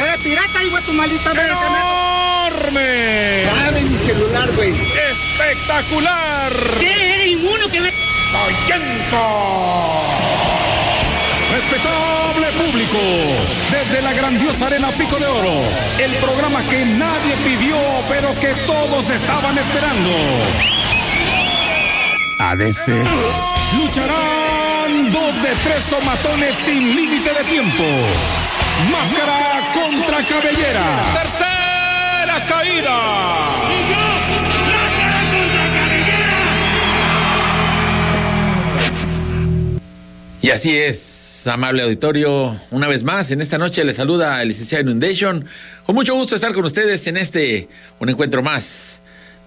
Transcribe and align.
¡Eh, 0.00 0.16
pirata, 0.22 0.62
hijo 0.62 0.76
de 0.76 0.82
tu 0.82 0.92
maldita 0.92 1.34
madre! 1.34 1.48
¡Enorme! 1.48 3.42
Dame 3.46 3.80
mi 3.82 3.98
celular, 3.98 4.48
güey. 4.52 4.72
¡Espectacular! 5.10 6.52
¿Qué? 6.78 7.14
¿Eres 7.14 7.26
inmuno 7.32 7.68
que 7.68 7.80
me...? 7.80 7.90
¡Soyento! 8.30 9.18
Respetable 11.50 12.46
público, 12.52 12.98
desde 13.72 14.02
la 14.02 14.12
grandiosa 14.12 14.66
arena 14.66 14.92
Pico 14.92 15.18
de 15.18 15.26
Oro, 15.26 15.62
el 15.98 16.14
programa 16.16 16.62
que 16.68 16.84
nadie 16.84 17.36
pidió, 17.44 17.76
pero 18.08 18.32
que 18.38 18.54
todos 18.66 19.10
estaban 19.10 19.58
esperando. 19.58 20.10
ADC. 22.38 22.88
Lucharán 23.78 25.12
dos 25.12 25.42
de 25.42 25.54
tres 25.64 25.84
somatones 25.84 26.54
sin 26.54 26.94
límite 26.94 27.32
de 27.32 27.44
tiempo. 27.44 27.84
Máscara 28.86 29.72
contra 29.74 30.24
cabellera. 30.24 30.84
Tercera 31.12 32.46
caída. 32.46 33.48
Y 40.40 40.50
así 40.50 40.76
es, 40.76 41.46
amable 41.48 41.82
auditorio. 41.82 42.56
Una 42.70 42.86
vez 42.86 43.02
más, 43.02 43.32
en 43.32 43.40
esta 43.40 43.58
noche 43.58 43.84
les 43.84 43.96
saluda 43.96 44.40
el 44.40 44.48
licenciado 44.48 44.84
Inundation. 44.84 45.44
Con 45.84 45.96
mucho 45.96 46.14
gusto 46.14 46.36
estar 46.36 46.52
con 46.52 46.64
ustedes 46.64 47.06
en 47.08 47.16
este, 47.16 47.68
un 47.98 48.08
encuentro 48.08 48.42
más 48.42 49.02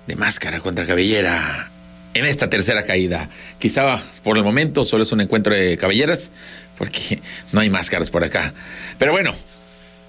de 0.07 0.17
máscara 0.17 0.59
contra 0.59 0.85
cabellera. 0.85 1.71
En 2.13 2.25
esta 2.25 2.49
tercera 2.49 2.83
caída. 2.83 3.29
Quizá 3.57 3.97
por 4.23 4.37
el 4.37 4.43
momento 4.43 4.83
solo 4.83 5.03
es 5.03 5.11
un 5.13 5.21
encuentro 5.21 5.55
de 5.55 5.77
cabelleras, 5.77 6.31
porque 6.81 7.21
no 7.51 7.59
hay 7.59 7.69
máscaras 7.69 8.09
por 8.09 8.23
acá. 8.23 8.51
Pero 8.97 9.11
bueno, 9.11 9.31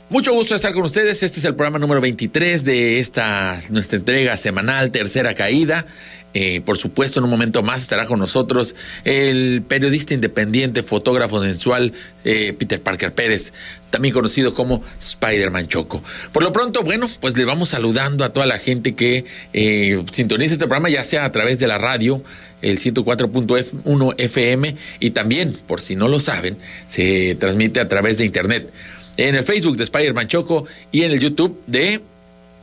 mucho 0.08 0.32
gusto 0.32 0.54
estar 0.54 0.72
con 0.72 0.84
ustedes. 0.84 1.22
Este 1.22 1.38
es 1.38 1.45
el 1.45 1.54
programa 1.54 1.78
número 1.78 2.00
23 2.00 2.64
de 2.64 2.98
esta 2.98 3.60
nuestra 3.68 3.98
entrega 3.98 4.38
semanal, 4.38 4.90
tercera 4.90 5.34
caída. 5.34 5.84
Eh, 6.32 6.62
por 6.64 6.79
supuesto, 6.79 7.20
en 7.20 7.24
un 7.24 7.30
momento 7.30 7.62
más 7.62 7.82
estará 7.82 8.06
con 8.06 8.18
nosotros 8.18 8.74
el 9.04 9.62
periodista 9.68 10.14
independiente, 10.14 10.82
fotógrafo 10.82 11.40
mensual 11.40 11.92
eh, 12.24 12.54
Peter 12.59 12.80
Parker 12.80 13.12
Pérez, 13.12 13.52
también 13.90 14.14
conocido 14.14 14.54
como 14.54 14.82
Spider-Man 14.98 15.68
Choco. 15.68 16.02
Por 16.32 16.42
lo 16.42 16.52
pronto, 16.52 16.84
bueno, 16.84 17.07
pues 17.20 17.36
le 17.36 17.45
vamos 17.45 17.68
saludando 17.68 18.24
a 18.24 18.30
toda 18.30 18.46
la 18.46 18.59
gente 18.59 18.95
que 18.95 19.26
eh, 19.52 20.02
sintoniza 20.10 20.54
este 20.54 20.66
programa, 20.66 20.88
ya 20.88 21.04
sea 21.04 21.26
a 21.26 21.32
través 21.32 21.59
de 21.59 21.66
la 21.66 21.76
radio, 21.76 22.24
el 22.63 22.79
104.1 22.79 24.15
FM, 24.18 24.77
y 25.01 25.10
también, 25.10 25.55
por 25.66 25.80
si 25.80 25.96
no 25.96 26.09
lo 26.09 26.21
saben, 26.21 26.57
se 26.88 27.37
transmite 27.38 27.80
a 27.80 27.88
través 27.88 28.19
de 28.19 28.24
internet. 28.24 28.71
En 29.16 29.35
el 29.35 29.45
Facebook 29.45 29.77
de 29.77 29.85
Spider-Man 29.85 30.29
Choco 30.29 30.65
y 30.91 31.02
en 31.02 31.10
el 31.10 31.21
YouTube 31.21 31.60
de 31.66 32.01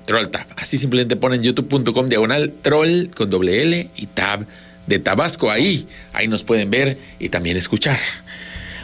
Troll 0.06 0.30
Tab. 0.30 0.48
Así 0.56 0.80
simplemente 0.80 1.16
ponen 1.16 1.44
youtube.com 1.44 2.08
diagonal 2.08 2.52
troll 2.64 3.12
con 3.16 3.30
doble 3.30 3.62
L 3.62 3.90
y 3.96 4.06
tab 4.08 4.46
de 4.88 4.98
Tabasco. 4.98 5.52
Ahí, 5.52 5.88
ahí 6.14 6.28
nos 6.28 6.44
pueden 6.44 6.72
ver 6.72 6.98
y 7.20 7.30
también 7.30 7.58
escuchar. 7.58 8.00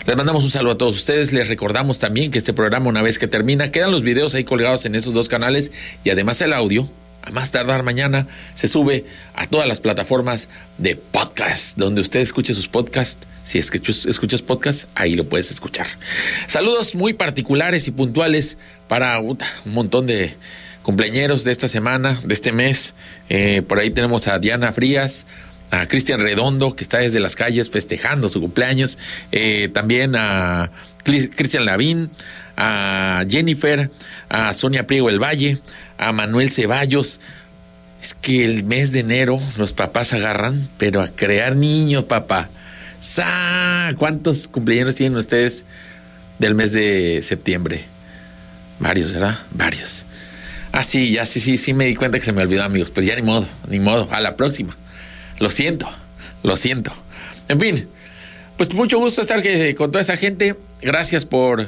Les 0.05 0.16
mandamos 0.16 0.44
un 0.44 0.52
saludo 0.52 0.73
a 0.73 0.77
todos 0.77 0.95
ustedes. 0.95 1.33
Les 1.33 1.47
recordamos 1.47 1.97
también 1.97 2.29
que 2.29 2.38
este 2.38 2.53
programa, 2.53 2.88
una 2.89 3.02
vez 3.02 3.17
que 3.17 3.27
termina, 3.27 3.72
quedan 3.72 3.89
los 3.89 4.03
videos 4.03 4.35
ahí 4.35 4.44
colgados 4.44 4.85
en 4.85 4.94
esos 4.94 5.16
dos 5.16 5.27
canales 5.27 5.72
y 6.03 6.11
además 6.11 6.39
el 6.41 6.53
audio. 6.53 6.88
A 7.25 7.31
más 7.31 7.51
tardar 7.51 7.83
mañana 7.83 8.27
se 8.53 8.67
sube 8.67 9.05
a 9.33 9.47
todas 9.47 9.67
las 9.67 9.79
plataformas 9.79 10.47
de 10.77 10.95
podcast, 10.95 11.77
donde 11.77 12.01
usted 12.01 12.19
escuche 12.21 12.53
sus 12.53 12.67
podcasts. 12.67 13.27
Si 13.43 13.59
es 13.59 13.69
que 13.69 13.79
escuchas 14.09 14.41
podcast, 14.41 14.85
ahí 14.95 15.15
lo 15.15 15.25
puedes 15.25 15.51
escuchar. 15.51 15.85
Saludos 16.47 16.95
muy 16.95 17.13
particulares 17.13 17.87
y 17.87 17.91
puntuales 17.91 18.57
para 18.87 19.19
un 19.19 19.37
montón 19.65 20.07
de, 20.07 20.35
cumpleañeros 20.85 21.43
de 21.43 21.51
esta 21.51 21.67
semana, 21.67 22.15
de 22.23 22.33
este 22.33 22.51
mes. 22.51 22.93
Eh, 23.29 23.63
por 23.67 23.79
ahí 23.79 23.89
tenemos 23.89 24.27
a 24.27 24.37
Diana 24.37 24.71
Frías, 24.71 25.25
a 25.71 25.87
Cristian 25.87 26.21
Redondo, 26.21 26.75
que 26.75 26.83
está 26.83 27.00
desde 27.00 27.19
las 27.19 27.35
calles 27.35 27.71
festejando 27.71 28.29
su 28.29 28.39
cumpleaños. 28.39 29.00
Eh, 29.31 29.69
también 29.73 30.16
a 30.16 30.69
Cristian 31.03 31.66
Lavín, 31.66 32.11
a 32.57 33.25
Jennifer, 33.29 33.89
a 34.29 34.53
Sonia 34.53 34.88
Priego 34.88 35.09
El 35.09 35.21
Valle, 35.21 35.59
a 35.97 36.11
Manuel 36.11 36.51
Ceballos. 36.51 37.19
Es 38.01 38.13
que 38.13 38.45
el 38.45 38.63
mes 38.63 38.91
de 38.91 38.99
enero 38.99 39.39
los 39.57 39.73
papás 39.73 40.13
agarran, 40.13 40.69
pero 40.77 41.01
a 41.01 41.07
crear 41.07 41.55
niños, 41.55 42.03
papá. 42.05 42.49
¡Sa! 43.01 43.91
¿Cuántos 43.97 44.47
cumpleaños 44.47 44.95
tienen 44.95 45.17
ustedes 45.17 45.65
del 46.39 46.55
mes 46.55 46.71
de 46.71 47.21
septiembre? 47.23 47.83
Varios, 48.79 49.13
¿verdad? 49.13 49.38
Varios. 49.51 50.05
Ah, 50.71 50.83
sí, 50.83 51.11
ya 51.11 51.25
sí, 51.25 51.39
sí, 51.39 51.57
sí 51.57 51.73
me 51.73 51.85
di 51.85 51.95
cuenta 51.95 52.19
que 52.19 52.25
se 52.25 52.33
me 52.33 52.41
olvidó, 52.41 52.63
amigos. 52.63 52.91
Pues 52.91 53.05
ya 53.05 53.15
ni 53.15 53.21
modo, 53.21 53.47
ni 53.69 53.79
modo. 53.79 54.07
A 54.11 54.19
la 54.21 54.35
próxima. 54.35 54.75
Lo 55.39 55.49
siento, 55.49 55.89
lo 56.44 56.57
siento. 56.57 56.91
En 57.47 57.59
fin, 57.59 57.88
pues 58.57 58.73
mucho 58.73 58.99
gusto 58.99 59.21
estar 59.21 59.41
con 59.75 59.91
toda 59.91 60.01
esa 60.01 60.17
gente. 60.17 60.55
Gracias 60.81 61.25
por 61.25 61.67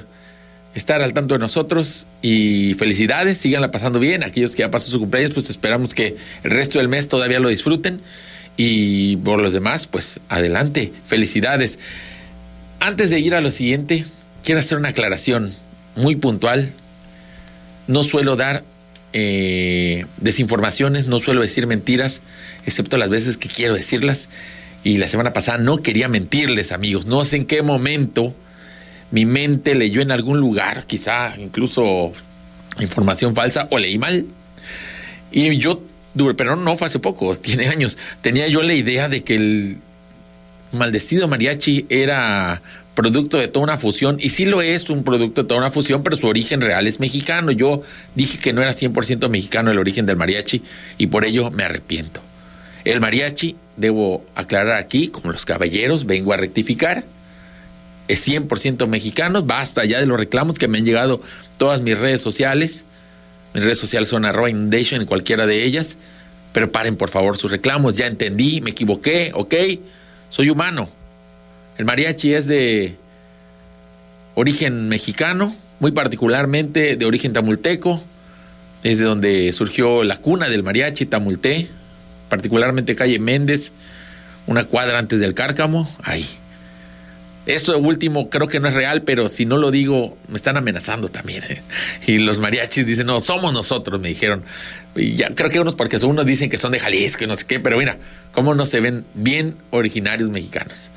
estar 0.77 1.01
al 1.01 1.13
tanto 1.13 1.33
de 1.33 1.39
nosotros 1.39 2.05
y 2.21 2.75
felicidades, 2.75 3.39
síganla 3.39 3.71
pasando 3.71 3.99
bien. 3.99 4.23
Aquellos 4.23 4.55
que 4.55 4.59
ya 4.59 4.69
pasó 4.69 4.91
su 4.91 4.99
cumpleaños, 4.99 5.33
pues 5.33 5.49
esperamos 5.49 5.95
que 5.95 6.15
el 6.43 6.51
resto 6.51 6.77
del 6.77 6.87
mes 6.87 7.07
todavía 7.07 7.39
lo 7.39 7.49
disfruten. 7.49 7.99
Y 8.57 9.17
por 9.17 9.41
los 9.41 9.53
demás, 9.53 9.87
pues 9.87 10.19
adelante, 10.29 10.93
felicidades. 11.07 11.79
Antes 12.79 13.09
de 13.09 13.19
ir 13.19 13.33
a 13.33 13.41
lo 13.41 13.49
siguiente, 13.49 14.05
quiero 14.43 14.59
hacer 14.59 14.77
una 14.77 14.89
aclaración 14.89 15.51
muy 15.95 16.15
puntual. 16.15 16.71
No 17.87 18.03
suelo 18.03 18.35
dar 18.35 18.63
eh, 19.13 20.05
desinformaciones, 20.17 21.07
no 21.07 21.19
suelo 21.19 21.41
decir 21.41 21.65
mentiras, 21.65 22.21
excepto 22.67 22.97
las 22.97 23.09
veces 23.09 23.37
que 23.37 23.49
quiero 23.49 23.73
decirlas. 23.73 24.29
Y 24.83 24.97
la 24.97 25.07
semana 25.07 25.33
pasada 25.33 25.57
no 25.57 25.77
quería 25.81 26.07
mentirles, 26.07 26.71
amigos. 26.71 27.07
No 27.07 27.25
sé 27.25 27.37
en 27.37 27.45
qué 27.47 27.63
momento 27.63 28.35
mi 29.11 29.25
mente 29.25 29.75
leyó 29.75 30.01
en 30.01 30.11
algún 30.11 30.39
lugar, 30.39 30.85
quizá 30.85 31.33
incluso 31.37 32.11
información 32.79 33.35
falsa, 33.35 33.67
o 33.71 33.79
leí 33.79 33.97
mal. 33.97 34.25
Y 35.31 35.57
yo, 35.57 35.81
pero 36.35 36.55
no 36.55 36.77
fue 36.77 36.87
hace 36.87 36.99
poco, 36.99 37.35
tiene 37.41 37.67
años. 37.67 37.97
Tenía 38.21 38.47
yo 38.47 38.61
la 38.61 38.73
idea 38.73 39.09
de 39.09 39.23
que 39.23 39.35
el 39.35 39.77
maldecido 40.73 41.27
mariachi 41.27 41.85
era 41.89 42.61
producto 42.93 43.37
de 43.37 43.47
toda 43.47 43.63
una 43.63 43.77
fusión, 43.77 44.17
y 44.19 44.29
sí 44.29 44.45
lo 44.45 44.61
es 44.61 44.89
un 44.89 45.03
producto 45.03 45.43
de 45.43 45.47
toda 45.47 45.59
una 45.59 45.69
fusión, 45.69 46.01
pero 46.01 46.17
su 46.17 46.27
origen 46.27 46.61
real 46.61 46.87
es 46.87 46.99
mexicano. 46.99 47.51
Yo 47.51 47.83
dije 48.15 48.39
que 48.39 48.53
no 48.53 48.61
era 48.61 48.71
100% 48.71 49.29
mexicano 49.29 49.69
el 49.69 49.77
origen 49.77 50.07
del 50.07 50.17
mariachi 50.17 50.63
y 50.97 51.07
por 51.07 51.23
ello 51.23 51.51
me 51.51 51.63
arrepiento. 51.63 52.21
El 52.83 52.99
mariachi, 52.99 53.55
debo 53.75 54.25
aclarar 54.33 54.77
aquí, 54.77 55.09
como 55.09 55.31
los 55.31 55.45
caballeros, 55.45 56.05
vengo 56.05 56.33
a 56.33 56.37
rectificar, 56.37 57.03
100% 58.15 58.87
mexicano, 58.87 59.43
basta 59.43 59.85
ya 59.85 59.99
de 59.99 60.05
los 60.05 60.19
reclamos 60.19 60.57
que 60.57 60.67
me 60.67 60.77
han 60.77 60.85
llegado 60.85 61.21
todas 61.57 61.81
mis 61.81 61.97
redes 61.97 62.21
sociales. 62.21 62.85
Mis 63.53 63.63
redes 63.63 63.79
sociales 63.79 64.09
son 64.09 64.25
en 64.25 65.05
cualquiera 65.05 65.45
de 65.45 65.63
ellas, 65.63 65.97
pero 66.53 66.71
paren 66.71 66.95
por 66.95 67.09
favor 67.09 67.37
sus 67.37 67.51
reclamos, 67.51 67.95
ya 67.95 68.07
entendí, 68.07 68.61
me 68.61 68.71
equivoqué, 68.71 69.31
ok, 69.33 69.55
soy 70.29 70.49
humano, 70.49 70.89
el 71.77 71.85
mariachi 71.85 72.33
es 72.33 72.47
de 72.47 72.95
origen 74.33 74.89
mexicano, 74.89 75.55
muy 75.79 75.91
particularmente 75.91 76.95
de 76.95 77.05
origen 77.05 77.33
tamulteco. 77.33 78.01
Es 78.83 78.97
de 78.97 79.05
donde 79.05 79.51
surgió 79.53 80.03
la 80.03 80.17
cuna 80.17 80.49
del 80.49 80.63
mariachi 80.63 81.05
tamulté, 81.05 81.67
particularmente 82.29 82.95
calle 82.95 83.19
Méndez, 83.19 83.73
una 84.47 84.63
cuadra 84.63 84.97
antes 84.97 85.19
del 85.19 85.33
Cárcamo. 85.33 85.87
Ahí. 86.03 86.25
Esto 87.47 87.77
último 87.79 88.29
creo 88.29 88.47
que 88.47 88.59
no 88.59 88.67
es 88.67 88.73
real, 88.75 89.01
pero 89.01 89.29
si 89.29 89.45
no 89.45 89.57
lo 89.57 89.71
digo, 89.71 90.17
me 90.27 90.35
están 90.35 90.57
amenazando 90.57 91.09
también. 91.09 91.43
¿eh? 91.49 91.61
Y 92.05 92.19
los 92.19 92.39
mariachis 92.39 92.85
dicen, 92.85 93.07
no, 93.07 93.19
somos 93.21 93.53
nosotros, 93.53 93.99
me 93.99 94.09
dijeron. 94.09 94.43
Y 94.95 95.15
ya 95.15 95.29
creo 95.33 95.49
que 95.49 95.59
unos, 95.59 95.73
porque 95.73 95.97
unos 95.97 96.25
dicen 96.25 96.49
que 96.49 96.57
son 96.57 96.71
de 96.73 96.79
Jalisco 96.79 97.23
y 97.23 97.27
no 97.27 97.35
sé 97.35 97.45
qué, 97.45 97.59
pero 97.59 97.77
mira, 97.77 97.97
cómo 98.33 98.53
no 98.53 98.65
se 98.65 98.79
ven 98.81 99.05
bien 99.15 99.55
originarios 99.71 100.29
mexicanos 100.29 100.91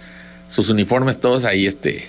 sus 0.51 0.69
uniformes 0.69 1.21
todos 1.21 1.45
ahí, 1.45 1.67
este, 1.67 2.05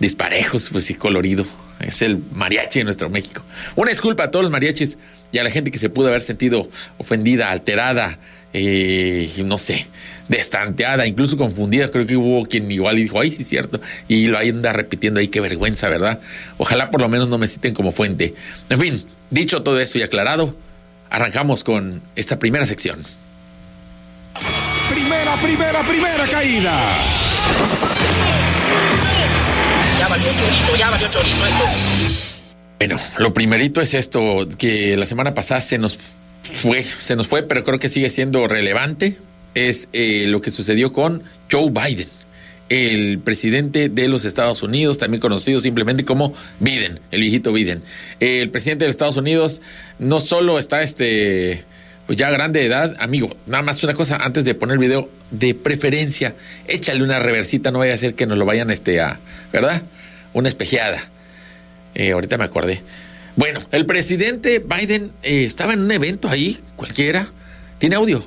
disparejos, 0.00 0.68
pues 0.70 0.84
sí, 0.84 0.94
colorido. 0.94 1.46
Es 1.78 2.02
el 2.02 2.18
mariachi 2.32 2.80
de 2.80 2.84
nuestro 2.84 3.08
México. 3.08 3.42
Una 3.76 3.90
disculpa 3.90 4.24
a 4.24 4.30
todos 4.30 4.44
los 4.44 4.52
mariachis 4.52 4.98
y 5.30 5.38
a 5.38 5.44
la 5.44 5.50
gente 5.50 5.70
que 5.70 5.78
se 5.78 5.88
pudo 5.88 6.08
haber 6.08 6.20
sentido 6.20 6.68
ofendida, 6.98 7.50
alterada, 7.50 8.18
eh, 8.52 9.30
no 9.44 9.58
sé, 9.58 9.86
destanteada, 10.28 11.06
incluso 11.06 11.36
confundida. 11.36 11.90
Creo 11.90 12.06
que 12.06 12.16
hubo 12.16 12.46
quien 12.46 12.70
igual 12.70 12.96
dijo, 12.96 13.20
ay, 13.20 13.30
sí, 13.30 13.44
cierto. 13.44 13.80
Y 14.08 14.26
lo 14.26 14.38
anda 14.38 14.72
repitiendo 14.72 15.20
ahí, 15.20 15.28
qué 15.28 15.40
vergüenza, 15.40 15.88
¿verdad? 15.88 16.20
Ojalá 16.58 16.90
por 16.90 17.00
lo 17.00 17.08
menos 17.08 17.28
no 17.28 17.38
me 17.38 17.48
citen 17.48 17.74
como 17.74 17.92
fuente. 17.92 18.34
En 18.70 18.78
fin, 18.78 19.02
dicho 19.30 19.62
todo 19.62 19.80
eso 19.80 19.98
y 19.98 20.02
aclarado, 20.02 20.54
arrancamos 21.10 21.64
con 21.64 22.00
esta 22.16 22.38
primera 22.38 22.66
sección. 22.66 23.02
Primera, 24.90 25.34
primera, 25.36 25.82
primera 25.82 26.26
caída. 26.28 26.78
Ya 29.98 30.08
valió 30.08 30.26
chorito, 30.26 30.76
ya 30.76 30.90
valió 30.90 31.08
chorito 31.08 31.46
esto. 31.46 32.22
Bueno, 32.78 32.96
lo 33.18 33.32
primerito 33.32 33.80
es 33.80 33.94
esto, 33.94 34.48
que 34.58 34.96
la 34.96 35.06
semana 35.06 35.34
pasada 35.34 35.60
se 35.60 35.78
nos 35.78 35.98
fue, 36.62 36.82
se 36.82 37.14
nos 37.14 37.28
fue, 37.28 37.44
pero 37.44 37.62
creo 37.62 37.78
que 37.78 37.88
sigue 37.88 38.10
siendo 38.10 38.48
relevante, 38.48 39.16
es 39.54 39.88
eh, 39.92 40.26
lo 40.28 40.40
que 40.40 40.50
sucedió 40.50 40.92
con 40.92 41.22
Joe 41.50 41.70
Biden, 41.70 42.08
el 42.68 43.18
presidente 43.18 43.88
de 43.88 44.08
los 44.08 44.24
Estados 44.24 44.62
Unidos, 44.62 44.98
también 44.98 45.20
conocido 45.20 45.60
simplemente 45.60 46.04
como 46.04 46.34
Biden, 46.60 47.00
el 47.10 47.20
viejito 47.20 47.52
Biden. 47.52 47.82
el 48.20 48.50
presidente 48.50 48.84
de 48.84 48.88
los 48.88 48.94
Estados 48.94 49.16
Unidos 49.16 49.60
no 49.98 50.20
solo 50.20 50.58
está 50.58 50.82
este, 50.82 51.64
pues 52.06 52.16
ya 52.18 52.30
grande 52.30 52.60
de 52.60 52.66
edad, 52.66 52.96
amigo, 52.98 53.34
nada 53.46 53.62
más 53.62 53.82
una 53.84 53.94
cosa, 53.94 54.16
antes 54.16 54.44
de 54.44 54.54
poner 54.54 54.74
el 54.74 54.80
video, 54.80 55.10
de 55.30 55.54
preferencia, 55.54 56.34
échale 56.66 57.02
una 57.02 57.18
reversita, 57.18 57.70
no 57.70 57.78
vaya 57.78 57.94
a 57.94 57.98
ser 57.98 58.14
que 58.14 58.26
nos 58.26 58.38
lo 58.38 58.44
vayan 58.44 58.70
este, 58.70 59.00
a, 59.00 59.18
¿verdad? 59.52 59.82
Una 60.32 60.48
espejeada. 60.48 61.00
Eh, 61.94 62.12
ahorita 62.12 62.38
me 62.38 62.44
acordé. 62.44 62.82
Bueno, 63.36 63.60
el 63.70 63.86
presidente 63.86 64.58
Biden 64.60 65.10
eh, 65.22 65.44
estaba 65.44 65.72
en 65.72 65.80
un 65.80 65.90
evento 65.90 66.28
ahí, 66.28 66.58
cualquiera. 66.76 67.28
¿Tiene 67.78 67.96
audio? 67.96 68.22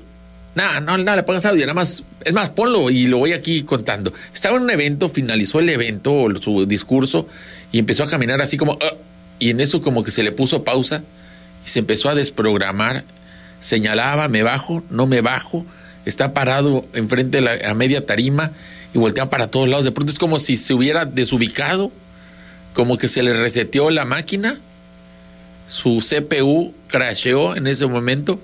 Nada, 0.55 0.79
no, 0.79 0.97
nada, 0.97 1.17
le 1.17 1.23
pongas 1.23 1.45
audio, 1.45 1.61
nada 1.61 1.73
más. 1.73 2.03
Es 2.23 2.33
más, 2.33 2.49
ponlo 2.49 2.89
y 2.89 3.07
lo 3.07 3.17
voy 3.17 3.33
aquí 3.33 3.63
contando. 3.63 4.13
Estaba 4.33 4.57
en 4.57 4.63
un 4.63 4.69
evento, 4.69 5.09
finalizó 5.09 5.59
el 5.59 5.69
evento, 5.69 6.27
su 6.41 6.65
discurso, 6.65 7.27
y 7.71 7.79
empezó 7.79 8.03
a 8.03 8.07
caminar 8.07 8.41
así 8.41 8.57
como. 8.57 8.77
Ah", 8.81 8.95
y 9.37 9.49
en 9.49 9.59
eso, 9.59 9.81
como 9.81 10.03
que 10.03 10.11
se 10.11 10.23
le 10.23 10.31
puso 10.31 10.63
pausa 10.63 11.03
y 11.65 11.69
se 11.69 11.79
empezó 11.79 12.09
a 12.09 12.15
desprogramar. 12.15 13.03
Señalaba, 13.59 14.27
me 14.27 14.43
bajo, 14.43 14.83
no 14.89 15.07
me 15.07 15.21
bajo. 15.21 15.65
Está 16.05 16.33
parado 16.33 16.85
enfrente 16.93 17.37
de 17.37 17.41
la 17.41 17.69
a 17.69 17.73
media 17.73 18.05
tarima 18.05 18.51
y 18.93 18.97
voltea 18.97 19.29
para 19.29 19.47
todos 19.47 19.67
lados. 19.67 19.85
De 19.85 19.91
pronto 19.91 20.11
es 20.11 20.19
como 20.19 20.39
si 20.39 20.55
se 20.55 20.73
hubiera 20.73 21.05
desubicado, 21.05 21.91
como 22.73 22.97
que 22.97 23.07
se 23.07 23.23
le 23.23 23.33
reseteó 23.33 23.89
la 23.89 24.05
máquina 24.05 24.57
su 25.67 25.97
CPU 25.97 26.73
crasheó 26.87 27.55
en 27.55 27.67
ese 27.67 27.87
momento 27.87 28.39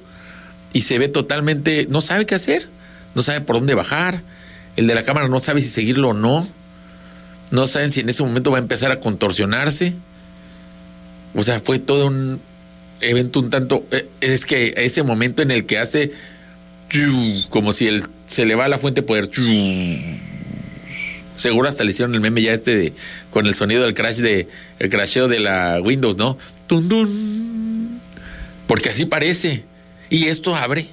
y 0.73 0.81
se 0.81 0.97
ve 0.97 1.07
totalmente, 1.07 1.87
no 1.89 2.01
sabe 2.01 2.25
qué 2.25 2.35
hacer, 2.35 2.67
no 3.15 3.23
sabe 3.23 3.41
por 3.41 3.57
dónde 3.57 3.73
bajar, 3.73 4.21
el 4.77 4.87
de 4.87 4.95
la 4.95 5.03
cámara 5.03 5.27
no 5.27 5.39
sabe 5.39 5.61
si 5.61 5.69
seguirlo 5.69 6.09
o 6.09 6.13
no, 6.13 6.47
no 7.51 7.67
saben 7.67 7.91
si 7.91 7.99
en 7.99 8.09
ese 8.09 8.23
momento 8.23 8.51
va 8.51 8.57
a 8.57 8.61
empezar 8.61 8.91
a 8.91 8.99
contorsionarse. 8.99 9.93
O 11.35 11.43
sea, 11.43 11.59
fue 11.59 11.79
todo 11.79 12.07
un 12.07 12.39
evento 13.01 13.39
un 13.39 13.49
tanto, 13.49 13.85
eh, 13.91 14.07
es 14.21 14.45
que 14.45 14.73
ese 14.77 15.03
momento 15.03 15.41
en 15.41 15.51
el 15.51 15.65
que 15.65 15.77
hace 15.77 16.11
como 17.49 17.73
si 17.73 17.87
el, 17.87 18.03
se 18.25 18.45
le 18.45 18.55
va 18.55 18.65
a 18.65 18.67
la 18.67 18.77
fuente 18.77 19.01
de 19.01 19.07
poder. 19.07 19.29
Seguro 21.35 21.67
hasta 21.67 21.83
le 21.83 21.91
hicieron 21.91 22.13
el 22.13 22.21
meme 22.21 22.41
ya 22.41 22.53
este 22.53 22.75
de, 22.75 22.93
con 23.31 23.47
el 23.47 23.55
sonido 23.55 23.83
del 23.83 23.93
crash 23.93 24.17
de 24.17 24.47
el 24.79 24.89
crasheo 24.89 25.27
de 25.27 25.39
la 25.39 25.79
Windows, 25.81 26.17
¿no? 26.17 26.37
Porque 28.67 28.89
así 28.89 29.05
parece. 29.05 29.63
Y 30.11 30.25
esto 30.25 30.53
abre 30.53 30.87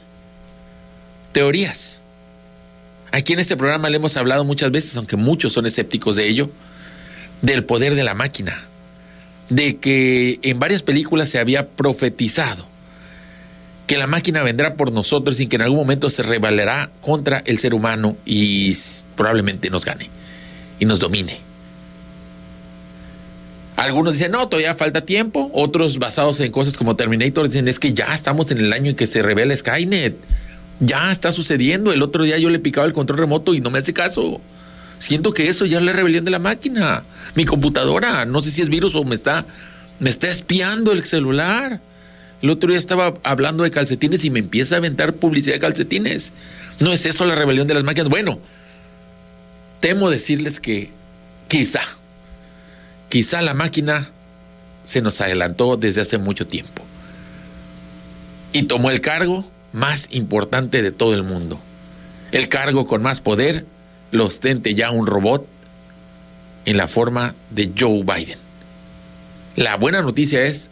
teorías. 1.32 2.00
Aquí 3.10 3.32
en 3.32 3.40
este 3.40 3.56
programa 3.56 3.88
le 3.88 3.96
hemos 3.96 4.16
hablado 4.16 4.44
muchas 4.44 4.70
veces, 4.70 4.96
aunque 4.96 5.16
muchos 5.16 5.52
son 5.52 5.66
escépticos 5.66 6.16
de 6.16 6.28
ello, 6.28 6.48
del 7.42 7.64
poder 7.64 7.96
de 7.96 8.04
la 8.04 8.14
máquina. 8.14 8.56
De 9.50 9.76
que 9.76 10.38
en 10.42 10.58
varias 10.60 10.82
películas 10.82 11.28
se 11.28 11.40
había 11.40 11.68
profetizado 11.68 12.64
que 13.88 13.98
la 13.98 14.06
máquina 14.06 14.42
vendrá 14.42 14.74
por 14.74 14.92
nosotros 14.92 15.40
y 15.40 15.48
que 15.48 15.56
en 15.56 15.62
algún 15.62 15.78
momento 15.78 16.10
se 16.10 16.22
rebelará 16.22 16.90
contra 17.00 17.42
el 17.44 17.58
ser 17.58 17.74
humano 17.74 18.16
y 18.24 18.76
probablemente 19.16 19.68
nos 19.68 19.84
gane 19.84 20.10
y 20.78 20.84
nos 20.84 21.00
domine. 21.00 21.47
Algunos 23.78 24.14
dicen, 24.14 24.32
no, 24.32 24.48
todavía 24.48 24.75
falta 24.75 25.02
tiempo. 25.02 25.52
Otros, 25.54 26.00
basados 26.00 26.40
en 26.40 26.50
cosas 26.50 26.76
como 26.76 26.96
Terminator, 26.96 27.46
dicen, 27.46 27.69
es 27.69 27.78
que 27.78 27.92
ya 27.92 28.12
estamos 28.12 28.50
en 28.50 28.58
el 28.58 28.72
año 28.72 28.90
en 28.90 28.96
que 28.96 29.06
se 29.06 29.22
revela 29.22 29.56
Skynet. 29.56 30.16
Ya 30.80 31.12
está 31.12 31.30
sucediendo. 31.30 31.92
El 31.92 32.02
otro 32.02 32.25
día 32.25 32.38
yo 32.38 32.48
le 32.50 32.58
picaba 32.58 32.88
el 32.88 32.92
control 32.92 33.20
remoto 33.20 33.54
y 33.54 33.60
no 33.60 33.70
me 33.70 33.78
hace 33.78 33.92
caso. 33.92 34.40
Siento 34.98 35.32
que 35.32 35.48
eso 35.48 35.64
ya 35.64 35.78
es 35.78 35.84
la 35.84 35.92
rebelión 35.92 36.25
de 36.25 36.32
la 36.32 36.40
máquina. 36.40 37.04
Mi 37.36 37.44
computadora, 37.44 38.25
no 38.25 38.42
sé 38.42 38.50
si 38.50 38.62
es 38.62 38.69
virus 38.69 38.96
o 38.96 39.04
me 39.04 39.14
está, 39.14 39.46
me 40.00 40.10
está 40.10 40.28
espiando 40.28 40.90
el 40.90 41.04
celular. 41.04 41.80
El 42.42 42.50
otro 42.50 42.70
día 42.70 42.80
estaba 42.80 43.14
hablando 43.22 43.62
de 43.62 43.70
calcetines 43.70 44.25
y 44.25 44.30
me 44.30 44.40
empieza 44.40 44.75
a 44.75 44.78
aventar 44.78 45.12
publicidad 45.12 45.54
de 45.54 45.60
calcetines. 45.60 46.32
¿No 46.80 46.92
es 46.92 47.06
eso 47.06 47.25
la 47.26 47.36
rebelión 47.36 47.69
de 47.69 47.75
las 47.75 47.84
máquinas? 47.84 48.08
Bueno, 48.08 48.40
temo 49.78 50.10
decirles 50.10 50.58
que 50.58 50.90
quizá 51.46 51.80
Quizá 53.08 53.43
la 53.43 53.55
máquina 53.55 54.08
se 54.84 55.02
nos 55.02 55.20
adelantó 55.20 55.76
desde 55.76 56.00
hace 56.00 56.19
mucho 56.19 56.46
tiempo 56.46 56.82
y 58.52 58.64
tomó 58.64 58.90
el 58.90 59.00
cargo 59.00 59.44
más 59.72 60.08
importante 60.10 60.82
de 60.82 60.93
todo 60.93 61.14
el 61.14 61.22
mundo. 61.22 61.60
El 62.32 62.49
cargo 62.49 62.87
con 62.87 63.02
más 63.02 63.20
poder 63.20 63.64
lo 64.10 64.26
ostente 64.26 64.75
ya 64.75 64.90
un 64.90 65.06
robot 65.06 65.46
en 66.64 66.76
la 66.76 66.88
forma 66.88 67.34
de 67.50 67.70
Joe 67.78 68.02
Biden. 68.02 68.38
La 69.56 69.76
buena 69.76 70.02
noticia 70.02 70.43
es 70.43 70.70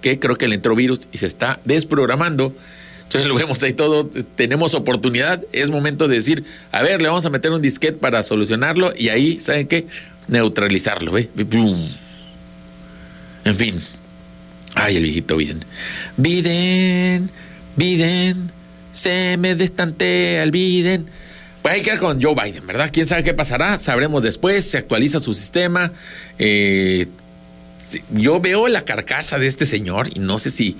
que 0.00 0.18
creo 0.18 0.36
que 0.36 0.48
le 0.48 0.54
entró 0.54 0.74
virus 0.74 1.08
y 1.12 1.18
se 1.18 1.26
está 1.26 1.58
desprogramando. 1.64 2.54
Entonces 3.04 3.26
lo 3.28 3.34
vemos 3.34 3.62
ahí 3.62 3.72
todo, 3.72 4.06
tenemos 4.36 4.74
oportunidad, 4.74 5.42
es 5.52 5.70
momento 5.70 6.08
de 6.08 6.16
decir, 6.16 6.44
a 6.72 6.82
ver, 6.82 7.00
le 7.00 7.08
vamos 7.08 7.24
a 7.24 7.30
meter 7.30 7.50
un 7.50 7.62
disquete 7.62 7.98
para 7.98 8.22
solucionarlo 8.22 8.92
y 8.96 9.08
ahí, 9.08 9.38
¿saben 9.38 9.66
qué? 9.68 9.86
Neutralizarlo, 10.28 11.12
¿ve? 11.12 11.28
En 13.44 13.54
fin. 13.54 13.80
Ay, 14.74 14.96
el 14.96 15.04
viejito 15.04 15.36
Biden. 15.36 15.64
Biden, 16.16 17.30
Biden, 17.76 18.50
se 18.92 19.36
me 19.38 19.54
destantea 19.54 20.42
el 20.42 20.50
Biden. 20.50 21.06
Pues 21.62 21.74
hay 21.74 21.82
que 21.82 21.94
ir 21.94 21.98
con 21.98 22.22
Joe 22.22 22.34
Biden, 22.34 22.66
¿verdad? 22.66 22.90
¿Quién 22.92 23.06
sabe 23.06 23.24
qué 23.24 23.34
pasará? 23.34 23.78
Sabremos 23.78 24.22
después, 24.22 24.64
se 24.64 24.78
actualiza 24.78 25.18
su 25.18 25.34
sistema. 25.34 25.90
Eh, 26.38 27.06
yo 28.10 28.40
veo 28.40 28.68
la 28.68 28.84
carcasa 28.84 29.38
de 29.38 29.46
este 29.46 29.66
señor 29.66 30.08
y 30.14 30.20
no 30.20 30.38
sé 30.38 30.50
si 30.50 30.76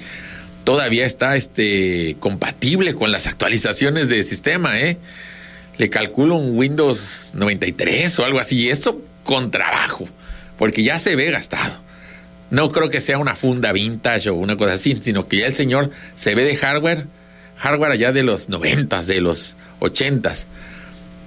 todavía 0.65 1.07
está 1.07 1.37
este, 1.37 2.17
compatible 2.19 2.95
con 2.95 3.13
las 3.13 3.27
actualizaciones 3.27 4.09
de 4.09 4.23
sistema, 4.25 4.79
¿eh? 4.79 4.99
Le 5.79 5.91
calculo 5.91 6.37
un 6.37 6.59
Windows 6.59 7.31
93 7.35 8.19
o 8.19 8.25
algo 8.25 8.41
así. 8.41 8.69
Eso 8.69 9.01
con 9.27 9.51
trabajo, 9.51 10.09
porque 10.57 10.83
ya 10.83 10.99
se 10.99 11.17
ve 11.17 11.31
gastado. 11.31 11.77
No 12.51 12.71
creo 12.71 12.89
que 12.89 13.01
sea 13.01 13.19
una 13.19 13.35
funda 13.35 13.73
vintage 13.73 14.31
o 14.31 14.35
una 14.35 14.57
cosa 14.57 14.75
así, 14.75 14.99
sino 15.03 15.27
que 15.29 15.39
ya 15.39 15.47
el 15.49 15.55
señor 15.55 15.91
se 16.15 16.35
ve 16.37 16.45
de 16.45 16.57
hardware, 16.57 17.07
hardware 17.57 17.91
allá 17.93 18.13
de 18.13 18.23
los 18.23 18.49
noventas, 18.49 19.09
de 19.09 19.21
los 19.21 19.57
ochentas. 19.81 20.47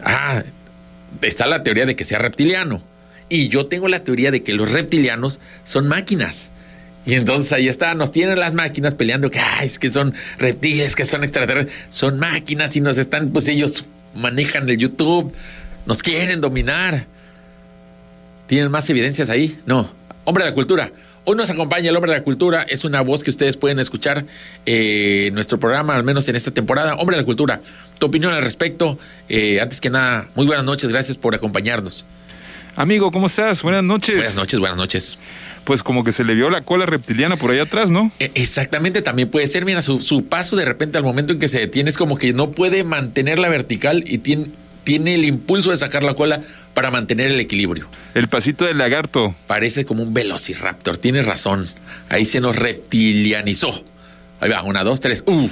Ah, 0.03 0.43
está 1.21 1.45
la 1.45 1.61
teoría 1.61 1.85
de 1.85 1.97
que 1.97 2.05
sea 2.05 2.19
reptiliano. 2.19 2.81
Y 3.27 3.49
yo 3.49 3.67
tengo 3.67 3.89
la 3.89 4.03
teoría 4.03 4.31
de 4.31 4.43
que 4.43 4.53
los 4.53 4.71
reptilianos 4.71 5.41
son 5.65 5.89
máquinas. 5.89 6.51
Y 7.05 7.15
entonces 7.15 7.51
ahí 7.51 7.67
está, 7.67 7.93
nos 7.95 8.13
tienen 8.13 8.39
las 8.39 8.53
máquinas 8.53 8.95
peleando 8.95 9.29
que 9.29 9.41
es 9.61 9.77
que 9.77 9.91
son 9.91 10.13
reptiles, 10.37 10.95
que 10.95 11.05
son 11.05 11.23
extraterrestres, 11.23 11.75
son 11.89 12.17
máquinas 12.17 12.75
y 12.77 12.81
nos 12.81 12.97
están, 12.97 13.29
pues 13.31 13.47
ellos 13.49 13.85
manejan 14.15 14.69
el 14.69 14.77
YouTube, 14.77 15.33
nos 15.85 16.01
quieren 16.01 16.39
dominar. 16.39 17.07
¿Tienen 18.49 18.71
más 18.71 18.89
evidencias 18.89 19.29
ahí? 19.29 19.55
No. 19.67 19.87
Hombre 20.23 20.43
de 20.43 20.49
la 20.49 20.55
cultura. 20.55 20.91
Hoy 21.23 21.35
nos 21.35 21.51
acompaña 21.51 21.91
el 21.91 21.95
hombre 21.95 22.11
de 22.11 22.17
la 22.17 22.23
cultura. 22.23 22.63
Es 22.63 22.83
una 22.83 23.01
voz 23.01 23.23
que 23.23 23.29
ustedes 23.29 23.57
pueden 23.57 23.77
escuchar 23.77 24.25
eh, 24.65 25.25
en 25.27 25.35
nuestro 25.35 25.59
programa, 25.59 25.95
al 25.95 26.03
menos 26.03 26.27
en 26.29 26.35
esta 26.35 26.49
temporada. 26.49 26.95
Hombre 26.95 27.15
de 27.15 27.21
la 27.21 27.25
cultura, 27.27 27.61
tu 27.99 28.07
opinión 28.07 28.33
al 28.33 28.41
respecto. 28.41 28.97
Eh, 29.29 29.61
antes 29.61 29.79
que 29.79 29.91
nada, 29.91 30.27
muy 30.33 30.47
buenas 30.47 30.65
noches. 30.65 30.89
Gracias 30.89 31.15
por 31.15 31.35
acompañarnos. 31.35 32.07
Amigo, 32.75 33.11
¿cómo 33.11 33.27
estás? 33.27 33.61
Buenas 33.61 33.83
noches. 33.83 34.15
Buenas 34.15 34.33
noches, 34.33 34.59
buenas 34.59 34.77
noches. 34.77 35.19
Pues 35.63 35.83
como 35.83 36.03
que 36.03 36.11
se 36.11 36.23
le 36.23 36.33
vio 36.33 36.49
la 36.49 36.61
cola 36.61 36.87
reptiliana 36.87 37.35
por 37.35 37.51
ahí 37.51 37.59
atrás, 37.59 37.91
¿no? 37.91 38.11
E, 38.17 38.31
exactamente, 38.33 39.03
también 39.03 39.29
puede 39.29 39.45
ser. 39.45 39.63
Mira, 39.63 39.83
su, 39.83 39.99
su 39.99 40.25
paso 40.25 40.55
de 40.55 40.65
repente 40.65 40.97
al 40.97 41.03
momento 41.03 41.33
en 41.33 41.39
que 41.39 41.49
se 41.49 41.59
detiene 41.59 41.91
es 41.91 41.97
como 41.97 42.17
que 42.17 42.33
no 42.33 42.49
puede 42.49 42.83
mantener 42.83 43.37
la 43.37 43.49
vertical 43.49 44.03
y 44.07 44.17
tiene, 44.17 44.47
tiene 44.85 45.13
el 45.13 45.25
impulso 45.25 45.69
de 45.69 45.77
sacar 45.77 46.03
la 46.03 46.15
cola 46.15 46.41
para 46.79 46.91
mantener 46.91 47.29
el 47.29 47.41
equilibrio. 47.41 47.89
El 48.13 48.29
pasito 48.29 48.63
del 48.63 48.77
lagarto. 48.77 49.35
Parece 49.47 49.83
como 49.83 50.01
un 50.01 50.13
velociraptor, 50.13 50.95
tienes 50.95 51.25
razón. 51.25 51.67
Ahí 52.07 52.23
se 52.23 52.39
nos 52.39 52.55
reptilianizó. 52.55 53.83
Ahí 54.39 54.49
va, 54.49 54.63
una, 54.63 54.85
dos, 54.85 55.01
tres. 55.01 55.25
Uf. 55.25 55.51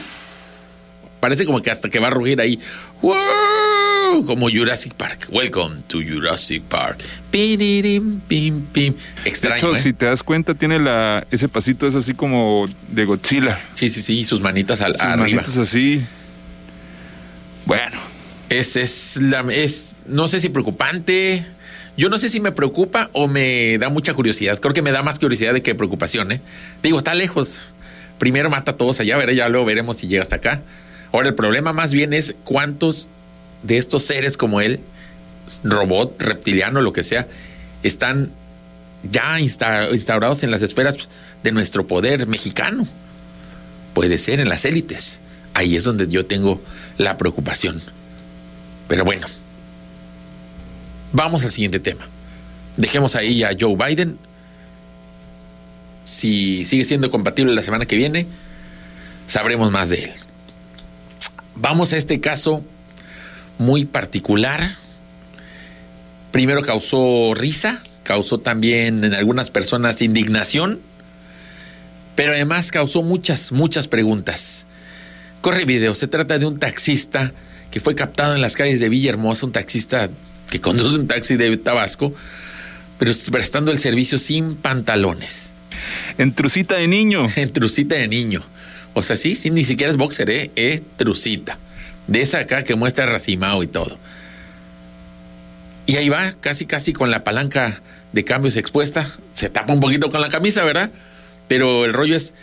Parece 1.20 1.46
como 1.46 1.62
que 1.62 1.70
hasta 1.70 1.90
que 1.90 2.00
va 2.00 2.08
a 2.08 2.12
rugir 2.12 2.40
ahí. 2.40 2.58
¡Wow! 3.02 4.26
Como 4.26 4.48
Jurassic 4.50 4.94
Park. 4.94 5.28
Welcome 5.30 5.82
to 5.90 5.98
Jurassic 5.98 6.64
Park. 6.64 7.04
Pim, 7.30 8.22
pim, 8.26 8.62
pim. 8.72 8.94
Extraño. 9.26 9.76
¿eh? 9.76 9.82
si 9.82 9.92
te 9.92 10.06
das 10.06 10.24
cuenta, 10.24 10.54
tiene 10.56 10.80
la, 10.80 11.28
ese 11.30 11.50
pasito 11.50 11.88
es 11.88 11.96
así 11.96 12.14
como 12.14 12.70
de 12.88 13.04
Godzilla. 13.04 13.60
Sí, 13.74 13.90
sí, 13.90 14.02
sí. 14.02 14.24
Sus 14.24 14.40
manitas 14.40 14.80
al, 14.80 14.94
sus 14.94 15.02
arriba. 15.02 15.42
manitas 15.42 15.58
así. 15.58 16.02
Bueno. 17.66 18.07
Es, 18.50 18.76
es, 18.76 19.18
la, 19.22 19.42
es, 19.52 19.98
no 20.08 20.28
sé 20.28 20.40
si 20.40 20.50
preocupante, 20.50 21.46
Yo 21.98 22.10
no 22.10 22.20
sé 22.20 22.30
si 22.30 22.40
me 22.40 22.52
preocupa 22.52 23.10
o 23.14 23.28
me 23.28 23.78
da 23.80 23.90
mucha 23.90 24.14
curiosidad. 24.14 24.60
Creo 24.60 24.74
que 24.74 24.84
me 24.84 24.92
da 24.92 25.02
más 25.02 25.18
curiosidad 25.18 25.54
de 25.54 25.64
que 25.64 25.74
preocupación, 25.74 26.32
¿eh? 26.32 26.40
Digo, 26.84 27.00
está 27.00 27.16
lejos. 27.16 27.62
Primero 28.20 28.50
mata 28.52 28.72
a 28.72 28.74
todos 28.76 29.00
allá, 29.00 29.18
veré, 29.18 29.36
ya 29.36 29.50
luego 29.50 29.66
veremos 29.66 29.98
si 29.98 30.08
llega 30.08 30.22
hasta 30.22 30.36
acá. 30.38 30.62
Ahora, 31.12 31.30
el 31.30 31.36
problema 31.36 31.74
más 31.74 31.92
bien 31.94 32.14
es 32.14 32.36
cuántos 32.44 33.08
de 33.64 33.78
estos 33.80 34.04
seres 34.04 34.38
como 34.38 34.62
él, 34.62 34.80
robot, 35.64 36.22
reptiliano, 36.22 36.82
lo 36.82 36.94
que 36.94 37.02
sea, 37.04 37.28
están 37.82 38.30
ya 39.04 39.40
insta- 39.40 39.90
instaurados 39.92 40.44
en 40.44 40.52
las 40.52 40.62
esferas 40.62 40.96
de 41.44 41.52
nuestro 41.52 41.88
poder 41.88 42.28
mexicano. 42.28 42.88
Puede 43.96 44.20
ser 44.20 44.40
en 44.40 44.50
las 44.50 44.66
élites. 44.66 45.20
Ahí 45.56 45.76
es 45.76 45.84
donde 45.84 46.08
yo 46.08 46.26
tengo 46.26 46.62
la 46.98 47.18
preocupación. 47.18 47.82
Pero 48.88 49.04
bueno, 49.04 49.28
vamos 51.12 51.44
al 51.44 51.52
siguiente 51.52 51.80
tema. 51.80 52.08
Dejemos 52.78 53.16
ahí 53.16 53.44
a 53.44 53.56
Joe 53.60 53.76
Biden. 53.76 54.18
Si 56.06 56.64
sigue 56.64 56.86
siendo 56.86 57.12
compatible 57.12 57.54
la 57.54 57.64
semana 57.64 57.86
que 57.86 57.98
viene, 57.98 58.28
sabremos 59.26 59.72
más 59.72 59.90
de 59.90 59.98
él. 60.06 60.12
Vamos 61.56 61.92
a 61.92 61.98
este 61.98 62.22
caso 62.22 62.64
muy 63.58 63.86
particular. 63.86 64.76
Primero 66.32 66.62
causó 66.62 67.34
risa, 67.34 67.82
causó 68.04 68.38
también 68.40 69.04
en 69.04 69.14
algunas 69.16 69.50
personas 69.50 70.02
indignación, 70.02 70.80
pero 72.16 72.34
además 72.34 72.72
causó 72.72 73.02
muchas, 73.02 73.52
muchas 73.52 73.88
preguntas. 73.88 74.66
Corre 75.42 75.66
video, 75.66 75.96
se 75.96 76.08
trata 76.08 76.38
de 76.38 76.46
un 76.46 76.60
taxista 76.60 77.34
que 77.78 77.82
fue 77.82 77.94
captado 77.94 78.34
en 78.34 78.42
las 78.42 78.56
calles 78.56 78.80
de 78.80 78.90
Villahermosa, 78.90 79.46
un 79.46 79.52
taxista 79.52 80.10
que 80.50 80.60
conduce 80.60 80.96
un 80.96 81.08
taxi 81.08 81.38
de 81.38 81.58
Tabasco, 81.58 82.12
pero 82.98 83.12
prestando 83.32 83.72
el 83.72 83.78
servicio 83.78 84.18
sin 84.18 84.56
pantalones, 84.56 85.52
En 86.18 86.34
trucita 86.34 86.74
de 86.74 86.88
niño. 86.88 87.28
en 87.36 87.54
trucita 87.54 87.94
de 87.94 88.08
niño. 88.08 88.42
O 88.96 89.04
sea, 89.04 89.16
sí, 89.16 89.36
sí, 89.36 89.52
ni 89.52 89.64
siquiera 89.64 89.92
es 89.92 89.98
boxer, 89.98 90.28
¿eh? 90.32 90.50
es 90.56 90.82
trucita. 90.98 91.60
De 92.08 92.24
esa 92.24 92.40
acá 92.40 92.64
que 92.64 92.74
muestra 92.74 93.06
racimado 93.06 93.62
y 93.62 93.68
todo. 93.68 93.96
Y 95.86 95.98
ahí 95.98 96.10
va, 96.10 96.32
casi, 96.32 96.66
casi 96.66 96.94
con 96.94 97.12
la 97.12 97.24
palanca 97.24 97.80
de 98.12 98.24
cambios 98.24 98.58
expuesta. 98.58 99.08
Se 99.34 99.50
tapa 99.50 99.72
un 99.72 99.82
poquito 99.82 100.10
con 100.10 100.22
la 100.22 100.30
camisa, 100.30 100.64
¿verdad? 100.64 100.90
Pero 101.48 101.86
el 101.86 101.94
rollo 101.94 102.16
es, 102.16 102.34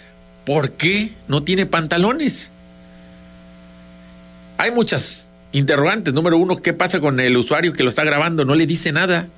¿por 0.46 0.70
qué 0.70 1.10
no 1.26 1.42
tiene 1.42 1.66
pantalones? 1.66 2.52
Hay 4.58 4.70
muchas 4.70 5.28
interrogantes. 5.52 6.14
Número 6.14 6.36
uno, 6.38 6.56
¿qué 6.60 6.72
pasa 6.72 7.00
con 7.00 7.20
el 7.20 7.36
usuario 7.36 7.72
que 7.72 7.82
lo 7.82 7.88
está 7.88 8.04
grabando? 8.04 8.44
No 8.44 8.54
le 8.54 8.66
dice 8.66 8.92
nada. 8.92 9.28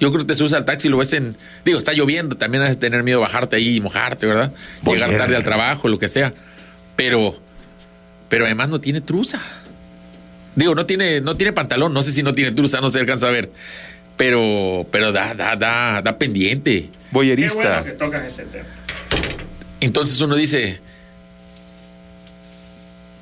Yo 0.00 0.10
creo 0.10 0.22
que 0.22 0.28
te 0.28 0.34
subes 0.34 0.54
al 0.54 0.64
taxi 0.64 0.88
y 0.88 0.90
lo 0.90 0.96
ves 0.96 1.12
en. 1.12 1.36
Digo, 1.64 1.78
está 1.78 1.92
lloviendo, 1.92 2.36
también 2.36 2.62
has 2.62 2.70
de 2.70 2.76
tener 2.76 3.02
miedo 3.02 3.18
de 3.18 3.22
bajarte 3.22 3.56
ahí 3.56 3.76
y 3.76 3.80
mojarte, 3.80 4.26
¿verdad? 4.26 4.50
Llegar 4.86 5.10
tarde 5.10 5.36
al 5.36 5.44
trabajo, 5.44 5.88
lo 5.88 5.98
que 5.98 6.08
sea. 6.08 6.32
Pero. 6.96 7.38
Pero 8.30 8.46
además 8.46 8.68
no 8.70 8.80
tiene 8.80 9.00
truza. 9.00 9.40
Digo, 10.56 10.74
no 10.74 10.86
tiene, 10.86 11.20
no 11.20 11.36
tiene 11.36 11.52
pantalón, 11.52 11.92
no 11.92 12.02
sé 12.02 12.12
si 12.12 12.22
no 12.22 12.32
tiene 12.32 12.52
truza, 12.52 12.80
no 12.80 12.88
se 12.88 12.98
alcanza 12.98 13.28
a 13.28 13.30
ver. 13.30 13.50
Pero, 14.16 14.86
pero 14.90 15.12
da, 15.12 15.34
da, 15.34 15.56
da, 15.56 16.00
da 16.02 16.18
pendiente. 16.18 16.82
Qué 16.82 16.90
Boyerista. 17.10 17.80
bueno 17.80 17.84
que 17.84 17.90
tocas 17.92 18.24
ese 18.24 18.44
tema. 18.44 18.64
Entonces 19.80 20.20
uno 20.20 20.34
dice, 20.36 20.80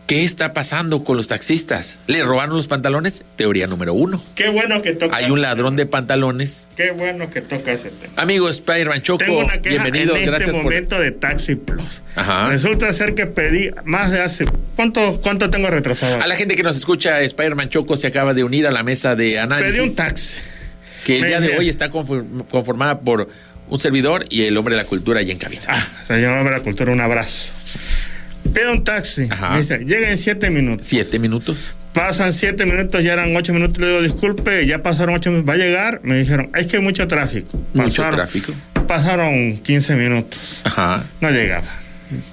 ¿qué 0.09 0.25
está 0.25 0.53
pasando 0.53 1.05
con 1.05 1.17
los 1.17 1.29
taxistas? 1.29 1.99
¿Le 2.09 2.23
robaron 2.25 2.57
los 2.57 2.67
pantalones? 2.67 3.23
Teoría 3.37 3.67
número 3.69 3.95
uno. 3.95 4.21
Qué 4.35 4.49
bueno 4.49 4.83
que 4.83 4.93
tocas. 4.95 5.17
Hay 5.23 5.31
un 5.31 5.41
ladrón 5.43 5.77
de 5.77 5.87
pantalones. 5.87 6.71
Qué 6.77 6.91
bueno 6.91 7.31
que 7.31 7.43
toca 7.43 7.71
ese 7.73 7.91
tema. 7.91 8.15
Amigo 8.17 8.49
Spider-Man 8.49 9.03
Choco, 9.03 9.19
Tengo 9.25 9.39
una 9.41 9.61
queja 9.63 9.83
bienvenido, 9.85 10.15
en 10.17 10.23
este 10.23 10.31
gracias 10.31 10.51
por... 10.51 10.65
momento 10.65 10.99
de 10.99 11.13
Taxi 11.13 11.55
Plus. 11.55 12.03
Ajá. 12.17 12.49
Resulta 12.49 12.93
ser 12.93 13.15
que 13.15 13.27
pedí 13.27 13.71
más 13.85 14.11
de 14.11 14.21
hace. 14.23 14.47
¿Cuánto, 14.75 15.21
cuánto 15.23 15.51
tengo 15.51 15.69
retrasado? 15.71 16.21
A 16.21 16.27
la 16.27 16.35
gente 16.37 16.57
que 16.57 16.63
nos 16.65 16.77
escucha, 16.77 17.21
Spider-Man 17.21 17.69
Choco 17.69 17.97
se 17.97 18.07
acaba 18.09 18.35
de 18.35 18.43
unir 18.43 18.67
a 18.67 18.71
la 18.73 18.83
mesa 18.83 19.15
de 19.15 19.39
análisis. 19.39 19.77
Pedí 19.77 19.89
un 19.89 19.95
taxi. 19.95 20.37
que 21.05 21.17
el 21.17 21.23
Me 21.23 21.29
día 21.29 21.41
de 21.41 21.59
hoy 21.59 21.69
está 21.69 21.91
conform- 21.91 22.47
conformada 22.51 23.01
por 23.01 23.29
un 23.69 23.79
servidor 23.79 24.25
y 24.31 24.45
el 24.45 24.57
hombre 24.57 24.75
de 24.75 24.83
la 24.83 24.89
cultura 24.89 25.21
allá 25.21 25.33
en 25.33 25.39
cabina. 25.39 25.63
Ah, 25.69 25.87
señor 26.07 26.43
de 26.45 26.51
la 26.51 26.61
cultura, 26.61 26.91
un 26.93 27.01
abrazo. 27.03 27.51
Pido 28.55 28.73
un 28.73 28.85
taxi. 28.85 29.29
Me 29.53 29.59
dice, 29.59 29.79
llega 29.79 30.11
en 30.11 30.19
siete 30.19 30.51
minutos. 30.51 30.87
Siete 30.87 31.19
minutos. 31.19 31.75
Pasan 31.93 32.33
siete 32.33 32.65
minutos, 32.67 33.03
ya 33.03 33.13
eran 33.15 33.35
ocho 33.37 33.53
minutos. 33.53 33.79
Le 33.79 33.89
digo, 33.89 34.03
disculpe, 34.03 34.67
ya 34.67 34.83
pasaron 34.83 35.15
ocho 35.15 35.31
minutos. 35.31 35.49
¿Va 35.49 35.55
a 35.55 35.57
llegar? 35.57 36.01
Me 36.03 36.17
dijeron, 36.19 36.51
es 36.55 36.67
que 36.67 36.77
hay 36.77 36.83
mucho 36.83 37.07
tráfico. 37.09 37.61
Mucho 37.75 38.03
Pasaron- 38.03 38.15
tráfico. 38.17 38.53
Pasaron 38.87 39.59
15 39.59 39.95
minutos. 39.97 40.61
Ajá. 40.65 41.05
No 41.21 41.31
llegaba. 41.31 41.67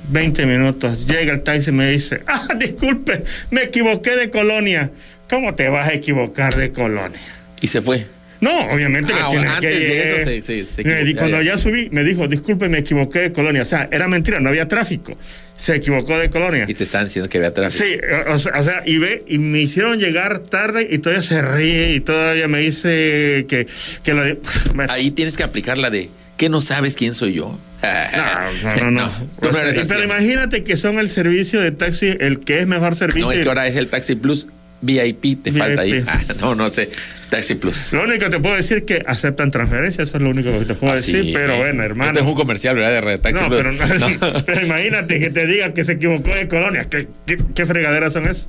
20 0.09 0.45
minutos. 0.45 1.05
Llega 1.07 1.33
el 1.33 1.43
taxi 1.43 1.69
y 1.69 1.73
me 1.73 1.89
dice, 1.91 2.21
ah, 2.27 2.47
disculpe, 2.59 3.23
me 3.51 3.63
equivoqué 3.63 4.15
de 4.15 4.29
colonia. 4.29 4.91
¿Cómo 5.29 5.55
te 5.55 5.67
vas 5.69 5.87
a 5.87 5.93
equivocar 5.93 6.55
de 6.55 6.71
colonia? 6.71 7.19
Y 7.61 7.67
se 7.67 7.81
fue. 7.81 8.05
No, 8.41 8.51
obviamente 8.67 9.13
Ah, 9.15 9.23
me 9.23 9.29
tienes 9.29 9.49
antes 9.49 9.73
que 9.73 9.79
de 9.79 10.17
eso 10.17 10.25
se 10.25 10.81
equivocó, 10.81 11.05
di- 11.05 11.13
ya, 11.13 11.19
Cuando 11.19 11.41
ya. 11.41 11.53
ya 11.53 11.57
subí, 11.57 11.89
me 11.91 12.03
dijo, 12.03 12.27
disculpe, 12.27 12.67
me 12.69 12.79
equivoqué 12.79 13.19
de 13.19 13.31
colonia. 13.31 13.61
O 13.61 13.65
sea, 13.65 13.87
era 13.91 14.07
mentira, 14.07 14.39
no 14.39 14.49
había 14.49 14.67
tráfico. 14.67 15.17
Se 15.57 15.75
equivocó 15.75 16.17
de 16.17 16.29
colonia. 16.29 16.65
Y 16.67 16.73
te 16.73 16.83
están 16.83 17.05
diciendo 17.05 17.29
que 17.29 17.37
había 17.37 17.53
tráfico. 17.53 17.83
Sí, 17.85 17.97
o 18.27 18.37
sea, 18.39 18.51
o 18.59 18.63
sea, 18.63 18.83
y 18.85 18.97
ve, 18.97 19.23
y 19.27 19.37
me 19.39 19.59
hicieron 19.61 19.99
llegar 19.99 20.39
tarde 20.39 20.87
y 20.91 20.97
todavía 20.97 21.23
se 21.23 21.41
ríe 21.41 21.93
y 21.93 22.01
todavía 22.01 22.47
me 22.49 22.59
dice 22.59 23.45
que, 23.47 23.67
que 24.03 24.13
lo 24.13 24.23
de- 24.23 24.37
bueno, 24.73 24.91
Ahí 24.91 25.11
tienes 25.11 25.37
que 25.37 25.43
aplicar 25.43 25.77
la 25.77 25.89
de 25.89 26.09
¿qué 26.37 26.49
no 26.49 26.59
sabes 26.61 26.95
quién 26.95 27.13
soy 27.13 27.33
yo? 27.33 27.57
no, 27.81 28.75
no, 28.79 28.91
no. 28.91 29.05
O 29.05 29.45
no 29.45 29.53
sea, 29.53 29.71
pero 29.87 30.03
imagínate 30.03 30.63
que 30.63 30.75
son 30.75 30.99
el 30.99 31.07
servicio 31.07 31.61
de 31.61 31.71
taxi, 31.71 32.15
el 32.19 32.39
que 32.39 32.59
es 32.59 32.67
mejor 32.67 32.95
servicio. 32.97 33.27
No, 33.27 33.31
es 33.31 33.39
que 33.43 33.47
ahora 33.47 33.67
es 33.67 33.75
el 33.77 33.87
Taxi 33.87 34.15
Plus 34.15 34.47
VIP, 34.81 35.41
te 35.43 35.51
VIP. 35.51 35.57
falta 35.57 35.81
ahí. 35.81 36.03
Ah, 36.07 36.21
no, 36.41 36.55
no 36.55 36.67
sé. 36.67 36.89
Taxi 37.29 37.55
Plus. 37.55 37.91
Lo 37.93 38.03
único 38.03 38.25
que 38.25 38.29
te 38.29 38.39
puedo 38.39 38.55
decir 38.55 38.77
es 38.77 38.83
que 38.83 39.01
aceptan 39.07 39.49
transferencias, 39.49 40.09
eso 40.09 40.17
es 40.17 40.23
lo 40.23 40.29
único 40.29 40.51
que 40.59 40.65
te 40.65 40.75
puedo 40.75 40.93
Ah, 40.93 40.95
decir, 40.95 41.23
sí. 41.23 41.31
pero 41.33 41.57
bueno, 41.57 41.81
hermano. 41.83 42.11
Este 42.11 42.21
es 42.23 42.27
un 42.27 42.35
comercial, 42.35 42.75
¿verdad? 42.75 42.91
De 42.91 43.01
Red 43.01 43.19
Taxi 43.19 43.41
No, 43.41 43.47
Plus. 43.49 43.57
pero, 43.57 43.71
no, 43.71 44.09
No. 44.33 44.43
pero 44.45 44.61
imagínate 44.65 45.19
que 45.19 45.29
te 45.31 45.47
digan 45.47 45.73
que 45.73 45.83
se 45.83 45.93
equivocó 45.93 46.29
de 46.35 46.47
colonia. 46.47 46.83
¿Qué, 46.83 47.07
qué, 47.25 47.37
qué 47.55 47.65
fregaderas 47.65 48.13
son 48.13 48.25
esas? 48.25 48.47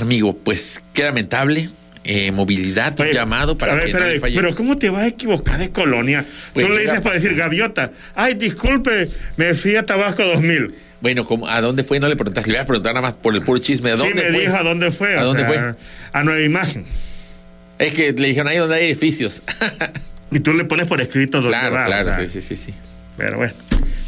Amigo, 0.00 0.36
pues 0.36 0.80
qué 0.92 1.02
lamentable. 1.04 1.68
Eh, 2.04 2.30
movilidad, 2.30 2.98
Oye, 3.00 3.12
llamado 3.12 3.58
para 3.58 3.74
ver, 3.74 3.82
que 3.84 3.90
espérate, 3.90 4.20
falle. 4.20 4.36
Pero 4.40 4.54
¿cómo 4.56 4.78
te 4.78 4.88
vas 4.88 5.02
a 5.02 5.06
equivocar 5.08 5.58
de 5.58 5.68
colonia? 5.70 6.24
Pues 6.54 6.64
Tú 6.66 6.72
le 6.72 6.80
dices 6.82 7.00
para 7.02 7.16
decir 7.16 7.34
gaviota. 7.34 7.90
Ay, 8.14 8.32
disculpe, 8.34 9.08
me 9.36 9.52
fui 9.52 9.76
a 9.76 9.84
Tabasco 9.84 10.24
2000. 10.24 10.74
Bueno, 11.00 11.24
¿cómo- 11.24 11.48
¿a 11.48 11.60
dónde 11.60 11.84
fue? 11.84 12.00
No 12.00 12.08
le 12.08 12.16
preguntaste. 12.16 12.50
Le 12.50 12.58
voy 12.58 12.62
a 12.62 12.66
preguntar 12.66 12.92
nada 12.94 13.02
más 13.02 13.14
por 13.14 13.34
el 13.34 13.42
puro 13.42 13.58
chisme. 13.60 13.90
¿A 13.92 13.96
Sí, 13.96 14.00
dónde 14.04 14.14
me 14.22 14.30
fue? 14.30 14.40
dijo 14.40 14.56
a 14.56 14.62
dónde 14.62 14.90
fue. 14.90 15.16
¿A 15.16 15.22
dónde 15.22 15.46
sea, 15.46 15.76
A 16.12 16.24
Nueva 16.24 16.42
Imagen. 16.42 16.84
Es 17.78 17.92
que 17.92 18.12
le 18.12 18.28
dijeron 18.28 18.48
ahí 18.48 18.56
donde 18.58 18.76
hay 18.76 18.86
edificios. 18.86 19.42
Y 20.30 20.40
tú 20.40 20.52
le 20.52 20.64
pones 20.66 20.84
por 20.86 21.00
escrito 21.00 21.40
dónde 21.40 21.56
claro, 21.56 21.74
va, 21.74 21.84
o 21.84 21.86
claro. 21.86 22.04
sea, 22.16 22.26
sí, 22.28 22.42
sí, 22.42 22.54
sí. 22.54 22.74
Pero 23.16 23.38
bueno. 23.38 23.54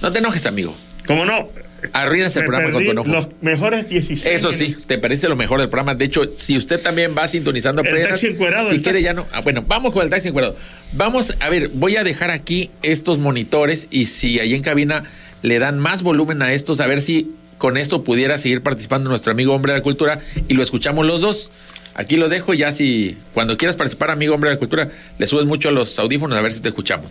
No 0.03 0.13
te 0.13 0.19
enojes, 0.19 0.45
amigo. 0.45 0.77
Como 1.07 1.25
no, 1.25 1.49
Arruinas 1.95 2.37
el 2.37 2.43
me 2.43 2.49
programa 2.49 2.73
con 2.75 2.85
tu 2.85 2.91
enojo. 2.91 3.09
los 3.09 3.29
mejores 3.41 3.89
16 3.89 4.27
Eso 4.27 4.53
sí, 4.53 4.77
te 4.87 4.99
parece 4.99 5.31
lo 5.31 5.37
mejor 5.37 5.61
del 5.61 5.71
programa. 5.71 5.95
De 5.95 6.05
hecho, 6.05 6.31
si 6.37 6.59
usted 6.59 6.79
también 6.83 7.15
va 7.17 7.27
sintonizando 7.27 7.81
El 7.83 8.03
taxi 8.07 8.27
encuerado, 8.27 8.69
si 8.69 8.83
quiere 8.83 8.99
taxi. 8.99 9.05
ya 9.05 9.15
no. 9.15 9.27
Ah, 9.33 9.41
bueno, 9.41 9.65
vamos 9.67 9.95
con 9.95 10.05
el 10.05 10.11
taxi 10.11 10.29
encuerado. 10.29 10.55
Vamos, 10.93 11.35
a 11.41 11.49
ver, 11.49 11.71
voy 11.73 11.97
a 11.97 12.05
dejar 12.05 12.31
aquí 12.31 12.71
estos 12.83 13.19
monitores 13.19 13.89
y 13.91 14.05
si 14.05 14.41
ahí 14.41 14.53
en 14.55 14.63
cabina 14.63 15.05
le 15.43 15.59
dan 15.59 15.79
más 15.79 16.03
volumen 16.03 16.43
a 16.43 16.53
estos, 16.53 16.81
a 16.81 16.87
ver 16.87 17.01
si 17.01 17.35
con 17.59 17.77
esto 17.77 18.05
pudiera 18.05 18.39
seguir 18.39 18.63
participando 18.63 19.11
nuestro 19.11 19.33
amigo 19.33 19.55
hombre 19.55 19.73
de 19.73 19.79
la 19.79 19.83
cultura 19.83 20.19
y 20.49 20.55
lo 20.55 20.63
escuchamos 20.63 21.07
los 21.07 21.21
dos. 21.21 21.51
Aquí 21.95 22.17
lo 22.17 22.29
dejo 22.29 22.55
ya 22.55 22.73
si 22.73 23.19
cuando 23.35 23.57
quieras 23.57 23.77
participar, 23.77 24.11
amigo 24.11 24.35
hombre 24.35 24.49
de 24.51 24.57
la 24.57 24.59
cultura, 24.59 24.89
le 25.19 25.27
subes 25.27 25.45
mucho 25.45 25.69
a 25.69 25.73
los 25.73 25.99
audífonos 25.99 26.39
a 26.39 26.41
ver 26.41 26.53
si 26.53 26.61
te 26.61 26.69
escuchamos. 26.69 27.11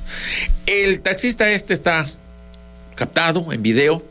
El 0.65 1.01
taxista 1.01 1.51
este 1.51 1.74
está 1.74 2.05
captado 2.95 3.51
en 3.53 3.62
video 3.62 4.03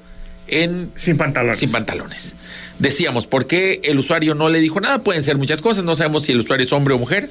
en 0.47 0.91
Sin 0.95 1.17
pantalones. 1.17 1.59
sin 1.59 1.71
pantalones. 1.73 2.35
Decíamos, 2.79 3.27
¿por 3.27 3.47
qué 3.47 3.81
el 3.85 3.99
usuario 3.99 4.35
no 4.35 4.49
le 4.49 4.61
dijo 4.61 4.81
nada? 4.81 5.03
Pueden 5.03 5.23
ser 5.23 5.37
muchas 5.37 5.61
cosas, 5.61 5.85
no 5.85 5.97
sabemos 5.97 6.25
si 6.25 6.33
el 6.33 6.41
usuario 6.41 6.65
es 6.65 6.73
hombre 6.73 6.95
o 6.95 6.99
mujer. 6.99 7.29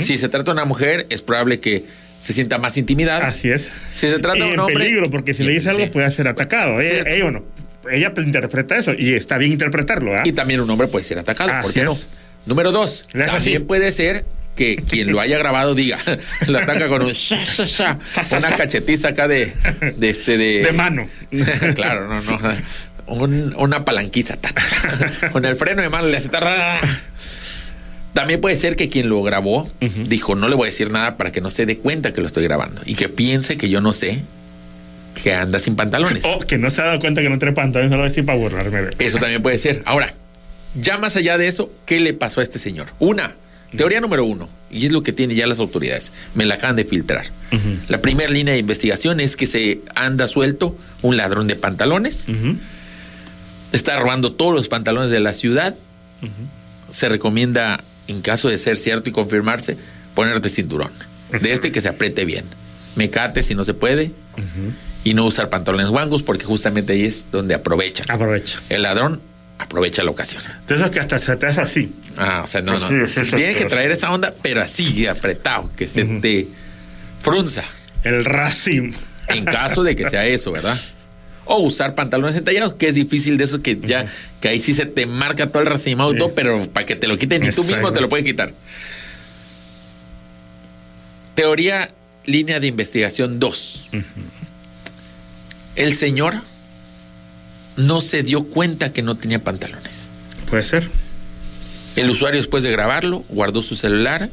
Si 0.00 0.16
se 0.16 0.30
trata 0.30 0.46
de 0.46 0.52
una 0.52 0.64
mujer, 0.64 1.06
es 1.10 1.20
probable 1.20 1.60
que 1.60 1.84
se 2.24 2.32
sienta 2.32 2.56
más 2.56 2.76
intimidada. 2.78 3.26
Así 3.26 3.50
es. 3.50 3.70
Si 3.92 4.06
se 4.08 4.18
trata 4.18 4.38
y 4.38 4.40
de 4.40 4.46
un 4.46 4.52
en 4.54 4.60
hombre. 4.60 4.76
peligro, 4.76 5.10
porque 5.10 5.34
si 5.34 5.42
le 5.44 5.52
dice 5.52 5.68
algo 5.68 5.90
puede 5.90 6.10
ser 6.10 6.26
atacado. 6.26 6.80
Ella, 6.80 7.02
Sí. 7.04 7.08
ella, 7.10 7.22
bueno, 7.24 7.44
ella 7.90 8.12
interpreta 8.16 8.78
eso 8.78 8.94
y 8.96 9.12
está 9.12 9.36
bien 9.36 9.52
interpretarlo. 9.52 10.16
¿ah? 10.16 10.22
Y 10.24 10.32
también 10.32 10.60
un 10.60 10.70
hombre 10.70 10.88
puede 10.88 11.04
ser 11.04 11.18
atacado, 11.18 11.50
¿por 11.62 11.72
qué 11.74 11.82
no? 11.84 11.94
Número 12.46 12.72
dos, 12.72 13.06
también 13.12 13.30
así. 13.30 13.58
puede 13.58 13.92
ser 13.92 14.24
que 14.56 14.76
quien 14.76 15.10
lo 15.12 15.20
haya 15.20 15.36
grabado 15.36 15.74
diga, 15.74 15.98
lo 16.46 16.58
ataca 16.58 16.88
con 16.88 17.02
un 17.02 17.12
una 18.38 18.56
cachetiza 18.56 19.08
acá 19.08 19.28
de, 19.28 19.52
de 19.96 20.08
este 20.10 20.38
de. 20.38 20.62
De 20.62 20.72
mano. 20.72 21.06
claro, 21.74 22.08
no, 22.08 22.20
no. 22.22 22.38
Un- 23.06 23.54
una 23.58 23.84
palanquiza. 23.84 24.36
ta, 24.38 24.48
ta, 24.48 24.62
ta. 25.20 25.28
con 25.30 25.44
el 25.44 25.56
freno 25.56 25.82
de 25.82 25.90
mano 25.90 26.08
le 26.08 26.16
hace. 26.16 26.30
También 28.14 28.40
puede 28.40 28.56
ser 28.56 28.76
que 28.76 28.88
quien 28.88 29.08
lo 29.08 29.22
grabó 29.22 29.68
dijo, 30.08 30.34
no 30.34 30.48
le 30.48 30.54
voy 30.54 30.68
a 30.68 30.70
decir 30.70 30.90
nada 30.90 31.16
para 31.16 31.30
que 31.32 31.40
no 31.40 31.50
se 31.50 31.66
dé 31.66 31.76
cuenta 31.78 32.14
que 32.14 32.20
lo 32.20 32.26
estoy 32.26 32.44
grabando 32.44 32.80
y 32.86 32.94
que 32.94 33.08
piense 33.08 33.58
que 33.58 33.68
yo 33.68 33.80
no 33.80 33.92
sé 33.92 34.22
que 35.22 35.34
anda 35.34 35.58
sin 35.58 35.76
pantalones. 35.76 36.24
O 36.36 36.38
que 36.40 36.58
no 36.58 36.70
se 36.70 36.80
ha 36.80 36.86
dado 36.86 37.00
cuenta 37.00 37.22
que 37.22 37.28
no 37.28 37.38
trae 37.38 37.52
pantalones, 37.52 37.90
no 37.90 37.96
lo 37.96 38.02
voy 38.02 38.06
a 38.06 38.10
decir 38.10 38.24
para 38.24 38.38
burlarme 38.38 38.82
de. 38.82 39.04
Eso 39.04 39.18
también 39.18 39.42
puede 39.42 39.58
ser. 39.58 39.82
Ahora, 39.84 40.12
ya 40.80 40.98
más 40.98 41.16
allá 41.16 41.38
de 41.38 41.48
eso, 41.48 41.70
¿qué 41.86 42.00
le 42.00 42.14
pasó 42.14 42.40
a 42.40 42.42
este 42.42 42.58
señor? 42.58 42.86
Una, 42.98 43.34
teoría 43.76 44.00
número 44.00 44.24
uno, 44.24 44.48
y 44.70 44.86
es 44.86 44.92
lo 44.92 45.02
que 45.02 45.12
tienen 45.12 45.36
ya 45.36 45.46
las 45.46 45.60
autoridades, 45.60 46.12
me 46.34 46.44
la 46.44 46.54
acaban 46.54 46.76
de 46.76 46.84
filtrar. 46.84 47.26
La 47.88 48.02
primera 48.02 48.30
línea 48.30 48.54
de 48.54 48.60
investigación 48.60 49.20
es 49.20 49.36
que 49.36 49.46
se 49.46 49.80
anda 49.94 50.26
suelto 50.26 50.76
un 51.02 51.16
ladrón 51.16 51.46
de 51.46 51.56
pantalones, 51.56 52.26
está 53.72 53.98
robando 53.98 54.32
todos 54.32 54.54
los 54.54 54.68
pantalones 54.68 55.10
de 55.10 55.20
la 55.20 55.32
ciudad. 55.32 55.74
Se 56.90 57.08
recomienda, 57.08 57.82
en 58.08 58.20
caso 58.20 58.48
de 58.48 58.58
ser 58.58 58.76
cierto 58.76 59.10
y 59.10 59.12
confirmarse, 59.12 59.76
ponerte 60.14 60.48
cinturón. 60.48 60.90
De 61.40 61.52
este 61.52 61.72
que 61.72 61.80
se 61.80 61.88
apriete 61.88 62.24
bien. 62.24 62.44
Mecate 62.96 63.42
si 63.42 63.54
no 63.54 63.64
se 63.64 63.74
puede. 63.74 64.12
Y 65.02 65.14
no 65.14 65.24
usar 65.24 65.48
pantalones 65.48 65.88
guangos 65.88 66.22
porque 66.22 66.44
justamente 66.44 66.92
ahí 66.94 67.04
es 67.04 67.26
donde 67.30 67.54
aprovechan. 67.54 68.10
Aprovecha. 68.10 68.60
El 68.68 68.82
ladrón 68.82 69.20
aprovecha 69.58 70.02
la 70.04 70.10
ocasión. 70.10 70.42
Esos 70.68 70.90
que 70.90 71.00
hasta 71.00 71.18
se 71.18 71.36
te 71.36 71.46
hace 71.46 71.60
así. 71.60 71.92
Ah, 72.16 72.42
o 72.44 72.46
sea, 72.46 72.62
no, 72.62 72.78
no. 72.78 73.06
Sí, 73.06 73.22
Tiene 73.34 73.54
que 73.54 73.64
traer 73.66 73.90
esa 73.90 74.12
onda, 74.12 74.32
pero 74.42 74.62
así, 74.62 75.06
apretado, 75.06 75.70
que 75.76 75.86
se 75.86 76.04
te 76.04 76.46
frunza. 77.20 77.64
El 78.02 78.24
racim. 78.24 78.92
En 79.28 79.44
caso 79.44 79.82
de 79.82 79.96
que 79.96 80.08
sea 80.08 80.26
eso, 80.26 80.52
¿verdad? 80.52 80.78
O 81.46 81.58
usar 81.58 81.94
pantalones 81.94 82.36
entallados, 82.36 82.74
que 82.74 82.88
es 82.88 82.94
difícil 82.94 83.36
de 83.36 83.44
eso 83.44 83.60
que 83.62 83.78
ya, 83.82 84.06
que 84.40 84.48
ahí 84.48 84.60
sí 84.60 84.72
se 84.72 84.86
te 84.86 85.06
marca 85.06 85.48
todo 85.48 85.60
el 85.62 85.66
racimado 85.68 86.10
y 86.12 86.14
Sí. 86.14 86.18
todo, 86.18 86.32
pero 86.34 86.66
para 86.70 86.86
que 86.86 86.96
te 86.96 87.06
lo 87.06 87.18
quiten 87.18 87.42
ni 87.42 87.50
tú 87.50 87.64
mismo 87.64 87.92
te 87.92 88.00
lo 88.00 88.08
puedes 88.08 88.24
quitar. 88.24 88.52
Teoría, 91.34 91.90
línea 92.26 92.60
de 92.60 92.68
investigación 92.68 93.40
2. 93.40 93.84
El 95.76 95.94
señor 95.94 96.36
no 97.76 98.00
se 98.00 98.22
dio 98.22 98.44
cuenta 98.44 98.92
que 98.92 99.02
no 99.02 99.16
tenía 99.16 99.40
pantalones. 99.42 100.08
Puede 100.48 100.62
ser. 100.62 100.88
El 101.96 102.08
usuario, 102.10 102.40
después 102.40 102.62
de 102.62 102.70
grabarlo, 102.70 103.24
guardó 103.28 103.62
su 103.62 103.74
celular, 103.76 104.30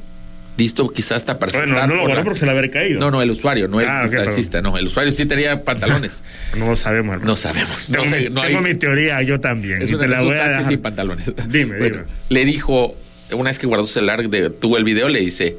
listo, 0.58 0.90
quizás 0.90 1.14
hasta 1.18 1.40
para 1.40 1.52
Bueno, 1.54 1.88
no 1.88 1.96
lo 1.96 2.02
guardó 2.04 2.24
porque 2.24 2.40
se 2.40 2.46
le 2.46 2.52
haber 2.52 2.70
caído. 2.72 3.00
No, 3.00 3.10
no, 3.12 3.22
el 3.22 3.32
usuario, 3.32 3.68
no 3.68 3.80
el 3.82 3.88
Ah, 3.88 4.04
ok, 4.08 4.12
taxista, 4.14 4.62
no. 4.62 4.78
El 4.78 4.88
usuario 4.88 5.12
sí 5.12 5.26
tenía 5.26 5.64
pantalones. 5.64 6.22
No 6.58 6.68
lo 6.68 6.76
sabemos, 6.76 7.14
hermano. 7.14 7.32
No 7.32 7.38
sabemos. 7.38 7.90
No 7.90 8.02
Tengo, 8.02 8.16
sé, 8.16 8.22
mi, 8.22 8.30
no 8.36 8.42
tengo 8.42 8.58
hay- 8.60 8.64
mi 8.66 8.74
teoría, 8.76 9.22
yo 9.24 9.40
también. 9.40 9.82
es 9.82 9.90
y 9.90 9.94
una 9.96 10.04
te 10.04 10.10
la 10.10 10.22
voy 10.22 10.38
a 10.38 10.48
dejar. 10.48 10.68
sin 10.68 10.80
pantalones. 10.82 11.32
Dime, 11.48 11.78
Bueno, 11.78 11.96
dime. 11.98 12.08
Le 12.30 12.46
dijo, 12.46 12.96
una 13.32 13.50
vez 13.50 13.58
que 13.60 13.68
guardó 13.68 13.86
su 13.86 13.94
celular, 13.94 14.28
de- 14.30 14.50
tuvo 14.50 14.78
el 14.78 14.84
video, 14.84 15.10
le 15.10 15.20
dice, 15.22 15.56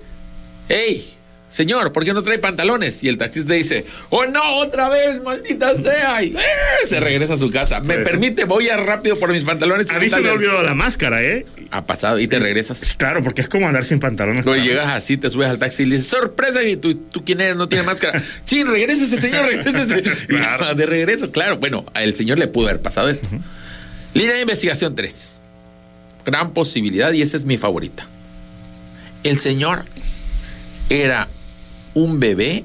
hey, 0.69 1.05
señor, 1.53 1.93
¿por 1.93 2.05
qué 2.05 2.13
no 2.13 2.23
trae 2.23 2.39
pantalones? 2.39 3.03
Y 3.05 3.09
el 3.09 3.19
taxista 3.19 3.53
dice, 3.55 3.85
oh 4.11 4.27
no, 4.27 4.57
otra 4.57 4.89
vez, 4.89 5.23
maldita 5.23 5.77
sea. 5.77 6.23
Y 6.25 6.35
¡eh! 6.35 6.41
se 6.87 6.99
regresa 6.99 7.35
a 7.35 7.37
su 7.37 7.51
casa. 7.51 7.79
¿Me 7.81 7.99
Sí. 7.99 8.01
permite? 8.03 8.45
Voy 8.45 8.69
a 8.71 8.77
rápido 8.77 9.19
por 9.19 9.31
mis 9.31 9.45
pantalones. 9.45 9.91
A 9.93 9.99
mí 10.01 10.09
se 10.11 10.21
me 10.21 10.31
olvidó 10.31 10.63
la 10.63 10.75
máscara, 10.75 11.23
¿eh? 11.23 11.47
Ha 11.71 11.85
pasado 11.87 12.19
y 12.19 12.27
te 12.27 12.39
regresas. 12.39 12.95
Claro, 12.97 13.23
porque 13.23 13.43
es 13.43 13.49
como 13.49 13.69
andar 13.69 13.85
sin 13.85 14.01
pantalones. 14.01 14.45
Luego 14.45 14.63
llegas 14.63 14.89
así, 14.89 15.17
te 15.17 15.31
subes 15.31 15.49
al 15.49 15.59
taxi 15.59 15.85
y 15.85 15.87
le 15.87 15.97
dices, 15.97 16.11
sorpresa, 16.11 16.63
y 16.65 16.77
tú, 16.77 16.95
tú 16.95 17.25
quién 17.25 17.41
eres, 17.41 17.57
no 17.57 17.69
tiene 17.69 17.85
máscara. 17.85 18.23
Chin, 18.45 18.67
regrésese, 18.67 19.17
señor, 19.17 19.45
regrésese. 19.47 20.03
Claro. 20.27 20.75
de 20.75 20.87
regreso, 20.87 21.31
claro. 21.31 21.59
Bueno, 21.59 21.85
al 21.95 22.15
señor 22.17 22.39
le 22.39 22.47
pudo 22.49 22.69
haber 22.69 22.81
pasado 22.83 23.09
esto. 23.09 23.29
Línea 24.15 24.35
de 24.37 24.43
investigación 24.43 24.95
3. 24.95 25.39
Gran 26.27 26.53
posibilidad, 26.53 27.13
y 27.13 27.23
esa 27.23 27.37
es 27.37 27.45
mi 27.45 27.59
favorita. 27.59 28.07
El 29.25 29.39
señor 29.39 29.85
era 30.89 31.29
un 31.95 32.21
bebé 32.21 32.65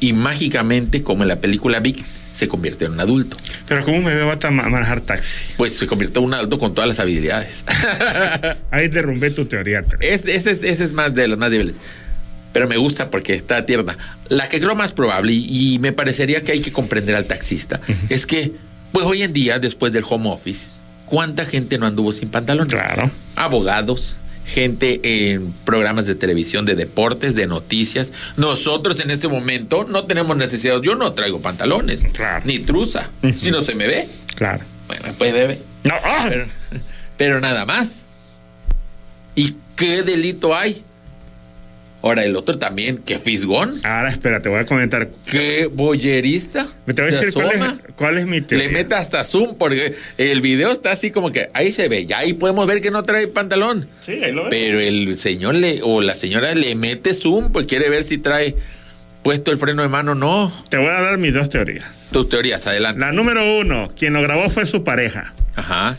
y 0.00 0.12
mágicamente, 0.12 1.02
como 1.02 1.22
en 1.24 1.28
la 1.28 1.36
película 1.40 1.80
Big, 1.80 2.04
se 2.32 2.46
convirtió 2.46 2.86
en 2.86 2.92
un 2.94 3.00
adulto. 3.00 3.36
Pero 3.66 3.84
¿cómo 3.84 4.00
me 4.02 4.14
va 4.14 4.38
a 4.40 4.50
ma- 4.50 4.68
manejar 4.68 5.00
taxi? 5.00 5.54
Pues 5.56 5.76
se 5.76 5.86
convirtió 5.88 6.20
en 6.20 6.26
un 6.28 6.34
adulto 6.34 6.58
con 6.58 6.72
todas 6.72 6.86
las 6.86 7.00
habilidades. 7.00 7.64
Ahí 8.70 8.86
derrumbé 8.88 9.30
tu 9.30 9.46
teoría. 9.46 9.84
Es- 10.00 10.26
ese, 10.26 10.52
es, 10.52 10.62
ese 10.62 10.84
es 10.84 10.92
más 10.92 11.12
de 11.14 11.26
los 11.26 11.36
más 11.38 11.50
débiles. 11.50 11.80
Pero 12.52 12.68
me 12.68 12.76
gusta 12.76 13.10
porque 13.10 13.34
está 13.34 13.66
tierna. 13.66 13.96
La 14.28 14.48
que 14.48 14.60
creo 14.60 14.74
más 14.76 14.92
probable, 14.92 15.32
y, 15.32 15.74
y 15.74 15.78
me 15.80 15.92
parecería 15.92 16.42
que 16.44 16.52
hay 16.52 16.60
que 16.60 16.72
comprender 16.72 17.14
al 17.16 17.24
taxista, 17.26 17.80
es 18.08 18.24
que, 18.24 18.52
pues 18.92 19.04
hoy 19.04 19.22
en 19.22 19.32
día, 19.32 19.58
después 19.58 19.92
del 19.92 20.04
home 20.08 20.30
office, 20.30 20.68
¿cuánta 21.06 21.44
gente 21.44 21.76
no 21.76 21.86
anduvo 21.86 22.12
sin 22.12 22.28
pantalón? 22.30 22.68
Claro. 22.68 23.10
Abogados, 23.36 24.16
gente 24.48 25.00
en 25.32 25.52
programas 25.64 26.06
de 26.06 26.14
televisión, 26.14 26.64
de 26.64 26.74
deportes, 26.74 27.34
de 27.34 27.46
noticias. 27.46 28.12
Nosotros 28.36 28.98
en 29.00 29.10
este 29.10 29.28
momento 29.28 29.84
no 29.88 30.04
tenemos 30.04 30.36
necesidad. 30.36 30.80
Yo 30.82 30.94
no 30.94 31.12
traigo 31.12 31.40
pantalones, 31.40 32.04
Claro. 32.12 32.44
ni 32.46 32.58
truza. 32.58 33.10
Si 33.38 33.50
no 33.50 33.60
se 33.60 33.74
me 33.74 33.86
ve, 33.86 34.08
Claro. 34.36 34.64
bueno, 34.86 35.04
puede 35.18 35.46
ver. 35.46 35.58
No, 35.84 35.94
¡ah! 36.02 36.26
Pero, 36.28 36.46
pero 37.16 37.40
nada 37.40 37.64
más. 37.66 38.02
¿Y 39.34 39.54
qué 39.76 40.02
delito 40.02 40.56
hay? 40.56 40.82
Ahora, 42.00 42.24
el 42.24 42.36
otro 42.36 42.56
también, 42.58 42.98
qué 42.98 43.18
fisgón, 43.18 43.74
Ahora 43.82 44.08
espera, 44.08 44.40
te 44.40 44.48
voy 44.48 44.60
a 44.60 44.64
comentar. 44.64 45.08
qué 45.28 45.66
boyerista. 45.66 46.66
Te 46.86 46.92
voy 46.92 47.10
a 47.12 47.14
decir 47.14 47.32
cuál 47.34 47.50
es, 47.50 47.56
asoma, 47.56 47.78
cuál 47.96 48.18
es 48.18 48.26
mi 48.26 48.40
teoría. 48.40 48.68
Le 48.68 48.72
mete 48.72 48.94
hasta 48.94 49.24
zoom 49.24 49.56
porque 49.56 49.94
el 50.16 50.40
video 50.40 50.70
está 50.70 50.92
así 50.92 51.10
como 51.10 51.32
que 51.32 51.50
ahí 51.54 51.72
se 51.72 51.88
ve, 51.88 52.06
ya 52.06 52.18
ahí 52.18 52.34
podemos 52.34 52.66
ver 52.68 52.80
que 52.80 52.90
no 52.92 53.02
trae 53.02 53.26
pantalón. 53.26 53.88
Sí, 54.00 54.22
ahí 54.22 54.32
lo 54.32 54.44
ves. 54.44 54.50
Pero 54.50 54.80
el 54.80 55.16
señor 55.16 55.56
le 55.56 55.80
o 55.82 56.00
la 56.00 56.14
señora 56.14 56.54
le 56.54 56.74
mete 56.76 57.14
zoom 57.14 57.50
porque 57.50 57.66
quiere 57.66 57.90
ver 57.90 58.04
si 58.04 58.18
trae 58.18 58.54
puesto 59.24 59.50
el 59.50 59.58
freno 59.58 59.82
de 59.82 59.88
mano 59.88 60.12
o 60.12 60.14
no. 60.14 60.52
Te 60.70 60.76
voy 60.76 60.86
a 60.86 61.00
dar 61.00 61.18
mis 61.18 61.34
dos 61.34 61.48
teorías. 61.48 61.84
Tus 62.12 62.28
teorías, 62.28 62.66
adelante. 62.66 63.00
La 63.00 63.12
número 63.12 63.58
uno, 63.58 63.90
quien 63.98 64.12
lo 64.12 64.22
grabó 64.22 64.48
fue 64.50 64.66
su 64.66 64.84
pareja. 64.84 65.34
Ajá. 65.56 65.96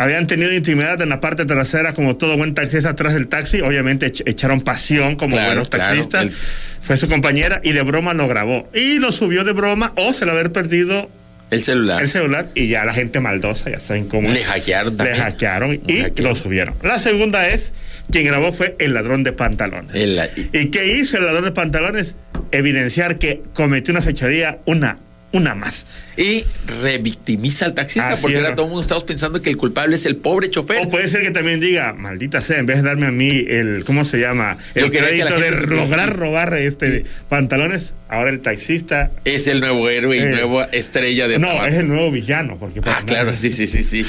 Habían 0.00 0.26
tenido 0.26 0.50
intimidad 0.52 1.00
en 1.02 1.10
la 1.10 1.20
parte 1.20 1.44
trasera, 1.44 1.92
como 1.92 2.16
todo 2.16 2.36
buen 2.38 2.54
taxista 2.54 2.88
atrás 2.88 3.12
del 3.12 3.28
taxi. 3.28 3.60
Obviamente 3.60 4.10
ech- 4.10 4.22
echaron 4.24 4.62
pasión 4.62 5.16
como 5.16 5.36
Claro, 5.36 5.48
buenos 5.50 5.68
claro. 5.68 5.84
taxistas. 5.84 6.22
El- 6.24 6.30
Fue 6.32 6.96
su 6.96 7.06
compañera 7.08 7.60
y 7.62 7.72
de 7.72 7.82
broma 7.82 8.14
lo 8.14 8.26
grabó. 8.26 8.66
Y 8.74 8.98
lo 8.98 9.12
subió 9.12 9.44
de 9.44 9.52
broma 9.52 9.92
o 9.96 10.14
se 10.14 10.24
lo 10.24 10.32
haber 10.32 10.50
perdido 10.52 11.10
El 11.50 11.62
celular. 11.62 12.00
el 12.00 12.08
celular 12.08 12.46
y 12.54 12.68
ya 12.68 12.86
la 12.86 12.94
gente 12.94 13.20
maldosa, 13.20 13.68
ya 13.70 13.78
saben 13.78 14.06
cómo. 14.08 14.30
Le 14.30 14.42
hackearon 14.42 14.96
Le 14.96 15.14
hackearon 15.14 15.74
y 15.74 15.92
Le 15.92 16.02
hackearon. 16.04 16.32
lo 16.32 16.34
subieron. 16.34 16.74
La 16.82 16.98
segunda 16.98 17.46
es, 17.48 17.74
quien 18.10 18.24
grabó 18.24 18.52
fue 18.52 18.76
el 18.78 18.94
ladrón 18.94 19.22
de 19.22 19.32
pantalones. 19.32 19.94
El- 19.94 20.18
¿Y 20.54 20.70
qué 20.70 20.86
hizo 20.94 21.18
el 21.18 21.26
ladrón 21.26 21.44
de 21.44 21.52
pantalones? 21.52 22.14
Evidenciar 22.52 23.18
que 23.18 23.42
cometió 23.52 23.92
una 23.92 24.00
fechoría, 24.00 24.58
una, 24.64 24.96
una 25.32 25.54
más. 25.54 26.06
y 26.16 26.44
revictimiza 26.82 27.64
al 27.66 27.74
taxista 27.74 28.08
Así 28.14 28.22
porque 28.22 28.36
es. 28.38 28.42
ahora 28.42 28.56
todo 28.56 28.66
el 28.66 28.70
mundo 28.70 28.82
estamos 28.82 29.04
pensando 29.04 29.40
que 29.40 29.48
el 29.50 29.56
culpable 29.56 29.94
es 29.96 30.04
el 30.06 30.16
pobre 30.16 30.50
chofer. 30.50 30.84
O 30.84 30.90
puede 30.90 31.06
ser 31.08 31.22
que 31.22 31.30
también 31.30 31.60
diga, 31.60 31.92
maldita 31.92 32.40
sea, 32.40 32.58
en 32.58 32.66
vez 32.66 32.78
de 32.78 32.82
darme 32.82 33.06
a 33.06 33.12
mí 33.12 33.44
el, 33.48 33.84
¿cómo 33.84 34.04
se 34.04 34.18
llama? 34.18 34.58
El 34.74 34.90
crédito 34.90 35.38
de 35.38 35.52
lograr 35.68 36.16
robar 36.16 36.54
este 36.54 37.04
pantalones, 37.28 37.92
ahora 38.08 38.30
el 38.30 38.40
taxista. 38.40 39.10
Es 39.24 39.46
el 39.46 39.60
nuevo 39.60 39.88
héroe 39.88 40.16
y 40.16 40.20
Eh. 40.20 40.26
nueva 40.26 40.64
estrella 40.72 41.28
de 41.28 41.38
No, 41.38 41.64
es 41.64 41.74
el 41.74 41.86
nuevo 41.88 42.10
villano, 42.10 42.56
porque 42.58 42.82
pues, 42.82 42.96
Ah, 42.98 43.02
claro, 43.06 43.36
sí, 43.36 43.52
sí, 43.52 43.66
sí, 43.68 43.82
sí. 43.84 44.04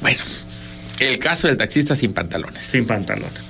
Bueno, 0.00 0.18
el 1.00 1.18
caso 1.18 1.48
del 1.48 1.56
taxista 1.56 1.96
sin 1.96 2.12
pantalones. 2.12 2.64
sin 2.64 2.86
pantalones. 2.86 3.49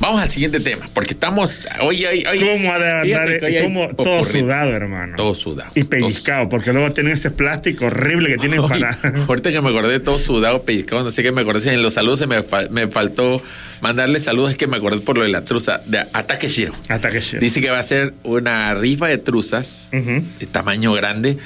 Vamos 0.00 0.22
al 0.22 0.30
siguiente 0.30 0.60
tema, 0.60 0.88
porque 0.94 1.12
estamos. 1.12 1.60
Hoy, 1.82 2.04
hoy, 2.06 2.24
hoy- 2.26 2.40
¿Cómo 2.40 2.72
ha 2.72 2.78
de 2.78 2.90
andar? 2.90 3.28
Hoy 3.44 3.56
¿Cómo? 3.62 3.88
Todo 3.88 3.96
popurrí. 4.20 4.40
sudado, 4.40 4.70
hermano. 4.74 5.14
Todo 5.16 5.34
sudado. 5.34 5.70
Y 5.74 5.84
pellizcado, 5.84 6.48
porque 6.48 6.72
luego 6.72 6.90
tienen 6.92 7.12
ese 7.12 7.30
plástico 7.30 7.84
horrible 7.84 8.30
que 8.30 8.38
tienen 8.38 8.60
Oye, 8.60 8.68
para. 8.80 8.98
ahorita 9.28 9.52
que 9.52 9.60
me 9.60 9.68
acordé 9.68 9.92
de 9.92 10.00
todo 10.00 10.18
sudado, 10.18 10.62
pellizcado, 10.62 11.02
no 11.04 11.10
sé 11.10 11.22
qué 11.22 11.32
me 11.32 11.42
acordé. 11.42 11.74
En 11.74 11.82
los 11.82 11.94
saludos 11.94 12.18
se 12.18 12.26
me, 12.26 12.36
me 12.70 12.88
faltó 12.88 13.42
mandarle 13.82 14.20
saludos, 14.20 14.52
es 14.52 14.56
que 14.56 14.66
me 14.66 14.78
acordé 14.78 15.00
por 15.00 15.18
lo 15.18 15.22
de 15.22 15.28
la 15.28 15.44
truza 15.44 15.82
de 15.84 15.98
Ataque 16.14 16.48
Shiro. 16.48 16.72
Hasta 16.88 17.10
que 17.10 17.20
shit. 17.20 17.38
Dice 17.40 17.60
que 17.60 17.68
va 17.70 17.78
a 17.78 17.82
ser 17.82 18.14
una 18.22 18.72
rifa 18.74 19.06
de 19.06 19.18
truzas 19.18 19.90
de 19.92 20.46
tamaño 20.50 20.94
grande 20.94 21.36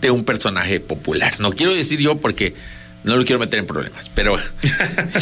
de 0.00 0.10
un 0.10 0.24
personaje 0.24 0.80
popular. 0.80 1.34
No 1.38 1.52
quiero 1.52 1.72
decir 1.74 2.00
yo 2.00 2.16
porque 2.18 2.54
no 3.04 3.16
lo 3.16 3.24
quiero 3.24 3.38
meter 3.38 3.60
en 3.60 3.66
problemas, 3.66 4.10
pero 4.16 4.36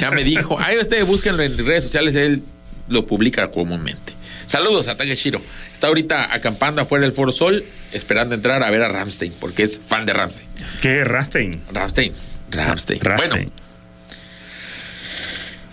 ya 0.00 0.10
me 0.10 0.24
dijo. 0.24 0.58
Ahí 0.58 0.78
ustedes 0.78 1.06
búsquenlo 1.06 1.42
en 1.42 1.58
redes 1.58 1.84
sociales, 1.84 2.14
él 2.14 2.42
lo 2.88 3.06
publica 3.06 3.50
comúnmente. 3.50 4.12
Saludos 4.46 4.88
a 4.88 4.96
Takeshiro. 4.96 5.40
Está 5.72 5.88
ahorita 5.88 6.32
acampando 6.32 6.80
afuera 6.80 7.02
del 7.04 7.12
Foro 7.12 7.32
Sol, 7.32 7.62
esperando 7.92 8.34
entrar 8.34 8.62
a 8.62 8.70
ver 8.70 8.82
a 8.82 8.88
Ramstein, 8.88 9.32
porque 9.38 9.62
es 9.62 9.78
fan 9.78 10.06
de 10.06 10.14
Ramstein. 10.14 10.48
¿Qué, 10.80 11.04
Rastein? 11.04 11.60
Ramstein. 11.70 12.12
Ramstein. 12.50 13.00
Rastein. 13.00 13.30
Bueno, 13.30 13.52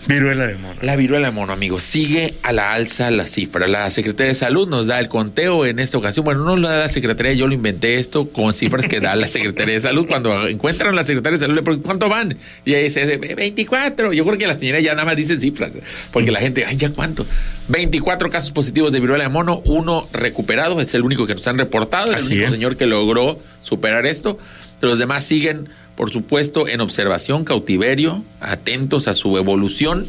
Viruela 0.06 0.46
de 0.46 0.54
mono. 0.54 0.76
La 0.82 0.94
viruela 0.94 1.28
de 1.28 1.34
mono, 1.34 1.52
amigos, 1.52 1.82
sigue 1.82 2.32
a 2.44 2.52
la 2.52 2.72
alza 2.72 3.10
la 3.10 3.26
cifra. 3.26 3.66
La 3.66 3.90
Secretaría 3.90 4.28
de 4.28 4.34
Salud 4.34 4.68
nos 4.68 4.86
da 4.86 5.00
el 5.00 5.08
conteo 5.08 5.66
en 5.66 5.80
esta 5.80 5.98
ocasión. 5.98 6.24
Bueno, 6.24 6.44
no 6.44 6.56
lo 6.56 6.68
da 6.68 6.78
la 6.78 6.88
Secretaría, 6.88 7.32
yo 7.32 7.48
lo 7.48 7.54
inventé 7.54 7.94
esto 7.96 8.28
con 8.28 8.52
cifras 8.52 8.86
que 8.86 9.00
da 9.00 9.16
la 9.16 9.26
Secretaría 9.26 9.74
de 9.74 9.80
Salud. 9.80 10.06
Cuando 10.06 10.46
encuentran 10.48 10.92
a 10.92 10.96
la 10.96 11.04
Secretaría 11.04 11.38
de 11.38 11.44
Salud, 11.44 11.56
le 11.56 11.62
preguntan, 11.62 11.86
¿cuánto 11.86 12.08
van? 12.08 12.36
Y 12.64 12.74
ahí 12.74 12.84
dice, 12.84 13.16
24. 13.16 14.12
Yo 14.12 14.24
creo 14.24 14.38
que 14.38 14.46
la 14.46 14.56
señora 14.56 14.78
ya 14.78 14.92
nada 14.92 15.04
más 15.06 15.16
dice 15.16 15.40
cifras, 15.40 15.72
porque 16.12 16.30
la 16.30 16.38
gente, 16.40 16.64
ay, 16.64 16.76
¿ya 16.76 16.90
cuánto? 16.90 17.26
24 17.68 18.30
casos 18.30 18.52
positivos 18.52 18.92
de 18.92 19.00
viruela 19.00 19.24
de 19.24 19.30
mono, 19.30 19.60
uno 19.64 20.08
recuperado, 20.12 20.80
es 20.80 20.94
el 20.94 21.02
único 21.02 21.26
que 21.26 21.34
nos 21.34 21.46
han 21.48 21.58
reportado, 21.58 22.12
es 22.12 22.18
el 22.18 22.24
Así 22.24 22.32
único 22.34 22.46
es. 22.46 22.52
señor 22.52 22.76
que 22.76 22.86
logró 22.86 23.40
superar 23.60 24.06
esto. 24.06 24.38
Los 24.80 24.98
demás 24.98 25.24
siguen, 25.24 25.68
por 25.96 26.10
supuesto, 26.10 26.68
en 26.68 26.80
observación, 26.80 27.44
cautiverio, 27.44 28.22
atentos 28.40 29.08
a 29.08 29.14
su 29.14 29.36
evolución 29.38 30.06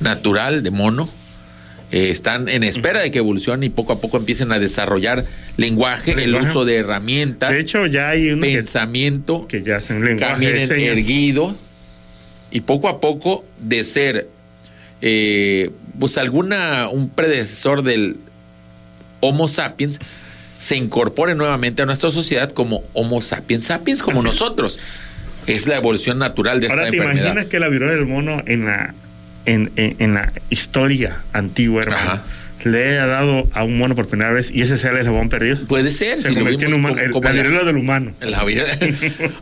natural 0.00 0.62
de 0.62 0.70
mono. 0.70 1.08
Eh, 1.92 2.10
están 2.10 2.48
en 2.48 2.64
espera 2.64 3.00
de 3.00 3.10
que 3.10 3.18
evolucionen 3.18 3.64
y 3.64 3.68
poco 3.68 3.92
a 3.92 4.00
poco 4.00 4.16
empiecen 4.16 4.50
a 4.50 4.58
desarrollar 4.58 5.24
lenguaje, 5.56 6.12
el 6.12 6.34
uso 6.34 6.64
de 6.64 6.76
herramientas, 6.76 7.52
De 7.52 7.60
hecho, 7.60 7.86
ya 7.86 8.10
hay 8.10 8.28
que, 8.28 8.36
pensamiento, 8.36 9.46
que 9.46 9.62
ya 9.62 9.76
hacen 9.76 10.04
lenguaje 10.04 10.32
caminen 10.32 10.70
erguido 10.72 11.54
y 12.50 12.60
poco 12.62 12.88
a 12.88 13.00
poco 13.00 13.44
de 13.60 13.84
ser 13.84 14.28
eh, 15.02 15.70
pues 15.98 16.16
alguna 16.16 16.88
un 16.88 17.10
predecesor 17.10 17.82
del 17.82 18.16
Homo 19.20 19.48
sapiens 19.48 20.00
se 20.58 20.76
incorpore 20.76 21.34
nuevamente 21.34 21.82
a 21.82 21.86
nuestra 21.86 22.10
sociedad 22.10 22.50
como 22.52 22.82
Homo 22.92 23.20
sapiens 23.20 23.64
sapiens 23.64 24.02
como 24.02 24.18
Así 24.18 24.28
nosotros. 24.28 24.76
es 24.76 25.11
la 25.66 25.76
evolución 25.76 26.18
natural 26.18 26.60
de 26.60 26.68
Ahora 26.68 26.82
esta 26.82 26.90
te 26.90 26.96
enfermedad 26.98 27.24
imaginas 27.26 27.46
que 27.46 27.58
la 27.60 27.68
viruela 27.68 27.94
del 27.94 28.06
mono 28.06 28.42
en 28.46 28.64
la 28.66 28.94
en, 29.44 29.72
en- 29.76 29.96
en 29.98 30.14
la 30.14 30.32
historia 30.50 31.18
antigua, 31.32 31.82
hermano, 31.82 32.00
Ajá. 32.12 32.22
Le 32.64 32.98
ha 32.98 33.06
dado 33.06 33.48
a 33.52 33.64
un 33.64 33.78
mono 33.78 33.94
por 33.94 34.06
primera 34.06 34.32
vez 34.32 34.50
y 34.52 34.62
ese 34.62 34.78
sea 34.78 34.90
el 34.90 34.98
eslabón 34.98 35.28
perdido. 35.28 35.58
puede 35.66 35.90
ser 35.90 36.18
Se 36.20 36.28
si 36.28 36.34
lo 36.34 36.40
convirtió 36.42 36.68
en 36.68 36.74
vimos 36.74 36.90
humano, 36.92 37.02
el- 37.02 37.12
la 37.22 37.32
viruela 37.32 37.64
del 37.64 37.76
humano. 37.76 38.12
La. 38.20 38.40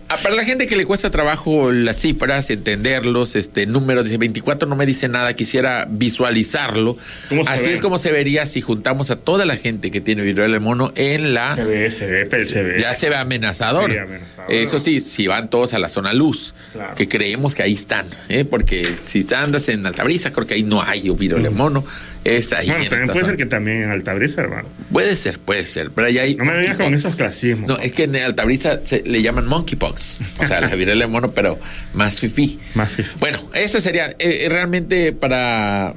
Ah, 0.09 0.17
Para 0.23 0.35
la 0.35 0.45
gente 0.45 0.67
que 0.67 0.77
le 0.77 0.85
cuesta 0.87 1.11
trabajo 1.11 1.73
las 1.73 1.99
cifras, 2.01 2.51
entenderlos, 2.51 3.37
este 3.37 3.67
número 3.67 4.03
dice 4.03 4.19
24 4.19 4.69
no 4.69 4.77
me 4.77 4.87
dice 4.87 5.09
nada, 5.09 5.35
quisiera 5.35 5.87
visualizarlo. 5.89 6.97
¿Cómo 7.29 7.45
se 7.45 7.51
Así 7.51 7.67
ve? 7.67 7.73
es 7.73 7.81
como 7.81 7.99
se 7.99 8.13
vería 8.13 8.47
si 8.47 8.61
juntamos 8.61 9.11
a 9.11 9.17
toda 9.17 9.45
la 9.45 9.57
gente 9.57 9.91
que 9.91 10.01
tiene 10.01 10.23
viruela 10.23 10.53
del 10.53 10.61
mono 10.61 10.93
en 10.97 11.35
la 11.35 11.55
Se 11.57 11.65
ve, 11.65 11.91
se 11.91 12.07
ve, 12.07 12.45
se 12.45 12.63
ve. 12.63 12.81
ya 12.81 12.95
se 12.95 13.09
ve 13.11 13.17
amenazador. 13.17 13.91
Sí, 13.93 13.99
amenazador. 13.99 14.53
Eso 14.53 14.79
sí, 14.79 15.01
si 15.01 15.27
van 15.27 15.49
todos 15.51 15.75
a 15.75 15.79
la 15.79 15.89
zona 15.89 16.13
luz, 16.13 16.55
Claro. 16.73 16.95
que 16.95 17.09
creemos 17.09 17.55
que 17.55 17.63
ahí 17.63 17.73
están, 17.75 18.07
¿eh? 18.29 18.45
porque 18.45 18.89
si 19.03 19.27
andas 19.35 19.69
en 19.69 19.85
Altabrisa, 19.87 20.33
creo 20.33 20.47
que 20.47 20.55
ahí 20.55 20.63
no 20.63 20.83
hay 20.83 21.09
viruela 21.11 21.49
del 21.49 21.57
mono, 21.57 21.85
es 22.25 22.53
ahí. 22.53 22.67
Bueno, 22.67 22.83
en 22.85 22.89
también 22.91 23.07
puede 23.07 23.21
zona. 23.21 23.29
ser 23.29 23.37
que 23.37 23.47
también 23.47 23.83
en 23.83 23.91
Altabrisa, 23.91 24.43
hermano. 24.43 24.69
Puede 24.93 25.17
ser, 25.17 25.39
puede 25.39 25.67
ser, 25.67 25.91
pero 25.91 26.07
ahí 26.07 26.19
hay. 26.19 26.35
No 26.37 26.45
me 26.45 26.53
vengas 26.55 26.77
con 26.77 26.95
esos 26.95 27.17
clasismos. 27.17 27.69
No, 27.69 27.77
es 27.79 27.93
que 27.93 28.05
en 28.05 28.17
Altabrisa 28.17 28.81
se 28.85 29.03
le 29.03 29.23
llaman 29.23 29.47
monkeypox, 29.47 30.21
o 30.39 30.45
sea, 30.45 30.61
la 30.61 30.75
viruela 30.75 31.05
de 31.05 31.11
mono, 31.11 31.31
pero 31.33 31.59
más 31.95 32.21
fifí. 32.21 32.59
Más 32.75 32.91
físico. 32.91 33.19
Bueno, 33.21 33.39
eso 33.55 33.81
sería 33.81 34.11
eh, 34.11 34.17
eh, 34.45 34.49
realmente 34.49 35.13
para 35.13 35.95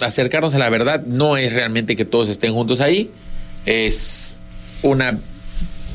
acercarnos 0.00 0.54
a 0.54 0.58
la 0.58 0.68
verdad. 0.70 1.04
No 1.06 1.36
es 1.36 1.52
realmente 1.52 1.96
que 1.96 2.04
todos 2.04 2.28
estén 2.28 2.52
juntos 2.52 2.80
ahí. 2.80 3.10
Es 3.66 4.38
una, 4.82 5.18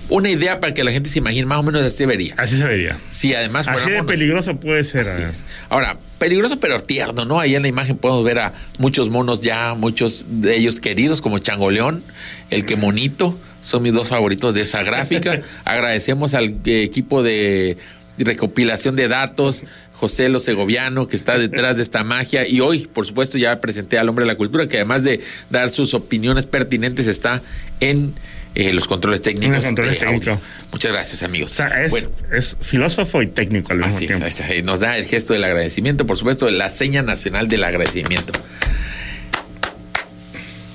una 0.09 0.29
idea 0.29 0.59
para 0.59 0.73
que 0.73 0.83
la 0.83 0.91
gente 0.91 1.09
se 1.09 1.19
imagine 1.19 1.45
más 1.45 1.59
o 1.59 1.63
menos 1.63 1.83
así 1.83 2.05
vería. 2.05 2.33
Así 2.37 2.57
se 2.57 2.65
vería. 2.65 2.97
Si 3.11 3.33
además 3.33 3.67
Así 3.67 3.91
de 3.91 4.03
peligroso 4.03 4.59
puede 4.59 4.83
ser. 4.83 5.07
Así 5.07 5.21
es. 5.21 5.43
Ahora, 5.69 5.97
peligroso 6.19 6.59
pero 6.59 6.79
tierno, 6.79 7.25
¿no? 7.25 7.39
Ahí 7.39 7.55
en 7.55 7.63
la 7.63 7.67
imagen 7.67 7.97
podemos 7.97 8.23
ver 8.23 8.39
a 8.39 8.53
muchos 8.77 9.09
monos 9.09 9.41
ya, 9.41 9.73
muchos 9.75 10.25
de 10.29 10.57
ellos 10.57 10.79
queridos, 10.79 11.21
como 11.21 11.39
Changoleón, 11.39 12.03
el 12.49 12.65
que 12.65 12.75
monito, 12.75 13.35
son 13.61 13.83
mis 13.83 13.93
dos 13.93 14.09
favoritos 14.09 14.53
de 14.53 14.61
esa 14.61 14.83
gráfica. 14.83 15.41
Agradecemos 15.65 16.33
al 16.33 16.59
equipo 16.65 17.23
de 17.23 17.77
recopilación 18.17 18.95
de 18.95 19.07
datos. 19.07 19.63
José 19.93 20.29
Lo 20.29 20.39
Segoviano, 20.39 21.09
que 21.09 21.17
está 21.17 21.37
detrás 21.37 21.75
de 21.75 21.83
esta 21.83 22.05
magia. 22.05 22.47
Y 22.47 22.61
hoy, 22.61 22.87
por 22.87 23.05
supuesto, 23.05 23.37
ya 23.37 23.59
presenté 23.59 23.97
al 23.97 24.07
hombre 24.07 24.23
de 24.23 24.31
la 24.31 24.37
cultura, 24.37 24.69
que 24.69 24.77
además 24.77 25.03
de 25.03 25.19
dar 25.49 25.69
sus 25.69 25.93
opiniones 25.93 26.45
pertinentes, 26.45 27.05
está 27.05 27.41
en 27.81 28.13
eh, 28.55 28.73
los 28.73 28.87
controles 28.87 29.21
técnicos. 29.21 29.55
los 29.57 29.65
controles 29.65 29.99
de 29.99 30.05
audio. 30.07 30.19
técnicos. 30.19 30.43
Muchas 30.71 30.91
gracias, 30.91 31.23
amigos. 31.23 31.51
O 31.51 31.55
sea, 31.55 31.67
es, 31.83 31.91
Bueno. 31.91 32.09
es 32.33 32.57
filósofo 32.61 33.21
y 33.21 33.27
técnico 33.27 33.71
al 33.71 33.79
mismo 33.79 33.95
Así 33.95 34.07
tiempo. 34.07 34.25
ahí 34.49 34.61
nos 34.63 34.79
da 34.79 34.97
el 34.97 35.05
gesto 35.05 35.33
del 35.33 35.43
agradecimiento, 35.43 36.05
por 36.05 36.17
supuesto, 36.17 36.49
la 36.49 36.69
seña 36.69 37.01
nacional 37.01 37.47
del 37.47 37.63
agradecimiento. 37.63 38.33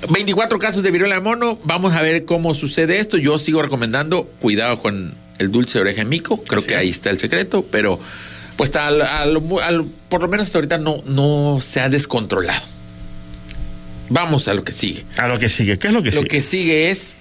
24 0.09 0.59
casos 0.59 0.83
de 0.83 0.91
viruela 0.91 1.15
de 1.15 1.21
mono, 1.21 1.57
vamos 1.63 1.93
a 1.93 2.01
ver 2.01 2.25
cómo 2.25 2.53
sucede 2.53 2.99
esto. 2.99 3.17
Yo 3.17 3.39
sigo 3.39 3.61
recomendando 3.61 4.23
cuidado 4.39 4.79
con 4.79 5.13
el 5.39 5.51
dulce 5.51 5.77
de 5.79 5.81
oreja 5.81 5.99
de 5.99 6.05
mico, 6.05 6.41
creo 6.43 6.63
que 6.63 6.75
ahí 6.75 6.89
está 6.89 7.09
el 7.09 7.17
secreto, 7.17 7.65
pero 7.71 7.99
pues 8.55 8.75
al- 8.75 9.01
al- 9.01 9.41
al- 9.63 9.85
por 10.09 10.21
lo 10.21 10.27
menos 10.27 10.47
hasta 10.47 10.59
ahorita 10.59 10.77
no, 10.77 11.01
no 11.05 11.59
se 11.61 11.79
ha 11.81 11.89
descontrolado. 11.89 12.61
Vamos 14.09 14.47
a 14.47 14.53
lo 14.53 14.63
que 14.63 14.71
sigue. 14.71 15.03
A 15.17 15.27
lo 15.27 15.39
que 15.39 15.49
sigue. 15.49 15.79
¿Qué 15.79 15.87
es 15.87 15.93
lo 15.93 16.03
que 16.03 16.11
Lo 16.11 16.17
sigue? 16.17 16.27
que 16.27 16.41
sigue 16.43 16.89
es 16.91 17.15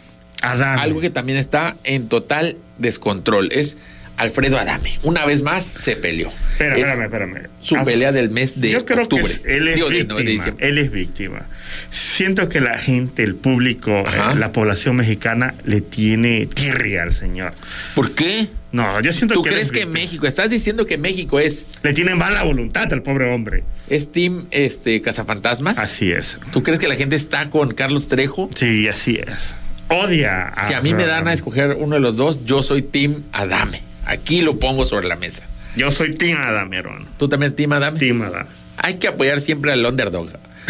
Adame. 0.52 0.82
algo 0.82 1.00
que 1.00 1.10
también 1.10 1.38
está 1.38 1.76
en 1.84 2.08
total 2.08 2.56
descontrol. 2.78 3.50
Es 3.52 3.76
Alfredo 4.16 4.58
Adame. 4.58 4.90
Una 5.02 5.26
vez 5.26 5.42
más 5.42 5.64
se 5.64 5.96
peleó. 5.96 6.28
Espera, 6.52 6.76
Es 6.76 6.84
espérame, 6.88 7.04
espérame. 7.04 7.48
Su 7.60 7.74
pelea 7.84 8.12
del 8.12 8.30
mes 8.30 8.60
de 8.60 8.70
Yo 8.70 8.84
creo 8.84 9.02
octubre. 9.02 9.24
que 9.44 9.56
él 9.56 9.66
es 9.68 9.74
Digo, 9.74 9.88
víctima. 9.88 10.44
de 10.44 10.54
él 10.68 10.78
es 10.78 10.90
víctima. 10.92 11.42
Siento 11.90 12.48
que 12.48 12.60
la 12.60 12.78
gente, 12.78 13.24
el 13.24 13.34
público, 13.34 13.90
eh, 13.90 14.36
la 14.36 14.52
población 14.52 14.94
mexicana 14.96 15.54
le 15.64 15.80
tiene 15.80 16.46
tirria 16.46 17.02
al 17.02 17.12
señor. 17.12 17.52
¿Por 17.96 18.12
qué? 18.14 18.46
No, 18.70 19.00
yo 19.00 19.12
siento 19.12 19.34
¿Tú 19.34 19.42
que 19.42 19.48
él 19.50 19.54
crees 19.56 19.66
es 19.68 19.72
que. 19.72 19.86
México, 19.86 20.26
estás 20.28 20.50
diciendo 20.50 20.86
que 20.86 20.96
México 20.98 21.40
es, 21.40 21.66
le 21.82 21.92
tiene 21.92 22.14
mala 22.14 22.42
voluntad 22.44 22.92
al 22.92 23.02
pobre 23.02 23.32
hombre? 23.32 23.64
es 23.88 24.10
Team 24.12 24.46
este, 24.52 25.00
Cazafantasmas? 25.02 25.78
Así 25.78 26.12
es. 26.12 26.38
¿Tú 26.52 26.62
crees 26.62 26.78
que 26.78 26.86
la 26.88 26.94
gente 26.96 27.16
está 27.16 27.50
con 27.50 27.74
Carlos 27.74 28.06
Trejo? 28.08 28.48
Sí, 28.54 28.86
así 28.88 29.16
es. 29.16 29.54
Odia. 29.88 30.50
Si 30.66 30.72
a 30.72 30.80
mí 30.80 30.94
me 30.94 31.06
dan 31.06 31.28
a 31.28 31.32
escoger 31.32 31.76
uno 31.78 31.94
de 31.96 32.00
los 32.00 32.16
dos, 32.16 32.44
yo 32.44 32.62
soy 32.62 32.82
Team 32.82 33.22
Adame. 33.32 33.82
Aquí 34.06 34.42
lo 34.42 34.58
pongo 34.58 34.84
sobre 34.84 35.08
la 35.08 35.16
mesa. 35.16 35.44
Yo 35.76 35.90
soy 35.90 36.14
Tim 36.14 36.36
Adame, 36.36 36.76
hermano. 36.76 37.06
¿Tú 37.18 37.28
también 37.28 37.54
Team 37.54 37.72
Adame? 37.72 37.98
Tim 37.98 38.22
Adame. 38.22 38.48
Hay 38.76 38.94
que 38.94 39.08
apoyar 39.08 39.40
siempre 39.40 39.72
al 39.72 39.84
underdog, 39.84 40.28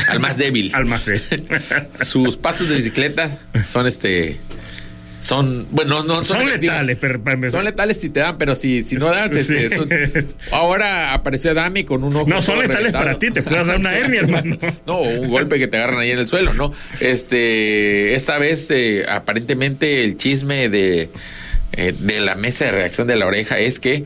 al 0.09 0.21
más 0.21 0.39
débil. 0.39 0.71
Al 0.75 0.87
más 0.87 1.03
fe. 1.03 1.21
Sus 2.05 2.37
pasos 2.37 2.69
de 2.69 2.77
bicicleta 2.77 3.39
son 3.65 3.87
este. 3.87 4.39
Son. 5.25 5.67
Bueno, 5.71 6.03
no 6.03 6.23
son, 6.23 6.39
Son 6.39 6.47
letales, 6.49 6.99
pero. 7.01 7.19
Son 7.51 7.65
letales 7.65 7.99
si 7.99 8.11
te 8.11 8.21
dan, 8.21 8.37
pero 8.37 8.55
si, 8.55 8.83
si 8.83 8.97
no 8.97 9.07
dan, 9.07 9.35
este, 9.35 9.71
Sí. 9.71 9.75
son- 9.75 9.89
ahora 10.53 11.15
apareció 11.15 11.51
Adami 11.53 11.85
con 11.85 12.05
un 12.05 12.15
ojo. 12.15 12.29
No 12.29 12.43
son 12.43 12.57
letales 12.59 12.79
reventado. 12.93 13.05
para 13.07 13.19
ti, 13.19 13.31
te 13.31 13.43
puedes 13.43 13.67
dar 13.67 13.79
una 13.79 13.95
hernia, 13.99 14.21
hermano. 14.21 14.59
No, 14.87 15.01
un 15.01 15.29
golpe 15.31 15.59
que 15.59 15.67
te 15.67 15.79
agarran 15.79 15.99
ahí 16.01 16.11
en 16.11 16.19
el 16.19 16.27
suelo, 16.27 16.53
¿no? 16.53 16.75
Este, 17.01 18.15
esta 18.15 18.39
vez, 18.39 18.71
eh, 18.71 19.07
aparentemente, 19.09 20.05
el 20.05 20.17
chisme 20.19 20.69
de, 20.69 21.09
eh, 21.73 21.95
de 21.99 22.21
la 22.21 22.35
mesa 22.35 22.67
de 22.67 22.73
reacción 22.73 23.07
de 23.07 23.17
la 23.17 23.27
oreja 23.27 23.59
es 23.59 23.81
que 23.81 24.05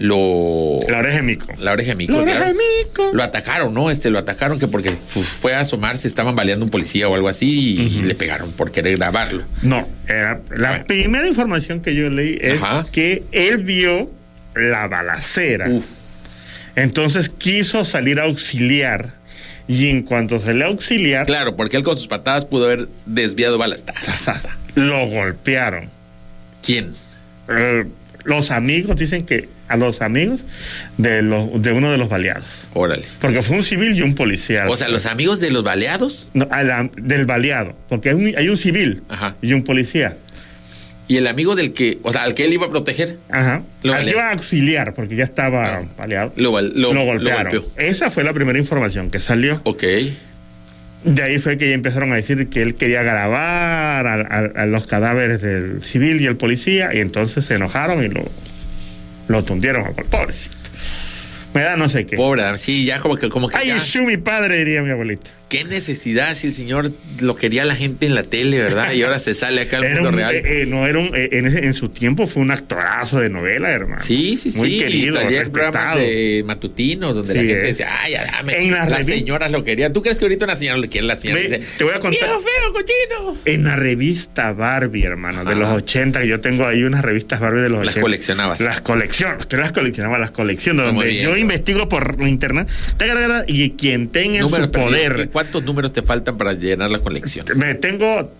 lo. 0.00 0.78
La 0.88 0.98
oreja 0.98 1.16
de 1.18 1.22
mico. 1.22 1.46
La 1.58 1.72
oreja 1.72 1.90
de 1.92 1.96
mico. 1.96 2.12
La 2.14 2.18
oreja 2.22 2.44
de 2.46 2.54
mico. 2.54 3.10
Lo 3.12 3.22
atacaron, 3.22 3.72
¿no? 3.72 3.90
Este, 3.90 4.10
lo 4.10 4.18
atacaron 4.18 4.58
que 4.58 4.66
porque 4.66 4.90
fu- 4.90 5.22
fue 5.22 5.54
a 5.54 5.60
asomarse, 5.60 6.08
estaban 6.08 6.34
baleando 6.34 6.64
un 6.64 6.70
policía 6.70 7.08
o 7.08 7.14
algo 7.14 7.28
así 7.28 7.48
y, 7.80 8.02
le 8.02 8.14
pegaron 8.14 8.50
por 8.52 8.72
querer 8.72 8.96
grabarlo. 8.96 9.44
No, 9.62 9.86
era- 10.08 10.40
la 10.56 10.70
Bueno. 10.70 10.84
primera 10.86 11.28
información 11.28 11.80
que 11.80 11.94
yo 11.94 12.10
leí 12.10 12.38
es 12.40 12.60
Ajá. 12.62 12.84
que 12.90 13.22
él 13.30 13.58
vio 13.58 14.10
la 14.56 14.88
balacera. 14.88 15.68
Uf. 15.68 15.86
Entonces 16.76 17.28
quiso 17.28 17.84
salir 17.84 18.18
a 18.20 18.24
auxiliar. 18.24 19.18
Y 19.68 19.88
en 19.88 20.02
cuanto 20.02 20.40
se 20.44 20.52
le 20.52 20.64
auxiliar, 20.64 21.26
Claro, 21.26 21.54
porque 21.54 21.76
él 21.76 21.84
con 21.84 21.96
sus 21.96 22.08
patadas 22.08 22.44
pudo 22.44 22.64
haber 22.64 22.88
desviado 23.06 23.56
balas. 23.56 23.84
Lo 24.74 25.06
golpearon. 25.06 25.88
¿Quién? 26.64 26.90
Eh, 27.48 27.84
los 28.24 28.50
amigos 28.50 28.96
dicen 28.96 29.24
que 29.24 29.48
a 29.70 29.76
los 29.76 30.02
amigos 30.02 30.40
de, 30.98 31.22
los, 31.22 31.62
de 31.62 31.72
uno 31.72 31.90
de 31.90 31.96
los 31.98 32.08
baleados. 32.08 32.44
Órale. 32.74 33.04
Porque 33.20 33.40
fue 33.42 33.56
un 33.56 33.62
civil 33.62 33.96
y 33.96 34.02
un 34.02 34.14
policía. 34.14 34.66
O 34.68 34.76
sea, 34.76 34.88
los 34.88 35.06
amigos 35.06 35.40
de 35.40 35.50
los 35.50 35.62
baleados 35.64 36.30
No, 36.34 36.46
a 36.50 36.62
la- 36.62 36.90
del 36.96 37.24
baleado. 37.26 37.74
Porque 37.88 38.10
hay 38.10 38.14
un, 38.16 38.34
hay 38.36 38.48
un 38.48 38.56
civil 38.56 39.02
Ajá. 39.08 39.34
y 39.42 39.52
un 39.54 39.64
policía. 39.64 40.16
y 41.08 41.16
el 41.16 41.26
amigo 41.26 41.56
del 41.56 41.72
que, 41.72 41.98
o 42.04 42.12
sea, 42.12 42.22
al 42.22 42.34
que 42.34 42.44
él 42.44 42.52
iba 42.52 42.66
a 42.66 42.70
proteger, 42.70 43.16
Ajá. 43.30 43.62
Lo 43.82 43.94
Al 43.94 44.04
que 44.04 44.10
iba 44.10 44.28
a 44.28 44.32
auxiliar 44.32 44.94
porque 44.94 45.16
ya 45.16 45.24
estaba 45.24 45.78
Ah. 45.78 45.82
baleado. 45.98 46.32
lo, 46.36 46.52
val- 46.52 46.72
lo, 46.76 46.92
lo 46.92 47.00
lo 47.00 47.04
golpearon. 47.04 47.50
golpeó. 47.52 47.70
Esa 47.76 48.10
fue 48.10 48.22
la 48.22 48.32
primera 48.32 48.58
información 48.60 49.10
que 49.10 49.18
salió. 49.18 49.60
Ok. 49.64 49.82
De 51.02 51.22
ahí 51.22 51.38
fue 51.38 51.56
que 51.56 51.66
ya 51.68 51.74
empezaron 51.74 52.12
a 52.12 52.16
decir 52.16 52.48
que 52.50 52.60
él 52.62 52.74
quería 52.74 53.02
grabar 53.02 54.06
a, 54.06 54.14
a- 54.20 54.62
a 54.62 54.66
los 54.66 54.86
cadáveres 54.86 55.40
del 55.40 55.82
civil 55.82 56.20
y 56.20 56.26
el 56.26 56.36
policía, 56.36 56.90
y 56.94 56.98
entonces 56.98 57.44
se 57.46 57.54
enojaron 57.54 58.04
y 58.04 58.08
lo, 58.08 58.22
lo 59.30 59.42
tundieron 59.44 59.86
a 59.86 59.90
pobrecito. 59.90 60.56
Me 61.54 61.62
da 61.62 61.76
no 61.76 61.88
sé 61.88 62.06
qué. 62.06 62.16
Pobre 62.16 62.42
sí, 62.58 62.84
ya 62.84 63.00
como 63.00 63.16
que, 63.16 63.28
como 63.28 63.48
que 63.48 63.56
Ay, 63.56 63.68
ya- 63.68 63.74
mi 64.04 64.16
padre, 64.16 64.56
diría 64.58 64.82
mi 64.82 64.90
abuelita. 64.90 65.30
Qué 65.50 65.64
necesidad 65.64 66.34
si 66.34 66.46
el 66.46 66.52
señor 66.54 66.90
lo 67.20 67.36
quería 67.36 67.66
la 67.66 67.74
gente 67.76 68.06
en 68.06 68.14
la 68.14 68.22
tele, 68.22 68.58
¿verdad? 68.58 68.92
Y 68.92 69.02
ahora 69.02 69.18
se 69.18 69.34
sale 69.34 69.60
acá 69.60 69.76
al 69.76 69.84
Era 69.84 69.94
mundo 69.96 70.08
un- 70.10 70.14
real. 70.14 70.34
eh, 70.34 70.42
eh, 70.62 70.66
no, 70.66 70.86
era 70.86 70.98
un, 70.98 71.10
eh, 71.14 71.28
en, 71.32 71.74
su 71.74 71.90
tiempo 71.90 72.26
fue 72.26 72.40
un 72.42 72.50
actorazo 72.52 73.20
de 73.20 73.28
novela, 73.28 73.70
hermano. 73.70 74.00
Sí, 74.02 74.36
sí, 74.38 74.50
Muy 74.56 74.70
sí. 74.74 74.78
querido, 74.78 75.20
y 75.30 75.50
programas 75.50 75.96
de 75.96 76.42
matutinos 76.46 77.14
donde 77.14 77.34
la 77.34 77.40
gente 77.42 77.58
decía, 77.66 77.88
ay, 78.02 78.14
dame. 78.14 78.52
En 78.64 78.72
las 78.72 78.88
las 78.88 79.04
señoras 79.06 79.50
lo 79.50 79.64
querían. 79.64 79.92
¿Tú 79.92 80.00
crees 80.02 80.18
que 80.18 80.24
ahorita 80.24 80.44
una 80.46 80.56
señora 80.56 80.78
lo 80.78 80.88
quiere? 80.88 81.06
La 81.06 81.16
señora 81.16 81.40
dice, 81.42 81.60
te 81.76 81.84
voy 81.84 81.92
a 81.92 81.98
contar- 82.00 82.12
"Viejo 82.28 82.40
feo, 82.40 82.72
cochino. 82.72 83.36
En 83.44 83.64
la 83.64 83.76
revista 83.76 84.52
Barbie, 84.52 85.02
hermano, 85.04 85.44
de 85.44 85.56
los 85.56 85.68
80, 85.68 86.20
que 86.20 86.28
yo 86.28 86.40
tengo 86.40 86.64
ahí 86.66 86.84
unas 86.84 87.02
revistas 87.04 87.40
Barbie 87.40 87.60
de 87.62 87.68
los 87.68 87.80
Las 87.84 87.94
80. 87.96 88.00
coleccionabas. 88.02 88.60
Las 88.60 88.80
colecciono, 88.80 89.38
que 89.48 89.56
las 89.56 89.72
coleccionaba, 89.72 90.18
las 90.18 90.30
colecciono, 90.30 90.84
Muy 90.84 90.92
donde 90.92 91.08
bien. 91.10 91.24
yo 91.24 91.36
investigo 91.36 91.88
por 91.88 92.16
internet, 92.26 92.68
y 93.48 93.70
quien 93.70 94.08
tenga 94.08 94.38
en 94.40 94.48
su 94.48 94.70
poder, 94.70 95.30
¿Cuántos 95.40 95.64
números 95.64 95.92
te 95.92 96.02
faltan 96.02 96.36
para 96.36 96.52
llenar 96.52 96.90
la 96.90 96.98
colección? 96.98 97.46
me 97.56 97.74
tengo 97.74 98.30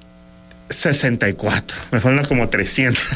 64, 0.69 1.77
me 1.93 1.99
faltan 2.01 2.25
como 2.27 2.49
300. 2.49 3.03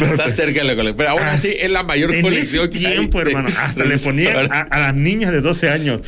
Estás 0.00 0.34
cerca 0.34 0.60
de 0.60 0.64
la 0.64 0.74
colección. 0.74 0.96
Pero 0.96 1.10
aún 1.10 1.22
así 1.22 1.54
es 1.58 1.70
la 1.70 1.82
mayor 1.82 2.14
en 2.14 2.22
colección 2.22 2.68
ese 2.68 2.78
que 2.78 2.86
hay 2.86 2.92
tiempo, 2.94 3.18
de- 3.22 3.30
hermano, 3.30 3.50
hasta 3.58 3.84
de 3.84 3.88
le 3.90 3.98
ahora. 4.32 4.48
a, 4.50 4.60
a 4.62 4.80
las 4.80 4.94
niñas 4.94 5.32
de 5.32 5.40
12 5.42 5.68
años, 5.70 6.00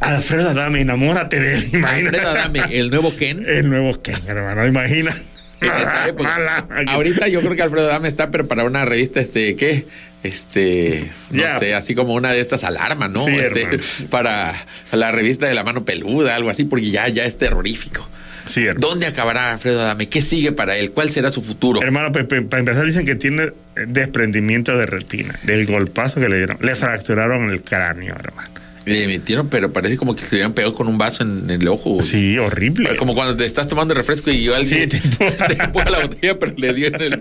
Alfredo 0.00 0.50
Adame, 0.50 0.80
enamórate 0.80 1.38
de 1.40 1.54
él. 1.54 1.84
Alfredo 1.84 2.30
Adame, 2.30 2.60
el 2.70 2.90
nuevo 2.90 3.14
Ken. 3.16 3.44
El 3.48 3.68
nuevo 3.70 3.94
Ken, 4.02 4.16
hermano, 4.26 4.66
imagina. 4.66 5.14
en 5.60 5.68
esa 5.68 6.08
época. 6.08 6.28
Mala. 6.68 6.92
Ahorita 6.92 7.28
yo 7.28 7.40
creo 7.40 7.54
que 7.54 7.62
Alfredo 7.62 7.88
Adame 7.88 8.08
está 8.08 8.30
pero 8.30 8.46
para 8.48 8.64
una 8.64 8.84
revista, 8.84 9.20
este, 9.20 9.54
¿qué? 9.56 9.86
Este, 10.24 11.10
no 11.30 11.42
sé, 11.58 11.74
así 11.74 11.94
como 11.94 12.14
una 12.14 12.32
de 12.32 12.40
estas 12.40 12.64
alarmas, 12.64 13.10
¿no? 13.10 13.24
Sí, 13.26 13.36
Este, 13.36 14.06
para 14.10 14.54
la 14.90 15.12
revista 15.12 15.46
de 15.46 15.54
la 15.54 15.64
mano 15.64 15.84
peluda, 15.84 16.34
algo 16.34 16.48
así, 16.48 16.64
porque 16.64 16.90
ya, 16.90 17.06
ya 17.08 17.26
es 17.26 17.36
terrorífico. 17.36 18.08
Sí. 18.46 18.66
¿Dónde 18.76 19.06
acabará 19.06 19.52
Alfredo 19.52 19.82
Adame? 19.82 20.08
¿Qué 20.08 20.22
sigue 20.22 20.52
para 20.52 20.76
él? 20.76 20.92
¿Cuál 20.92 21.10
será 21.10 21.30
su 21.30 21.42
futuro? 21.42 21.82
Hermano, 21.82 22.10
para 22.10 22.26
empezar 22.58 22.84
dicen 22.84 23.04
que 23.04 23.14
tiene 23.14 23.52
desprendimiento 23.86 24.76
de 24.76 24.86
retina, 24.86 25.38
del 25.42 25.66
golpazo 25.66 26.20
que 26.20 26.28
le 26.28 26.38
dieron. 26.38 26.58
Le 26.60 26.74
fracturaron 26.74 27.50
el 27.50 27.60
cráneo, 27.62 28.14
hermano. 28.14 28.53
Le 28.86 29.06
metieron, 29.06 29.48
pero 29.48 29.72
parece 29.72 29.96
como 29.96 30.14
que 30.14 30.22
se 30.22 30.36
habían 30.36 30.52
pegado 30.52 30.74
con 30.74 30.88
un 30.88 30.98
vaso 30.98 31.22
en, 31.22 31.50
el 31.50 31.66
ojo. 31.68 32.02
Sí, 32.02 32.36
horrible. 32.38 32.96
Como 32.96 33.14
cuando 33.14 33.36
te 33.36 33.44
estás 33.46 33.66
tomando 33.66 33.94
refresco 33.94 34.30
y 34.30 34.46
alguien 34.48 34.90
Sí, 34.90 34.98
te 34.98 35.62
empuja 35.62 35.90
la 35.90 36.00
botella, 36.00 36.38
pero 36.38 36.52
le 36.56 36.74
dio 36.74 36.88
en 36.88 36.94
el, 37.00 37.12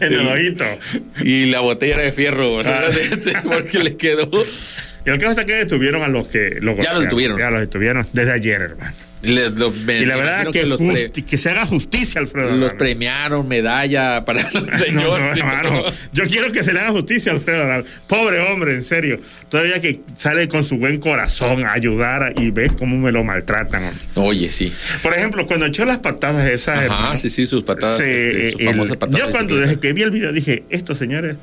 En 0.00 0.12
el 0.12 0.26
ojito. 0.26 0.64
Y 1.22 1.46
la 1.46 1.60
botella 1.60 1.94
era 1.94 2.02
de 2.04 2.12
fierro, 2.12 2.54
o 2.54 2.64
sea, 2.64 2.82
Ah. 2.82 3.42
porque 3.44 3.78
le 3.78 3.96
quedó. 3.96 4.28
Y 5.04 5.10
el 5.10 5.18
caso 5.18 5.30
está 5.30 5.44
que 5.44 5.54
detuvieron 5.54 6.02
a 6.02 6.08
los 6.08 6.28
que 6.28 6.58
lo 6.60 6.76
Ya 6.80 6.92
los 6.94 7.04
detuvieron. 7.04 7.38
Ya 7.38 7.50
los 7.50 7.60
detuvieron 7.60 8.06
desde 8.12 8.32
ayer, 8.32 8.60
hermano. 8.60 8.92
Les- 9.22 9.52
lo- 9.52 9.70
me 9.70 9.98
Y 10.00 10.04
la 10.04 10.16
verdad 10.16 10.46
que, 10.50 10.66
los, 10.66 10.78
pre- 10.78 11.12
justi- 11.12 11.24
que 11.24 11.38
se 11.38 11.50
haga 11.50 11.64
justicia, 11.64 12.20
Alfredo. 12.20 12.48
los 12.50 12.58
Adame. 12.70 12.78
premiaron, 12.78 13.46
medalla 13.46 14.24
para 14.24 14.42
los 14.42 14.52
No, 14.92 15.16
no, 15.18 15.34
señores. 15.34 15.94
Yo 16.12 16.24
quiero 16.24 16.50
que 16.50 16.64
se 16.64 16.72
le 16.72 16.80
haga 16.80 16.90
justicia 16.90 17.30
a 17.30 17.36
Alfredo 17.36 17.62
Adame. 17.62 17.84
Pobre 18.08 18.40
hombre, 18.40 18.74
en 18.74 18.84
serio. 18.84 19.20
Todavía 19.48 19.80
que 19.80 20.00
sale 20.18 20.48
con 20.48 20.64
su 20.64 20.78
buen 20.78 20.98
corazón 20.98 21.64
a 21.64 21.72
ayudar 21.72 22.34
y 22.36 22.50
ves 22.50 22.72
cómo 22.76 22.96
me 22.98 23.12
lo 23.12 23.22
maltratan. 23.22 23.84
hombre. 23.84 24.00
Oye, 24.16 24.50
sí. 24.50 24.72
Por 25.02 25.14
ejemplo, 25.14 25.46
cuando 25.46 25.66
echó 25.66 25.84
las 25.84 25.98
patadas 25.98 26.50
esas. 26.50 26.76
Ajá, 26.78 26.84
hermano, 26.86 27.16
sí, 27.16 27.30
sí, 27.30 27.46
sus 27.46 27.62
patadas, 27.64 27.98
se- 27.98 28.28
este, 28.48 28.52
sus 28.52 28.60
el- 28.60 28.66
famosas 28.66 28.96
patadas. 28.96 29.24
Yo 29.26 29.30
cuando 29.30 29.56
desde 29.56 29.78
que 29.78 29.92
vi 29.92 30.02
el 30.02 30.10
video 30.10 30.32
dije, 30.32 30.64
estos 30.70 30.98
señores 30.98 31.36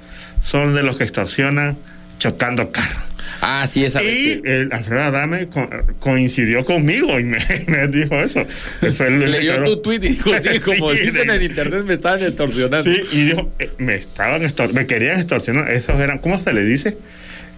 son 0.43 0.75
de 0.75 0.83
los 0.83 0.97
que 0.97 1.03
extorsionan 1.05 1.77
chocando 2.17 2.71
carros. 2.71 3.03
Ah, 3.41 3.65
sí, 3.67 3.83
esa 3.85 3.99
vez 3.99 4.13
Y 4.15 4.41
el 4.43 4.69
Alfredo 4.73 5.01
Adame 5.03 5.47
co- 5.47 5.69
coincidió 5.99 6.63
conmigo 6.65 7.19
y 7.19 7.23
me, 7.23 7.37
me 7.67 7.87
dijo 7.87 8.15
eso. 8.21 8.45
Fue 8.45 9.07
el- 9.07 9.23
el 9.23 9.31
leyó 9.31 9.63
tu 9.63 9.81
tweet 9.81 9.97
y 9.97 10.09
dijo, 10.09 10.31
sí, 10.41 10.59
como 10.65 10.91
Sí, 10.93 10.99
dicen 10.99 11.27
de- 11.27 11.35
en 11.35 11.41
internet, 11.43 11.83
me 11.85 11.93
estaban 11.93 12.21
extorsionando. 12.21 12.83
Sí, 12.93 13.01
y 13.13 13.23
dijo, 13.27 13.51
eh, 13.59 13.69
me 13.77 13.95
estaban 13.95 14.41
extor- 14.43 14.73
me 14.73 14.85
querían 14.87 15.19
extorsionar. 15.19 15.71
Esos 15.71 15.99
eran, 15.99 16.19
¿cómo 16.19 16.39
se 16.41 16.53
le 16.53 16.63
dice? 16.63 16.97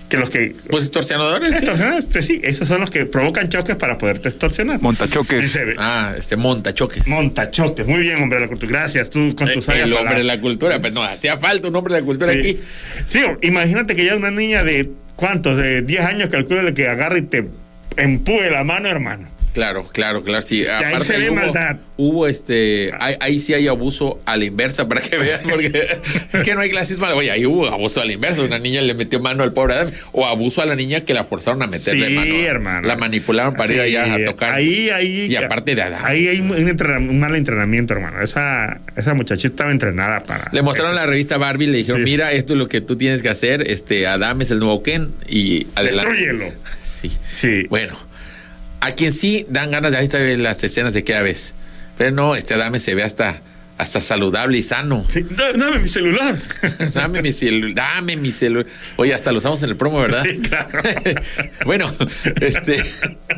Que 0.09 0.17
los 0.17 0.29
que 0.29 0.53
Pues 0.69 0.83
extorsionadores. 0.83 1.49
sí. 1.51 1.55
extorsionan, 1.55 2.03
pues 2.11 2.25
sí, 2.25 2.41
esos 2.43 2.67
son 2.67 2.81
los 2.81 2.91
que 2.91 3.05
provocan 3.05 3.47
choques 3.47 3.77
para 3.77 3.97
poderte 3.97 4.27
extorsionar. 4.27 4.81
Montachoques. 4.81 5.41
Dice, 5.41 5.75
Ah, 5.77 6.13
este 6.17 6.35
monta 6.35 6.73
choques. 6.73 7.07
montachoques. 7.07 7.87
Muy 7.87 8.01
bien, 8.01 8.21
hombre 8.21 8.39
de 8.39 8.41
la 8.45 8.47
cultura. 8.49 8.71
Gracias, 8.81 9.09
tú 9.09 9.33
con 9.37 9.49
tus 9.53 9.63
sabias 9.63 9.85
el 9.85 9.93
hombre 9.93 10.17
de 10.17 10.23
la 10.25 10.41
cultura. 10.41 10.81
Pues 10.81 10.93
no, 10.93 11.01
hacía 11.01 11.37
falta 11.37 11.69
un 11.69 11.75
hombre 11.77 11.93
de 11.95 12.01
la 12.01 12.05
cultura 12.05 12.33
Sí. 12.33 12.39
aquí. 12.39 12.59
Sí, 13.05 13.21
imagínate 13.41 13.95
que 13.95 14.03
ya 14.03 14.17
una 14.17 14.31
niña 14.31 14.65
de 14.65 14.89
¿cuántos? 15.21 15.55
De 15.55 15.83
10 15.83 16.01
años, 16.01 16.29
calcula 16.29 16.73
que 16.73 16.87
agarre 16.87 17.19
y 17.19 17.21
te 17.21 17.47
empuje 17.95 18.49
la 18.49 18.63
mano, 18.63 18.89
hermano. 18.89 19.27
Claro, 19.53 19.83
claro, 19.91 20.23
claro, 20.23 20.41
sí. 20.41 20.65
ahí 20.65 20.85
Aparte 20.85 21.05
se 21.05 21.17
ve 21.17 21.27
hubo, 21.29 21.35
maldad. 21.35 21.77
Hubo 21.97 22.27
este, 22.27 22.91
ahí, 22.99 23.15
ahí 23.19 23.39
sí 23.39 23.53
hay 23.53 23.67
abuso 23.67 24.21
a 24.25 24.37
la 24.37 24.45
inversa 24.45 24.87
para 24.87 25.01
que 25.01 25.17
vean, 25.17 25.39
porque 25.49 25.67
es 26.33 26.41
que 26.41 26.55
no 26.55 26.61
hay 26.61 26.69
clasismo. 26.69 27.05
Oye, 27.07 27.31
ahí 27.31 27.45
hubo 27.45 27.67
abuso 27.67 28.01
a 28.01 28.05
la 28.05 28.13
inversa. 28.13 28.41
Una 28.43 28.59
niña 28.59 28.81
le 28.81 28.93
metió 28.93 29.19
mano 29.19 29.43
al 29.43 29.51
pobre 29.51 29.73
Adam, 29.73 29.91
o 30.13 30.25
abuso 30.25 30.61
a 30.61 30.65
la 30.65 30.75
niña 30.75 31.01
que 31.01 31.13
la 31.13 31.23
forzaron 31.25 31.61
a 31.63 31.67
meterle 31.67 32.07
Sí, 32.07 32.13
mano. 32.15 32.33
hermano. 32.35 32.87
La 32.87 32.95
manipularon 32.95 33.53
para 33.55 33.73
ir 33.73 33.81
allá 33.81 34.13
a 34.13 34.23
tocar. 34.25 34.53
Ahí, 34.55 34.89
ahí. 34.89 35.27
Y 35.29 35.35
aparte 35.35 35.75
de 35.75 35.81
Adán. 35.81 36.01
Ahí 36.05 36.27
hay 36.29 36.39
un, 36.39 36.51
un 36.51 37.19
mal 37.19 37.35
entrenamiento, 37.35 37.93
hermano. 37.93 38.21
Esa, 38.21 38.79
esa 38.95 39.13
muchachita 39.13 39.49
estaba 39.49 39.71
entrenada 39.71 40.21
para. 40.21 40.49
Le 40.53 40.61
mostraron 40.61 40.95
la 40.95 41.05
revista 41.05 41.37
Barbie, 41.37 41.67
le 41.67 41.77
dijeron, 41.79 42.01
Sí. 42.01 42.05
mira, 42.05 42.31
esto 42.31 42.53
es 42.53 42.59
lo 42.59 42.67
que 42.69 42.79
tú 42.81 42.95
tienes 42.95 43.21
que 43.21 43.29
hacer. 43.29 43.69
Este, 43.69 44.07
Adam 44.07 44.41
es 44.41 44.51
el 44.51 44.59
nuevo 44.59 44.81
Ken 44.81 45.09
y 45.27 45.67
adelante. 45.75 46.09
Destrúyelo. 46.09 46.53
Sí. 46.83 47.11
Sí. 47.31 47.65
Bueno, 47.67 47.95
a 48.81 48.91
quien 48.91 49.13
sí 49.13 49.45
dan 49.47 49.71
ganas 49.71 49.91
de 49.91 49.97
ahí 49.97 50.03
está 50.03 50.19
las 50.19 50.63
escenas 50.63 50.93
de 50.93 51.03
cada 51.03 51.21
vez. 51.21 51.53
Pero 51.97 52.11
no, 52.11 52.35
este 52.35 52.55
Adame 52.55 52.79
se 52.79 52.95
ve 52.95 53.03
hasta, 53.03 53.39
hasta 53.81 53.99
saludable 53.99 54.59
y 54.59 54.61
sano. 54.61 55.03
Sí, 55.07 55.25
Dame 55.31 55.79
mi 55.79 55.87
celular. 55.87 56.37
Dame 56.93 57.23
mi 57.23 57.33
celular, 57.33 57.73
dame 57.73 58.15
mi 58.15 58.31
celular. 58.31 58.67
Oye, 58.95 59.11
hasta 59.11 59.31
lo 59.31 59.39
usamos 59.39 59.63
en 59.63 59.69
el 59.69 59.75
promo, 59.75 59.99
¿verdad? 59.99 60.23
Sí, 60.23 60.37
claro. 60.37 60.69
bueno, 61.65 61.91
este. 62.41 62.77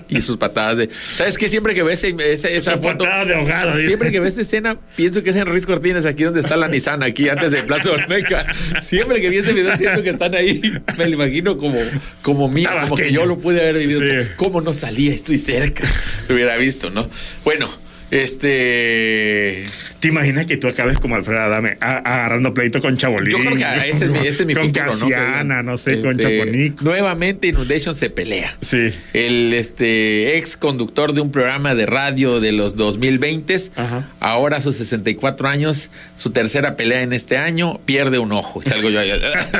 Y 0.10 0.20
sus 0.20 0.36
patadas 0.36 0.80
de. 0.80 0.90
¿Sabes 0.92 1.38
qué? 1.38 1.48
Siempre 1.48 1.74
que 1.74 1.84
ves 1.84 2.04
esa, 2.04 2.78
foto. 2.78 3.06
de 3.06 3.36
ahogado. 3.36 3.78
Siempre 3.80 4.12
que 4.12 4.20
ves 4.20 4.34
esa 4.34 4.42
escena, 4.42 4.78
pienso 4.98 5.24
que 5.24 5.30
es 5.30 5.36
en 5.38 5.46
Ruiz 5.46 5.66
Cortines, 5.66 6.06
aquí 6.06 6.24
donde 6.24 6.42
está 6.42 6.58
la 6.58 6.68
Nissan, 6.68 7.04
aquí 7.04 7.30
antes 7.30 7.52
de 7.52 7.64
Plaza 7.64 7.92
Olmeca. 7.92 8.46
Siempre 8.82 9.22
que 9.22 9.30
vi 9.30 9.38
ese 9.38 9.54
video, 9.54 9.78
siento 9.78 10.04
que 10.04 10.10
están 10.10 10.36
ahí. 10.36 10.62
Me 10.98 11.06
lo 11.08 11.14
imagino 11.14 11.58
como, 11.58 11.80
como 12.22 12.50
mío, 12.50 12.70
como 12.82 12.98
que 12.98 13.14
yo 13.14 13.26
lo 13.26 13.38
pude 13.38 13.62
haber 13.62 13.78
vivido. 13.78 14.02
Sí. 14.02 14.30
¿Cómo 14.36 14.60
no 14.60 14.74
salía? 14.74 15.14
Estoy 15.14 15.38
cerca. 15.38 15.88
Lo 16.28 16.36
hubiera 16.36 16.58
visto, 16.58 16.90
¿no? 16.90 17.10
Bueno, 17.46 17.70
este. 18.12 19.64
¿Te 20.04 20.10
imaginas 20.10 20.46
que 20.48 20.58
tú 20.58 20.68
acabes 20.68 21.00
como 21.00 21.16
Alfredo 21.16 21.40
Adame 21.40 21.78
a- 21.80 22.00
agarrando 22.00 22.54
pleito 22.54 22.82
con 22.82 22.98
Chabolín? 22.98 23.32
Yo 23.32 23.38
creo 23.38 23.56
que 23.56 23.90
ese 23.90 24.04
es 24.04 24.12
mi, 24.12 24.18
ese 24.20 24.42
es 24.42 24.46
mi 24.46 24.54
Con 24.54 24.66
futuro, 24.66 24.86
¿no? 24.88 24.92
Casiana, 25.08 25.64
no 25.64 25.78
sé, 25.78 26.02
con 26.02 26.20
Este, 26.20 26.40
Chaponico. 26.40 26.84
Nuevamente 26.84 27.48
Inundation 27.48 27.96
se 27.96 28.10
pelea. 28.10 28.54
Sí. 28.60 28.90
El 29.14 29.54
este 29.54 30.36
ex 30.38 30.58
conductor 30.58 31.14
de 31.14 31.22
un 31.22 31.32
programa 31.32 31.74
de 31.74 31.86
radio 31.86 32.42
de 32.42 32.52
los 32.52 32.76
2020, 32.76 33.56
Ajá. 33.78 34.06
ahora 34.20 34.58
a 34.58 34.62
sus 34.62 34.76
64 34.76 35.48
años, 35.48 35.90
su 36.16 36.32
tercera 36.32 36.76
pelea 36.76 37.02
en 37.04 37.14
este 37.14 37.38
año, 37.38 37.80
pierde 37.86 38.20
un 38.20 38.34
ojo. 38.34 38.60
Y 38.60 38.68
salgo 38.68 38.90
yo 38.90 39.00
ahí. 39.00 39.10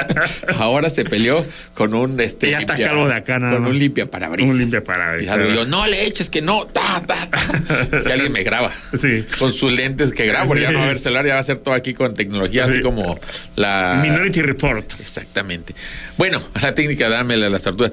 ahora 0.58 0.90
se 0.90 1.06
peleó 1.06 1.46
con 1.74 1.94
un 1.94 2.20
este 2.20 2.52
Ya 2.52 2.58
está 2.60 2.78
calvo 2.78 3.08
de 3.08 3.14
acá, 3.14 3.40
nada 3.40 3.54
con 3.54 3.66
un 3.68 3.80
limpia 3.80 4.12
parabrisas. 4.12 4.52
Un 4.52 4.60
limpiaparabrisas. 4.60 5.24
Y 5.24 5.40
salgo 5.40 5.54
yo, 5.54 5.66
no 5.66 5.88
le 5.88 6.06
eches 6.06 6.30
que 6.30 6.42
no, 6.42 6.66
ta, 6.66 7.02
ta, 7.08 7.16
ta. 7.30 8.04
Y 8.10 8.12
alguien 8.12 8.34
me 8.34 8.44
graba. 8.44 8.74
Sí. 9.00 9.24
Con 9.40 9.54
sus 9.54 9.72
lentes 9.72 10.12
que 10.12 10.33
porque 10.48 10.62
ya 10.64 10.72
no 10.72 10.78
va 10.80 10.84
a 10.84 10.88
haber 10.88 11.00
celular, 11.00 11.26
ya 11.26 11.36
va 11.36 11.40
a 11.40 11.44
ser 11.44 11.58
todo 11.60 11.74
aquí 11.74 11.94
con 11.94 12.14
tecnología, 12.14 12.64
así 12.64 12.74
Sí. 12.74 12.82
como 12.82 13.20
la 13.56 14.00
Minority 14.02 14.42
Report. 14.42 14.92
Exactamente. 15.00 15.74
Bueno, 16.18 16.42
la 16.62 16.74
técnica 16.76 17.10
dámela 17.10 17.48
a 17.48 17.50
las 17.50 17.62
tortugas. 17.64 17.92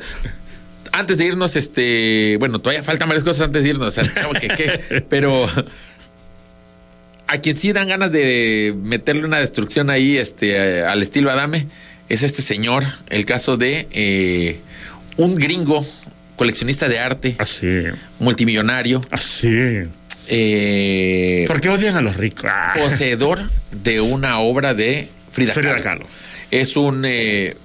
Antes 0.92 1.18
de 1.18 1.26
irnos, 1.26 1.55
este, 1.57 2.37
bueno, 2.40 2.59
todavía 2.59 2.83
faltan 2.83 3.09
varias 3.09 3.24
cosas 3.24 3.42
antes 3.46 3.62
de 3.62 3.68
irnos, 3.68 3.88
o 3.88 3.90
sea, 4.03 4.05
como 4.22 4.35
que- 4.35 4.48
que- 4.48 5.00
pero 5.09 5.48
a 7.26 7.38
quien 7.38 7.57
sí 7.57 7.72
dan 7.72 7.88
ganas 7.88 8.11
de 8.11 8.74
meterle 8.83 9.24
una 9.24 9.38
destrucción 9.38 9.88
ahí, 9.90 10.16
este, 10.16 10.83
al 10.83 11.03
estilo 11.03 11.31
Adame, 11.31 11.66
es 12.09 12.22
este 12.24 12.42
señor, 12.42 12.85
el 13.09 13.24
caso 13.24 13.57
de 13.57 13.87
eh, 13.92 14.59
un 15.16 15.37
gringo 15.37 15.85
coleccionista 16.35 16.88
de 16.88 16.98
arte, 16.98 17.37
Así. 17.38 17.85
multimillonario, 18.18 19.00
Así. 19.12 19.83
Eh, 20.31 21.45
¿Por 21.47 21.61
qué 21.61 21.69
odian 21.69 21.97
a 21.97 22.01
los 22.01 22.16
ricos? 22.16 22.47
Ah. 22.49 22.73
poseedor 22.79 23.51
de 23.73 24.01
una 24.01 24.38
obra 24.38 24.75
de 24.75 25.09
Frida, 25.33 25.53
Frida 25.53 25.77
Kahlo. 25.77 25.83
Kahlo. 25.83 26.07
Es 26.51 26.77
un 26.77 27.05
eh, 27.05 27.57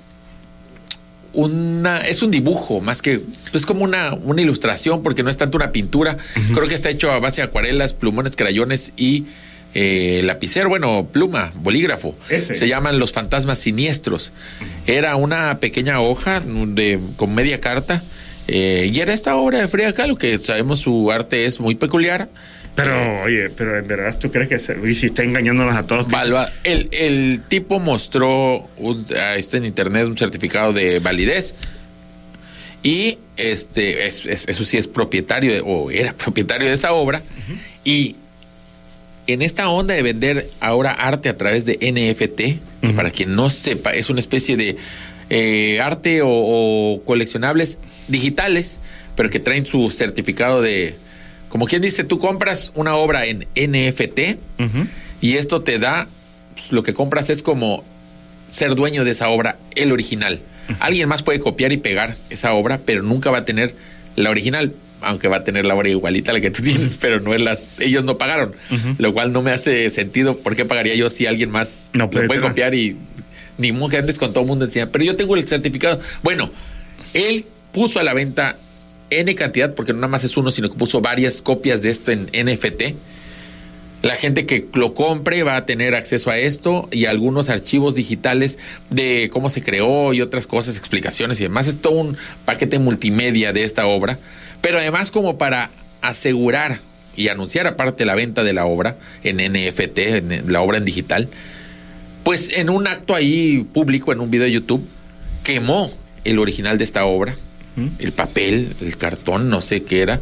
una 1.33 1.99
es 1.99 2.21
un 2.21 2.31
dibujo 2.31 2.79
más 2.79 3.01
que 3.01 3.21
es 3.53 3.65
como 3.65 3.83
una, 3.83 4.13
una 4.13 4.41
ilustración 4.41 5.03
porque 5.03 5.21
no 5.23 5.29
es 5.29 5.37
tanto 5.37 5.57
una 5.57 5.71
pintura. 5.71 6.17
Creo 6.53 6.67
que 6.67 6.75
está 6.75 6.89
hecho 6.89 7.11
a 7.11 7.19
base 7.19 7.41
de 7.41 7.47
acuarelas, 7.47 7.93
plumones, 7.93 8.35
crayones 8.35 8.93
y 8.97 9.25
eh, 9.73 10.21
lapicero, 10.23 10.69
bueno, 10.69 11.07
pluma, 11.11 11.51
bolígrafo. 11.55 12.15
Ese. 12.29 12.55
Se 12.55 12.67
llaman 12.67 12.97
Los 12.97 13.11
Fantasmas 13.11 13.59
Siniestros. 13.59 14.31
Era 14.87 15.17
una 15.17 15.59
pequeña 15.59 15.99
hoja 15.99 16.41
de, 16.41 16.99
con 17.17 17.35
media 17.35 17.59
carta. 17.59 18.01
eh, 18.47 18.89
y 18.93 18.99
era 18.99 19.13
esta 19.13 19.35
obra 19.35 19.59
de 19.59 19.67
Frida 19.67 19.91
Kahlo, 19.93 20.15
que 20.17 20.37
sabemos 20.37 20.79
su 20.79 21.11
arte 21.11 21.45
es 21.45 21.59
muy 21.59 21.75
peculiar. 21.75 22.29
Pero, 22.75 23.21
oye, 23.23 23.49
pero 23.51 23.77
en 23.77 23.87
verdad, 23.87 24.17
¿tú 24.19 24.29
crees 24.31 24.49
que 24.49 24.59
se, 24.59 24.75
y 24.85 24.95
si 24.95 25.05
está 25.07 25.23
engañándonos 25.23 25.75
a 25.75 25.83
todos? 25.87 26.07
Valva- 26.09 26.51
el, 26.65 26.89
el 26.91 27.41
tipo 27.47 27.79
mostró 27.79 28.67
un- 28.77 29.05
ah, 29.17 29.35
está 29.37 29.57
en 29.57 29.65
internet 29.65 30.05
un 30.05 30.17
certificado 30.17 30.73
de 30.73 30.99
validez 30.99 31.53
y 32.83 33.17
este 33.37 34.05
es- 34.07 34.25
es- 34.25 34.47
eso 34.47 34.65
sí 34.65 34.77
es 34.77 34.87
propietario 34.87 35.53
de- 35.53 35.61
o 35.65 35.89
era 35.89 36.13
propietario 36.17 36.67
de 36.67 36.73
esa 36.73 36.93
obra 36.93 37.21
y 37.83 38.15
en 39.27 39.41
esta 39.41 39.69
onda 39.69 39.93
de 39.93 40.01
vender 40.03 40.49
ahora 40.59 40.91
arte 40.91 41.29
a 41.29 41.37
través 41.37 41.65
de 41.65 41.77
NFT 41.81 42.59
que 42.85 42.93
para 42.93 43.09
quien 43.09 43.35
no 43.35 43.49
sepa 43.49 43.93
es 43.93 44.09
una 44.11 44.19
especie 44.19 44.55
de 44.57 44.75
eh, 45.31 45.79
arte 45.81 46.21
o, 46.21 46.27
o 46.29 47.01
coleccionables 47.05 47.79
digitales 48.07 48.77
pero 49.15 49.29
que 49.31 49.39
traen 49.39 49.65
su 49.65 49.89
certificado 49.89 50.61
de 50.61 50.93
como 51.55 51.67
quien 51.67 51.81
dice 51.81 52.03
tú 52.03 52.19
compras 52.19 52.73
una 52.75 52.97
obra 52.97 53.23
en 53.27 53.47
NFT 53.55 54.19
y 55.21 55.35
esto 55.35 55.61
te 55.61 55.79
da, 55.79 56.05
pues, 56.53 56.73
lo 56.73 56.83
que 56.83 56.93
compras 56.93 57.29
es 57.29 57.43
como 57.43 57.81
ser 58.49 58.75
dueño 58.75 59.05
de 59.05 59.11
esa 59.11 59.29
obra, 59.29 59.55
el 59.75 59.93
original. 59.93 60.41
Alguien 60.81 61.07
más 61.07 61.23
puede 61.23 61.39
copiar 61.39 61.71
y 61.71 61.77
pegar 61.77 62.13
esa 62.29 62.51
obra, 62.55 62.81
pero 62.85 63.03
nunca 63.03 63.31
va 63.31 63.37
a 63.37 63.45
tener 63.45 63.73
la 64.17 64.31
original, 64.31 64.73
aunque 64.99 65.29
va 65.29 65.37
a 65.37 65.43
tener 65.45 65.63
la 65.63 65.75
obra 65.75 65.87
igualita 65.87 66.31
a 66.31 66.33
la 66.33 66.41
que 66.41 66.51
tú 66.51 66.61
tienes, 66.61 66.95
pero 66.95 67.21
no 67.21 67.33
es 67.33 67.39
las, 67.41 67.79
ellos 67.79 68.03
no 68.03 68.17
pagaron, 68.17 68.53
lo 68.97 69.13
cual 69.13 69.31
no 69.31 69.41
me 69.41 69.51
hace 69.51 69.89
sentido. 69.91 70.35
¿Por 70.37 70.57
qué 70.57 70.65
pagaría 70.65 70.95
yo 70.95 71.09
si 71.09 71.25
alguien 71.25 71.51
más 71.51 71.91
No 71.93 72.03
lo 72.03 72.11
puede 72.11 72.27
puede 72.27 72.39
tener. 72.41 72.51
copiar 72.51 72.75
y 72.75 72.97
ni 73.57 73.69
andes 73.69 74.19
con 74.19 74.33
todo 74.33 74.41
el 74.41 74.47
mundo 74.47 74.65
encima? 74.65 74.87
Pero 74.87 75.05
yo 75.05 75.15
tengo 75.15 75.37
el 75.37 75.47
certificado. 75.47 76.01
Bueno, 76.21 76.51
él 77.13 77.45
puso 77.71 78.01
a 78.01 78.03
la 78.03 78.13
venta 78.13 78.57
N 79.09 79.35
cantidad, 79.35 79.73
porque 79.73 79.93
no 79.93 79.99
nada 79.99 80.09
más 80.09 80.23
es 80.23 80.35
uno, 80.37 80.51
sino 80.51 80.69
que 80.69 80.77
puso 80.77 81.01
varias 81.01 81.41
copias 81.41 81.81
de 81.81 81.89
esto 81.89 82.11
en 82.11 82.25
NFT. 82.25 82.95
La 84.01 84.15
gente 84.15 84.45
que 84.45 84.67
lo 84.73 84.93
compre 84.93 85.41
va 85.43 85.55
a 85.55 85.65
tener 85.65 85.95
acceso 85.95 86.29
a 86.29 86.37
esto 86.37 86.87
y 86.91 87.05
a 87.05 87.09
algunos 87.09 87.49
archivos 87.49 87.95
digitales 87.95 88.59
de 88.91 89.29
cómo 89.31 89.49
se 89.49 89.63
creó 89.63 90.13
y 90.13 90.21
otras 90.21 90.45
cosas, 90.45 90.77
explicaciones 90.77 91.39
y 91.39 91.43
demás. 91.43 91.67
Es 91.67 91.77
todo 91.77 91.93
un 91.93 92.17
paquete 92.45 92.77
multimedia 92.77 93.51
de 93.51 93.63
esta 93.63 93.87
obra. 93.87 94.19
Pero 94.61 94.77
además 94.77 95.09
como 95.09 95.37
para 95.37 95.71
asegurar 96.01 96.79
y 97.15 97.29
anunciar 97.29 97.65
aparte 97.65 98.05
la 98.05 98.15
venta 98.15 98.43
de 98.43 98.53
la 98.53 98.65
obra 98.65 98.95
en 99.23 99.37
NFT, 99.37 99.97
en 99.97 100.53
la 100.53 100.61
obra 100.61 100.77
en 100.77 100.85
digital, 100.85 101.27
pues 102.23 102.49
en 102.53 102.69
un 102.69 102.87
acto 102.87 103.15
ahí 103.15 103.65
público, 103.73 104.11
en 104.11 104.19
un 104.19 104.29
video 104.29 104.45
de 104.45 104.51
YouTube, 104.51 104.85
quemó 105.43 105.91
el 106.23 106.39
original 106.39 106.77
de 106.77 106.83
esta 106.83 107.05
obra, 107.05 107.35
el 107.99 108.11
papel, 108.11 108.73
el 108.81 108.97
cartón, 108.97 109.49
no 109.49 109.61
sé 109.61 109.83
qué 109.83 110.01
era. 110.01 110.19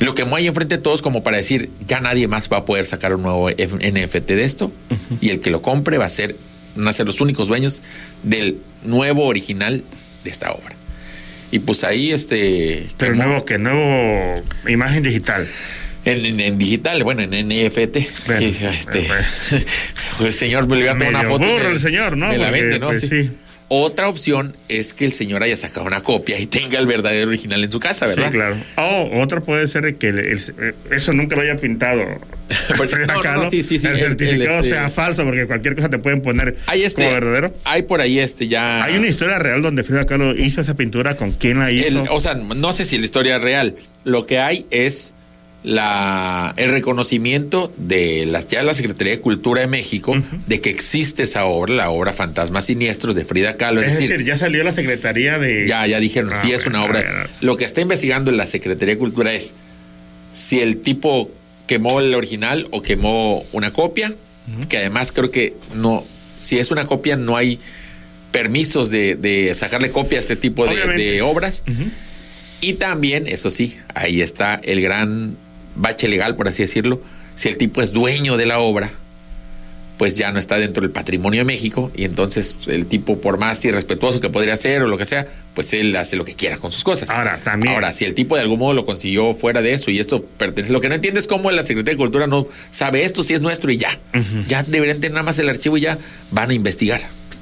Lo 0.00 0.14
quemó 0.14 0.36
ahí 0.36 0.46
enfrente 0.48 0.76
de 0.76 0.82
todos 0.82 1.02
como 1.02 1.22
para 1.22 1.36
decir, 1.36 1.70
ya 1.86 2.00
nadie 2.00 2.26
más 2.28 2.48
va 2.52 2.58
a 2.58 2.64
poder 2.64 2.84
sacar 2.86 3.14
un 3.14 3.22
nuevo 3.22 3.48
NFT 3.50 4.26
de 4.28 4.44
esto 4.44 4.72
y 5.20 5.30
el 5.30 5.40
que 5.40 5.50
lo 5.50 5.62
compre 5.62 5.98
va 5.98 6.06
a 6.06 6.08
ser, 6.08 6.34
van 6.74 6.88
a 6.88 6.92
ser 6.92 7.06
los 7.06 7.20
únicos 7.20 7.48
dueños 7.48 7.80
del 8.22 8.58
nuevo 8.82 9.24
original 9.26 9.82
de 10.24 10.30
esta 10.30 10.50
obra. 10.52 10.74
Y 11.52 11.60
pues 11.60 11.84
ahí 11.84 12.10
este... 12.10 12.86
Pero 12.96 13.12
quemó 13.12 13.24
nuevo, 13.24 13.44
que 13.44 13.58
nuevo 13.58 14.42
imagen 14.68 15.02
digital. 15.04 15.46
en, 16.04 16.26
en- 16.26 16.40
en 16.40 16.58
digital, 16.58 17.02
bueno, 17.04 17.22
en 17.22 17.30
NFT. 17.30 17.96
Bueno, 18.26 18.46
este, 18.46 19.06
bueno, 19.06 19.24
pues, 20.18 20.34
señor, 20.36 20.66
me 20.66 20.76
le 20.76 20.82
voy 20.82 20.88
a 20.90 20.98
tomar 20.98 21.08
una 21.10 21.22
foto. 21.30 21.46
burro 21.46 21.68
me- 21.68 21.74
el 21.74 21.80
señor, 21.80 22.16
¿no? 22.16 22.28
Me 22.28 22.38
la 22.38 22.48
Porque, 22.50 22.78
¿no? 22.80 22.86
pues, 22.88 23.00
Sí. 23.02 23.08
sí. 23.08 23.30
Otra 23.76 24.08
opción 24.08 24.54
es 24.68 24.94
que 24.94 25.04
el 25.04 25.12
señor 25.12 25.42
haya 25.42 25.56
sacado 25.56 25.84
una 25.84 26.00
copia 26.00 26.38
y 26.38 26.46
tenga 26.46 26.78
el 26.78 26.86
verdadero 26.86 27.28
original 27.28 27.64
en 27.64 27.72
su 27.72 27.80
casa, 27.80 28.06
¿verdad? 28.06 28.26
Sí, 28.26 28.32
claro. 28.32 28.56
O 28.76 29.20
otro 29.20 29.42
puede 29.42 29.66
ser 29.66 29.96
que 29.96 30.08
el- 30.10 30.18
el- 30.20 30.74
eso 30.92 31.12
nunca 31.12 31.34
lo 31.34 31.42
haya 31.42 31.58
pintado. 31.58 32.04
Pues, 32.76 32.92
no, 33.08 33.14
no, 33.22 33.42
no, 33.44 33.50
sí, 33.50 33.62
sí, 33.64 33.78
sí, 33.78 33.86
el 33.86 33.94
el- 33.94 33.98
certificado 34.00 34.58
este- 34.58 34.68
sea 34.70 34.90
falso 34.90 35.24
porque 35.24 35.46
cualquier 35.46 35.74
cosa 35.74 35.88
te 35.90 35.98
pueden 35.98 36.20
poner 36.20 36.56
Hay 36.66 36.84
este, 36.84 37.02
como 37.02 37.14
verdadero. 37.14 37.54
hay 37.64 37.82
por 37.82 38.00
ahí 38.00 38.18
este 38.20 38.46
ya. 38.48 38.84
Hay 38.84 38.96
una 38.96 39.08
historia 39.08 39.38
real 39.40 39.60
donde 39.62 39.82
Frida 39.82 40.04
Kahlo 40.06 40.36
hizo 40.36 40.60
esa 40.60 40.74
pintura, 40.76 41.16
con 41.16 41.32
quién 41.32 41.58
la 41.58 41.72
hizo. 41.72 42.04
o 42.10 42.20
sea, 42.20 42.34
no 42.34 42.72
sé 42.72 42.84
si 42.84 42.98
la 42.98 43.06
historia 43.06 43.36
es 43.36 43.42
real. 43.42 43.74
Lo 44.04 44.26
que 44.26 44.38
hay 44.38 44.66
es 44.70 45.14
la 45.64 46.52
el 46.58 46.70
reconocimiento 46.70 47.72
de 47.78 48.26
las 48.26 48.46
ya 48.46 48.62
la 48.62 48.74
Secretaría 48.74 49.14
de 49.14 49.20
Cultura 49.20 49.62
de 49.62 49.66
México 49.66 50.14
de 50.46 50.60
que 50.60 50.68
existe 50.68 51.22
esa 51.22 51.46
obra, 51.46 51.74
la 51.74 51.90
obra 51.90 52.12
Fantasmas 52.12 52.66
Siniestros 52.66 53.16
de 53.16 53.24
Frida 53.24 53.56
Kahlo. 53.56 53.82
es 53.82 53.98
decir, 53.98 54.22
ya 54.24 54.38
salió 54.38 54.62
la 54.62 54.72
Secretaría 54.72 55.38
de. 55.38 55.66
Ya, 55.66 55.86
ya 55.86 55.98
dijeron, 56.00 56.30
Ah, 56.32 56.38
sí 56.40 56.52
es 56.52 56.64
bueno, 56.64 56.80
una 56.80 56.86
obra. 56.88 57.28
Lo 57.40 57.56
que 57.56 57.64
está 57.64 57.80
investigando 57.80 58.30
en 58.30 58.36
la 58.36 58.46
Secretaría 58.46 58.94
de 58.94 58.98
Cultura 58.98 59.32
es 59.32 59.54
si 60.34 60.60
el 60.60 60.76
tipo 60.76 61.30
quemó 61.66 62.00
el 62.00 62.14
original 62.14 62.68
o 62.70 62.82
quemó 62.82 63.42
una 63.52 63.72
copia, 63.72 64.12
que 64.68 64.76
además 64.76 65.12
creo 65.12 65.30
que 65.30 65.54
no, 65.74 66.04
si 66.36 66.58
es 66.58 66.70
una 66.70 66.86
copia 66.86 67.16
no 67.16 67.38
hay 67.38 67.58
permisos 68.32 68.90
de, 68.90 69.14
de 69.14 69.54
sacarle 69.54 69.90
copia 69.90 70.18
a 70.18 70.20
este 70.20 70.36
tipo 70.36 70.66
de, 70.66 71.22
obras. 71.22 71.62
Y 72.60 72.74
también, 72.74 73.26
eso 73.26 73.50
sí, 73.50 73.76
ahí 73.94 74.20
está 74.20 74.60
el 74.62 74.82
gran 74.82 75.36
bache 75.74 76.08
legal, 76.08 76.36
por 76.36 76.48
así 76.48 76.62
decirlo. 76.62 77.00
Si 77.34 77.48
el 77.48 77.56
tipo 77.56 77.82
es 77.82 77.92
dueño 77.92 78.36
de 78.36 78.46
la 78.46 78.60
obra, 78.60 78.90
pues 79.98 80.16
ya 80.16 80.32
no 80.32 80.38
está 80.38 80.58
dentro 80.58 80.82
del 80.82 80.90
patrimonio 80.90 81.40
de 81.40 81.44
México 81.44 81.90
y 81.94 82.04
entonces 82.04 82.60
el 82.66 82.86
tipo, 82.86 83.20
por 83.20 83.38
más 83.38 83.64
irrespetuoso 83.64 84.20
que 84.20 84.28
podría 84.28 84.56
ser 84.56 84.82
o 84.82 84.88
lo 84.88 84.98
que 84.98 85.04
sea, 85.04 85.26
pues 85.54 85.72
él 85.72 85.94
hace 85.96 86.16
lo 86.16 86.24
que 86.24 86.34
quiera 86.34 86.56
con 86.56 86.72
sus 86.72 86.82
cosas. 86.82 87.10
Ahora, 87.10 87.38
también. 87.42 87.74
Ahora, 87.74 87.92
si 87.92 88.04
el 88.04 88.14
tipo 88.14 88.34
de 88.34 88.42
algún 88.42 88.58
modo 88.58 88.74
lo 88.74 88.84
consiguió 88.84 89.34
fuera 89.34 89.62
de 89.62 89.72
eso 89.72 89.90
y 89.90 90.00
esto 90.00 90.24
pertenece, 90.36 90.72
lo 90.72 90.80
que 90.80 90.88
no 90.88 90.96
entiende 90.96 91.20
es 91.20 91.28
cómo 91.28 91.50
la 91.50 91.62
Secretaría 91.62 91.94
de 91.94 91.98
Cultura 91.98 92.26
no 92.26 92.46
sabe 92.70 93.04
esto, 93.04 93.22
si 93.22 93.34
es 93.34 93.40
nuestro 93.40 93.70
y 93.70 93.78
ya. 93.78 93.98
Ya 94.48 94.62
deberían 94.64 94.96
tener 94.96 95.12
nada 95.12 95.22
más 95.22 95.38
el 95.38 95.48
archivo 95.48 95.76
y 95.76 95.82
ya 95.82 95.98
van 96.30 96.50
a 96.50 96.54
investigar. 96.54 97.00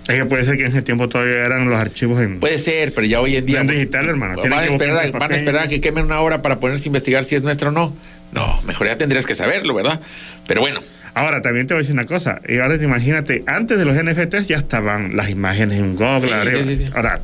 Es 0.08 0.16
que 0.16 0.24
puede 0.26 0.44
ser 0.44 0.56
que 0.56 0.62
en 0.62 0.72
ese 0.72 0.82
tiempo 0.82 1.08
todavía 1.08 1.44
eran 1.44 1.68
los 1.68 1.80
archivos 1.80 2.20
en. 2.20 2.40
Puede 2.40 2.58
ser, 2.58 2.92
pero 2.92 3.06
ya 3.06 3.20
hoy 3.20 3.36
en 3.36 3.46
día. 3.46 3.60
En 3.60 3.66
pues, 3.66 3.78
digital, 3.78 4.08
hermano. 4.08 4.36
Van 4.42 4.52
a, 4.52 4.64
esperar, 4.64 5.12
van 5.12 5.32
a 5.32 5.36
esperar 5.36 5.64
a 5.64 5.68
que 5.68 5.80
quemen 5.80 6.06
una 6.06 6.20
hora 6.20 6.42
para 6.42 6.58
ponerse 6.58 6.84
a 6.84 6.88
investigar 6.88 7.22
si 7.24 7.36
es 7.36 7.42
nuestro 7.42 7.68
o 7.68 7.72
no. 7.72 7.94
No, 8.32 8.62
mejor 8.62 8.86
ya 8.86 8.98
tendrías 8.98 9.26
que 9.26 9.34
saberlo, 9.34 9.74
¿verdad? 9.74 10.00
Pero 10.46 10.60
bueno, 10.60 10.80
Ahora, 11.14 11.42
también 11.42 11.66
te 11.66 11.74
voy 11.74 11.80
a 11.80 11.82
decir 11.82 11.92
una 11.92 12.06
cosa. 12.06 12.40
Y 12.48 12.58
ahora 12.58 12.78
te 12.78 12.84
imagínate, 12.84 13.44
antes 13.46 13.78
de 13.78 13.84
los 13.84 13.94
NFTs 14.02 14.48
ya 14.48 14.56
estaban 14.56 15.14
las 15.14 15.28
imágenes 15.28 15.78
en 15.78 15.94
Google. 15.94 16.22
Sí, 16.22 16.64
sí, 16.64 16.64
sí, 16.64 16.84
sí. 16.86 16.92
Ahora, 16.94 17.20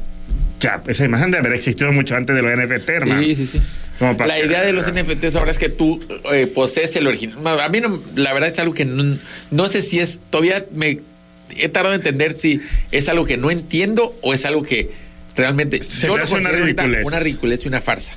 ya, 0.61 0.83
esa 0.87 1.05
imagen 1.05 1.31
debe 1.31 1.47
haber 1.47 1.53
existido 1.55 1.91
mucho 1.93 2.15
antes 2.15 2.37
de 2.37 2.43
los 2.43 2.53
NFT, 2.53 2.89
hermano. 2.91 3.23
sí, 3.23 3.35
sí, 3.35 3.47
sí. 3.47 3.63
La 4.01 4.39
idea 4.39 4.63
de 4.63 4.73
los 4.73 4.93
NFTs 4.93 5.35
ahora 5.37 5.51
es 5.51 5.59
que 5.59 5.69
tú 5.69 6.01
eh, 6.33 6.47
posees 6.47 6.95
el 6.97 7.07
original. 7.07 7.61
A 7.61 7.69
mí, 7.69 7.81
no, 7.81 8.01
la 8.15 8.33
verdad, 8.33 8.49
es 8.49 8.59
algo 8.59 8.75
que 8.75 8.85
no, 8.85 9.17
no 9.51 9.69
sé 9.69 9.83
si 9.83 9.99
es. 9.99 10.21
Todavía 10.31 10.65
me 10.73 11.01
he 11.57 11.69
tardado 11.69 11.95
en 11.95 12.01
entender 12.01 12.37
si 12.39 12.61
es 12.93 13.09
algo 13.09 13.25
que 13.25 13.37
no 13.37 13.51
entiendo 13.51 14.15
o 14.23 14.35
es 14.35 14.45
algo 14.45 14.63
que 14.63 14.91
realmente. 15.39 15.81
Se 15.83 16.07
yo 16.07 16.13
te 16.15 16.19
lo 16.19 16.25
hace 16.25 16.35
una 16.35 16.51
ridiculez. 16.51 17.07
una 17.07 17.19
ridiculez 17.19 17.65
y 17.65 17.69
una 17.69 17.81
farsa. 17.81 18.13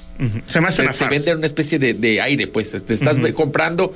Se 0.47 0.59
me 0.59 0.67
hace 0.67 0.77
te, 0.77 0.81
una 0.83 0.91
te 0.91 0.97
farsa. 0.97 1.09
venden 1.09 1.37
una 1.37 1.45
especie 1.47 1.79
de, 1.79 1.93
de 1.93 2.19
aire, 2.21 2.47
pues. 2.47 2.71
Te 2.85 2.93
estás 2.93 3.17
comprando 3.33 3.95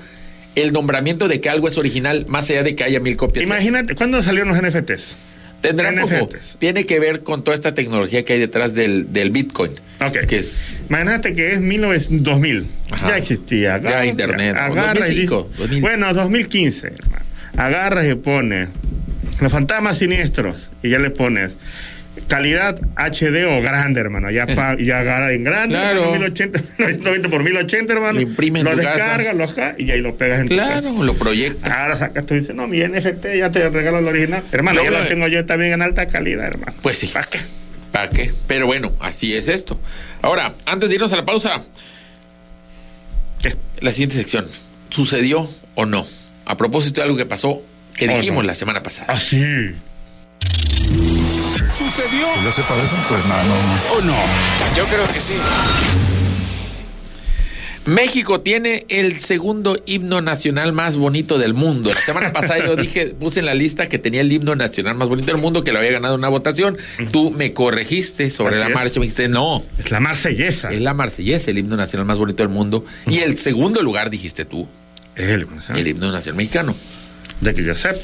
el 0.56 0.72
nombramiento 0.72 1.28
de 1.28 1.42
que 1.42 1.50
algo 1.50 1.68
es 1.68 1.78
original, 1.78 2.26
más 2.30 2.50
allá 2.50 2.64
de 2.64 2.76
que 2.76 2.84
haya 2.86 3.02
mil 3.02 3.18
copias. 3.18 3.46
Imagínate, 3.46 3.94
¿cuándo 3.96 4.24
salieron 4.24 4.48
los 4.50 4.58
NFTs? 4.62 5.16
Tendrán 5.62 5.98
como-. 6.00 6.30
Tiene 6.60 6.86
que 6.86 7.00
ver 7.00 7.22
con 7.24 7.44
toda 7.44 7.56
esta 7.56 7.74
tecnología 7.74 8.24
que 8.24 8.34
hay 8.34 8.40
detrás 8.40 8.74
del, 8.76 9.12
del 9.12 9.32
Bitcoin. 9.32 9.72
Ok. 10.00 10.26
Que 10.28 10.38
es 10.38 10.60
Imagínate 10.90 11.34
que 11.34 11.54
es 11.54 11.60
1900 11.62 12.24
2000. 12.24 12.66
Ajá. 12.92 13.08
Ya 13.10 13.18
existía. 13.18 13.82
Ya 13.82 14.06
internet. 14.06 14.56
Agarra 14.58 14.92
y 15.10 15.26
2005, 15.26 15.50
di- 15.52 15.58
2000. 15.58 15.82
Bueno, 15.82 16.14
2015, 16.14 16.88
hermano. 16.88 17.26
Agarras 17.58 18.06
y 18.12 18.16
pones 18.16 18.70
los 19.42 19.52
fantasmas 19.52 19.98
siniestros 19.98 20.70
y 20.84 20.90
ya 20.90 21.00
le 21.00 21.10
pones 21.10 21.54
calidad 22.28 22.80
HD 22.96 23.46
o 23.46 23.62
grande, 23.62 24.00
hermano. 24.00 24.32
Ya, 24.32 24.48
pa- 24.48 24.76
ya 24.80 25.00
agarra 25.00 25.32
en 25.34 25.44
grande, 25.44 25.76
Claro. 25.76 26.04
hermano, 26.14 26.20
1080, 26.20 26.60
90 27.04 27.30
por 27.30 27.44
1080, 27.44 27.94
hermano. 27.94 28.20
Lo 28.22 28.64
Lo 28.64 28.76
descargas, 28.76 29.36
lo 29.36 29.48
ja- 29.48 29.76
y 29.78 29.92
ahí 29.92 30.02
lo 30.02 30.16
pegas 30.16 30.42
en 30.42 30.48
tu 30.50 30.56
casa. 30.58 30.82
Claro, 30.82 31.04
lo 31.04 31.14
proyectas. 31.16 31.72
Ahora 31.72 31.98
sacas 31.98 32.26
tú 32.26 32.34
y 32.36 32.40
dices, 32.40 32.56
no, 32.56 32.68
mi 32.68 32.80
NFT 32.80 33.26
ya 33.38 33.52
te 33.52 33.70
regalo 33.70 34.00
el 34.00 34.08
original. 34.08 34.44
Hermano, 34.52 34.80
No, 34.80 34.84
ya 34.86 34.92
no, 34.92 35.00
lo 35.04 35.08
tengo 35.08 35.28
yo 35.28 35.46
también 35.46 35.74
en 35.74 35.82
alta 35.82 36.08
calidad, 36.08 36.46
hermano. 36.48 36.74
Pues 36.82 36.98
sí. 36.98 37.08
¿Para 37.08 37.28
qué? 37.28 37.40
¿Para 37.92 38.10
qué? 38.10 38.32
Pero 38.48 38.66
bueno, 38.66 38.92
así 39.00 39.34
es 39.36 39.48
esto. 39.48 39.80
Ahora, 40.22 40.54
antes 40.66 40.90
de 40.90 40.96
irnos 40.96 41.14
a 41.14 41.16
la 41.18 41.26
pausa, 41.26 41.62
¿Qué? 43.42 43.56
la 43.82 43.92
siguiente 43.92 44.16
sección. 44.16 44.46
¿Sucedió 44.90 45.50
o 45.76 45.86
no? 45.86 46.06
A 46.46 46.58
propósito 46.58 47.02
de 47.02 47.06
algo 47.06 47.18
que 47.18 47.26
pasó, 47.26 47.62
que 47.96 48.08
¿O 48.10 48.16
dijimos 48.16 48.44
no? 48.44 48.48
la 48.48 48.56
semana 48.56 48.82
pasada. 48.84 49.08
Ah, 49.14 49.20
sí. 49.20 49.74
¿Sucedió 51.78 52.26
Yo 52.44 52.52
sepa 52.52 52.76
de 52.76 52.86
eso, 52.86 52.96
pues 53.10 53.26
no, 53.26 53.36
no, 53.36 53.44
no. 53.44 53.94
o 53.94 54.02
no? 54.02 54.16
Yo 54.78 54.86
creo 54.86 55.12
que 55.12 55.20
sí. 55.20 55.34
México 57.86 58.42
tiene 58.42 58.86
el 58.90 59.20
segundo 59.20 59.78
himno 59.86 60.20
nacional 60.20 60.74
más 60.74 60.96
bonito 60.96 61.38
del 61.38 61.54
mundo. 61.54 61.92
La 61.94 62.00
semana 62.02 62.34
pasada 62.34 62.66
yo 62.66 62.76
dije, 62.76 63.08
puse 63.20 63.42
en 63.42 63.46
la 63.46 63.54
lista 63.54 63.88
que 63.88 64.00
tenía 64.00 64.22
el 64.22 64.32
himno 64.32 64.56
nacional 64.56 64.96
más 64.96 65.08
bonito 65.08 65.28
del 65.32 65.40
mundo, 65.40 65.64
que 65.64 65.72
lo 65.72 65.78
había 65.80 65.92
ganado 65.92 66.16
una 66.16 66.30
votación. 66.30 66.78
Tú 67.12 67.30
me 67.30 67.54
corregiste 67.54 68.32
sobre 68.32 68.56
Así 68.56 68.64
la 68.64 68.70
es. 68.70 68.74
marcha, 68.76 69.00
me 69.00 69.06
dijiste, 69.06 69.28
no, 69.28 69.64
Es 69.78 69.92
la 69.92 70.00
marsellesa. 70.00 70.72
es 70.72 70.82
la 70.82 70.96
marsellesa, 70.96 71.52
el 71.52 71.60
himno 71.60 71.76
nacional 71.76 72.08
más 72.08 72.18
bonito 72.18 72.42
del 72.42 72.50
mundo. 72.50 72.84
Y 73.06 73.20
el 73.20 73.38
segundo 73.38 73.84
lugar, 73.84 74.10
dijiste 74.10 74.46
tú, 74.46 74.68
Es 75.16 75.30
el, 75.30 75.46
el 75.76 75.88
himno 75.88 76.12
nacional 76.12 76.38
mexicano. 76.38 76.76
de 77.42 77.54
que 77.54 77.64
yo 77.64 77.76
sepa. 77.76 78.00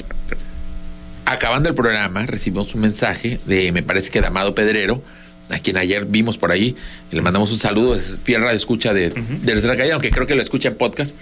Acabando 1.32 1.68
el 1.68 1.74
programa, 1.74 2.26
recibimos 2.26 2.74
un 2.74 2.82
mensaje 2.82 3.40
de, 3.46 3.72
me 3.72 3.82
parece 3.82 4.10
que 4.10 4.20
de 4.20 4.26
Amado 4.26 4.54
Pedrero, 4.54 5.02
a 5.48 5.58
quien 5.58 5.76
ayer 5.78 6.04
vimos 6.04 6.36
por 6.36 6.52
ahí, 6.52 6.76
y 7.10 7.16
le 7.16 7.22
mandamos 7.22 7.50
un 7.52 7.58
saludo, 7.58 7.94
es 7.94 8.16
fiel 8.22 8.42
radio 8.42 8.56
escucha 8.56 8.92
de, 8.92 9.10
de 9.10 9.52
nuestra 9.52 9.76
calle, 9.76 9.92
aunque 9.92 10.10
creo 10.10 10.26
que 10.26 10.34
lo 10.34 10.42
escucha 10.42 10.68
en 10.68 10.76
podcast. 10.76 11.16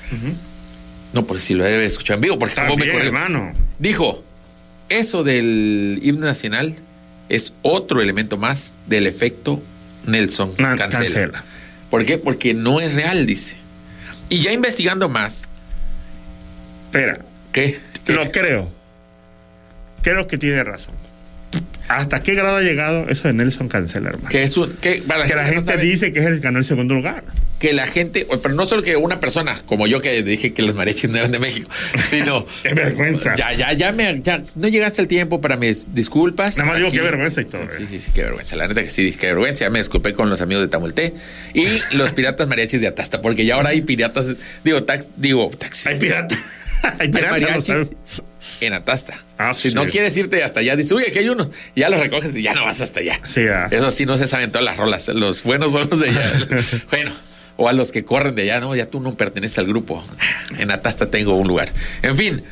No, 1.13 1.27
porque 1.27 1.43
si 1.43 1.55
lo 1.55 1.65
debe 1.65 1.87
escuchar 1.87 2.17
en 2.17 2.23
vivo, 2.23 2.39
porque 2.39 2.55
tampoco 2.55 2.79
me 2.79 2.87
hermano. 2.87 3.53
Dijo, 3.79 4.23
eso 4.89 5.23
del 5.23 6.01
himno 6.03 6.27
nacional 6.27 6.75
es 7.29 7.53
otro 7.63 8.03
elemento 8.03 8.37
más 8.37 8.75
del 8.89 9.07
efecto 9.07 9.63
Nelson 10.07 10.53
cancela. 10.55 10.89
cancela. 10.89 11.45
¿Por 11.89 12.05
qué? 12.05 12.19
Porque 12.19 12.55
no 12.55 12.81
es 12.81 12.95
real, 12.95 13.27
dice. 13.27 13.57
Y 14.29 14.41
ya 14.41 14.53
investigando 14.53 15.09
más, 15.09 15.49
Espera, 16.87 17.21
¿qué? 17.53 17.79
¿Qué? 18.05 18.13
lo 18.13 18.31
creo. 18.33 18.80
Creo 20.03 20.27
que 20.27 20.39
tiene 20.39 20.63
razón. 20.65 20.95
¿Hasta 21.89 22.23
qué 22.23 22.37
grado 22.37 22.59
ha 22.59 22.63
llegado 22.63 23.09
eso 23.09 23.27
de 23.27 23.35
Nelson 23.35 23.67
Cancela, 23.69 24.11
hermano? 24.11 24.29
Que 24.29 24.45
es 24.45 24.57
un, 24.57 24.73
que, 24.77 25.03
para 25.07 25.27
que 25.27 25.35
la 25.35 25.45
gente 25.45 25.77
dice 25.79 26.13
que 26.13 26.21
es 26.21 26.27
el 26.27 26.35
que 26.35 26.41
ganó 26.41 26.61
el 26.61 26.65
segundo 26.65 26.95
lugar. 26.95 27.25
que 27.59 27.73
la 27.73 27.89
gente, 27.89 28.29
pero 28.41 28.55
no 28.55 28.65
solo 28.65 28.83
que 28.83 28.95
una 28.97 29.19
persona 29.19 29.61
como 29.67 29.89
yo 29.89 30.01
que 30.01 30.23
dije 30.23 30.53
que 30.55 30.63
los 30.63 30.77
mariachis 30.77 31.11
no 31.11 31.19
eran 31.19 31.33
de 31.33 31.41
México, 31.41 31.69
sino 32.09 32.47
Qué 32.63 32.75
vergüenza. 32.75 33.35
ya, 33.35 33.53
ya, 33.55 33.73
ya 33.73 33.91
me, 33.91 34.21
ya 34.23 34.41
no 34.55 34.69
llegaste 34.69 35.03
el 35.03 35.09
tiempo 35.09 35.41
para 35.41 35.57
mis 35.57 35.93
disculpas. 35.93 36.57
Nada 36.59 36.71
más 36.71 36.79
digo 36.79 36.93
qué 36.93 37.01
vergüenza 37.03 37.41
y 37.41 37.47
todo, 37.47 37.63
Sí, 37.77 37.85
sí, 37.91 37.99
sí, 37.99 38.13
qué 38.15 38.23
vergüenza. 38.23 38.55
La 38.55 38.69
neta 38.69 38.85
que 38.85 38.91
sí, 38.91 39.13
qué 39.19 39.27
vergüenza. 39.27 39.65
Ya 39.65 39.71
me 39.71 39.81
disculpé 39.81 40.15
con 40.15 40.31
los 40.31 40.41
amigos 40.41 40.63
de 40.63 40.69
Tamulté 40.69 41.13
y 41.55 41.67
los 41.97 42.13
piratas 42.13 42.47
mariachis 42.47 42.81
de 42.81 42.87
Atasta, 42.87 43.21
porque 43.21 43.45
ya 43.45 43.57
ahora 43.57 43.71
hay 43.71 43.81
piratas, 43.81 44.27
digo, 44.63 44.85
tax, 44.85 45.09
digo, 45.17 45.51
taxis. 45.59 45.89
Hay 45.89 45.99
pirata. 45.99 46.39
hay 46.85 46.93
Hay 47.01 47.09
piratas. 47.09 47.41
¿no 47.43 47.75
mariachis? 47.75 48.23
En 48.61 48.73
Atasta. 48.73 49.19
Ah, 49.39 49.55
sí. 49.57 49.73
no 49.73 49.85
quieres 49.87 50.17
irte 50.17 50.43
hasta 50.43 50.61
allá, 50.61 50.77
dices, 50.77 50.93
uy, 50.93 51.05
aquí 51.09 51.19
hay 51.19 51.29
unos. 51.29 51.49
Y 51.75 51.81
ya 51.81 51.89
los 51.89 52.01
recoges 52.01 52.35
y 52.37 52.43
ya 52.43 52.55
no 52.55 52.65
vas 52.65 52.81
hasta 52.81 53.01
allá. 53.01 53.21
Sí, 53.25 53.43
ah. 53.49 53.69
Eso 53.71 53.91
sí, 53.91 54.07
no 54.07 54.17
se 54.19 54.27
saben 54.27 54.51
todas 54.51 54.65
las 54.65 54.77
rolas. 54.77 55.09
Los 55.09 55.43
buenos 55.43 55.73
son 55.73 55.89
los 55.91 56.01
de 56.01 56.11
allá. 56.11 56.33
bueno, 56.91 57.11
o 57.57 57.69
a 57.69 57.73
los 57.73 57.93
que 57.93 58.05
corren 58.05 58.35
de 58.35 58.43
allá, 58.43 58.61
no, 58.61 58.75
ya 58.75 58.87
tú 58.87 59.01
no 59.01 59.15
perteneces 59.15 59.59
al 59.59 59.67
grupo. 59.67 60.03
En 60.59 60.71
Atasta 60.71 61.11
tengo 61.11 61.35
un 61.37 61.49
lugar. 61.49 61.71
En 62.03 62.17
fin, 62.17 62.43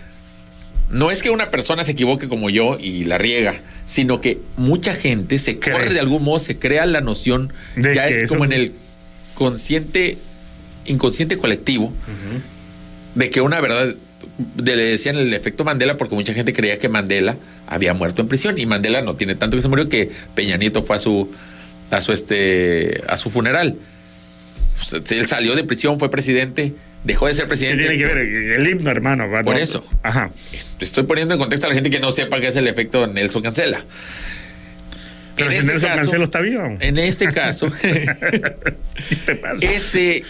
no 0.90 1.10
es 1.10 1.22
que 1.22 1.30
una 1.30 1.50
persona 1.50 1.84
se 1.84 1.92
equivoque 1.92 2.28
como 2.28 2.50
yo 2.50 2.78
y 2.78 3.04
la 3.04 3.18
riega, 3.18 3.60
sino 3.86 4.20
que 4.20 4.38
mucha 4.56 4.94
gente 4.94 5.38
se 5.38 5.58
Cree. 5.58 5.74
corre 5.74 5.94
de 5.94 6.00
algún 6.00 6.24
modo, 6.24 6.38
se 6.38 6.58
crea 6.58 6.86
la 6.86 7.00
noción, 7.00 7.52
De 7.76 7.94
ya 7.94 8.06
es 8.06 8.28
como 8.28 8.44
en 8.44 8.52
el 8.52 8.72
consciente, 9.34 10.18
inconsciente 10.86 11.38
colectivo, 11.38 11.92
de 13.14 13.30
que 13.30 13.40
una 13.40 13.60
verdad, 13.60 13.94
de- 14.56 14.76
le 14.76 14.84
decían 14.84 15.16
el 15.16 15.32
efecto 15.34 15.64
Mandela, 15.64 15.96
porque 15.96 16.14
mucha 16.14 16.32
gente 16.34 16.52
creía 16.52 16.78
que 16.78 16.88
Mandela 16.88 17.36
había 17.66 17.94
muerto 17.94 18.22
en 18.22 18.28
prisión 18.28 18.58
y 18.58 18.66
Mandela 18.66 19.02
no 19.02 19.14
tiene 19.14 19.34
tanto 19.34 19.56
que 19.56 19.62
se 19.62 19.68
murió 19.68 19.88
que 19.88 20.10
Peña 20.34 20.56
Nieto 20.56 20.82
fue 20.82 20.96
a 20.96 20.98
su, 20.98 21.30
a 21.90 22.00
su, 22.00 22.12
este, 22.12 23.02
a 23.08 23.16
su 23.16 23.30
funeral. 23.30 23.74
Pues, 24.90 25.10
él 25.12 25.26
salió 25.26 25.54
de 25.56 25.64
prisión, 25.64 25.98
fue 25.98 26.10
presidente, 26.10 26.72
dejó 27.04 27.26
de 27.26 27.34
ser 27.34 27.44
¿Qué 27.44 27.48
presidente. 27.48 27.82
tiene 27.88 27.98
que 27.98 28.06
ver 28.06 28.18
el 28.18 28.68
himno, 28.68 28.90
hermano? 28.90 29.28
va, 29.28 29.42
Por 29.42 29.54
no- 29.56 29.60
eso. 29.60 29.84
Ajá. 30.02 30.30
Estoy 30.80 31.04
poniendo 31.04 31.34
en 31.34 31.40
contexto 31.40 31.66
a 31.66 31.70
la 31.70 31.74
gente 31.74 31.90
que 31.90 31.98
no 32.00 32.10
sepa 32.12 32.40
qué 32.40 32.48
es 32.48 32.56
el 32.56 32.68
efecto 32.68 33.06
Nelson 33.06 33.42
Cancela. 33.42 33.82
Pero 35.36 35.50
En 35.50 35.52
si 35.52 35.58
este 35.60 35.72
Nelson 35.72 35.88
caso- 35.90 36.00
Cancelo 36.02 36.24
está 36.24 36.40
vivo. 36.40 36.76
En 36.80 36.98
este 36.98 37.26
caso, 37.32 37.70
¿Qué 37.80 39.16
te 39.26 39.34
pasa? 39.36 39.64
este 39.64 40.24